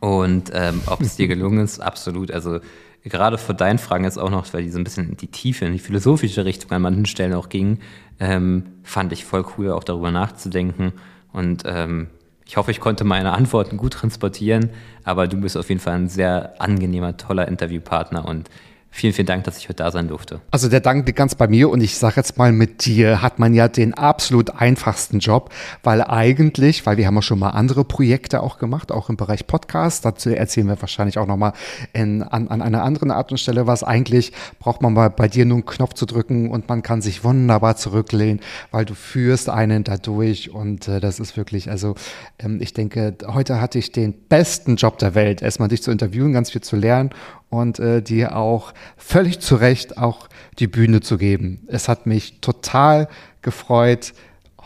[0.00, 2.30] und ähm, ob es dir gelungen ist, absolut.
[2.30, 2.60] Also
[3.04, 5.64] gerade vor deinen Fragen jetzt auch noch, weil die so ein bisschen in die Tiefe,
[5.64, 7.80] in die philosophische Richtung an manchen Stellen auch gingen,
[8.18, 10.92] ähm, fand ich voll cool, auch darüber nachzudenken.
[11.32, 12.08] Und ähm,
[12.46, 14.70] ich hoffe, ich konnte meine Antworten gut transportieren,
[15.04, 18.48] aber du bist auf jeden Fall ein sehr angenehmer, toller Interviewpartner und
[18.96, 20.40] Vielen, vielen Dank, dass ich heute da sein durfte.
[20.50, 23.38] Also der Dank liegt ganz bei mir und ich sage jetzt mal, mit dir hat
[23.38, 25.50] man ja den absolut einfachsten Job,
[25.82, 29.46] weil eigentlich, weil wir haben ja schon mal andere Projekte auch gemacht, auch im Bereich
[29.46, 31.52] Podcast, dazu erzählen wir wahrscheinlich auch nochmal
[31.92, 33.84] an, an einer anderen Art und Stelle was.
[33.84, 37.22] Eigentlich braucht man mal bei dir nur einen Knopf zu drücken und man kann sich
[37.22, 38.40] wunderbar zurücklehnen,
[38.70, 41.96] weil du führst einen dadurch und äh, das ist wirklich, also
[42.38, 46.32] ähm, ich denke, heute hatte ich den besten Job der Welt, erstmal dich zu interviewen,
[46.32, 47.10] ganz viel zu lernen
[47.48, 50.28] und äh, dir auch völlig zu Recht auch
[50.58, 51.66] die Bühne zu geben.
[51.68, 53.08] Es hat mich total
[53.42, 54.14] gefreut,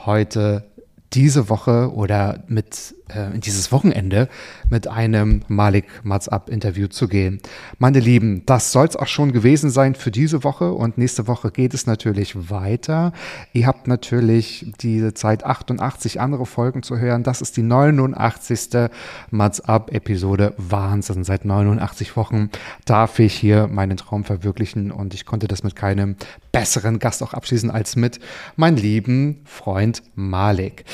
[0.05, 0.65] heute
[1.12, 4.28] diese Woche oder mit äh, dieses Wochenende
[4.69, 7.41] mit einem Malik Matzab Interview zu gehen.
[7.78, 11.51] Meine Lieben, das soll es auch schon gewesen sein für diese Woche und nächste Woche
[11.51, 13.12] geht es natürlich weiter.
[13.53, 17.23] Ihr habt natürlich diese Zeit 88 andere Folgen zu hören.
[17.23, 18.91] Das ist die 89.
[19.31, 20.55] Matzab Episode.
[20.57, 21.24] Wahnsinn.
[21.24, 22.51] Seit 89 Wochen
[22.85, 26.16] darf ich hier meinen Traum verwirklichen und ich konnte das mit keinem
[26.53, 28.20] besseren Gast auch abschließen als mit
[28.57, 30.85] meinem lieben Freund Malik.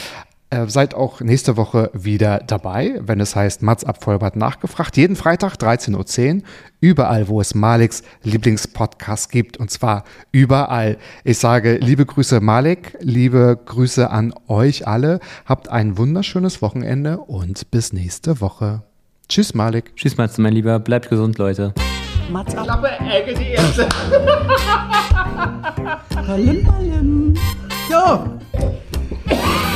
[0.49, 4.97] Äh, seid auch nächste Woche wieder dabei, wenn es heißt Mats ab Vollbart nachgefragt.
[4.97, 6.43] Jeden Freitag 13.10 Uhr,
[6.79, 9.57] überall, wo es Maliks Lieblingspodcast gibt.
[9.57, 10.99] Und zwar überall.
[11.25, 15.19] Ich sage liebe Grüße Malik, liebe Grüße an euch alle.
[15.47, 18.83] Habt ein wunderschönes Wochenende und bis nächste Woche.
[19.29, 19.97] Tschüss Malik.
[19.97, 20.79] Tschüss Mats, mein Lieber.
[20.79, 21.75] Bleibt gesund, Leute.
[22.31, 22.67] Mats ab.
[22.67, 23.89] Klappe, Ecke, die erste.
[26.25, 27.35] Palim, palim.
[27.91, 28.39] Jo.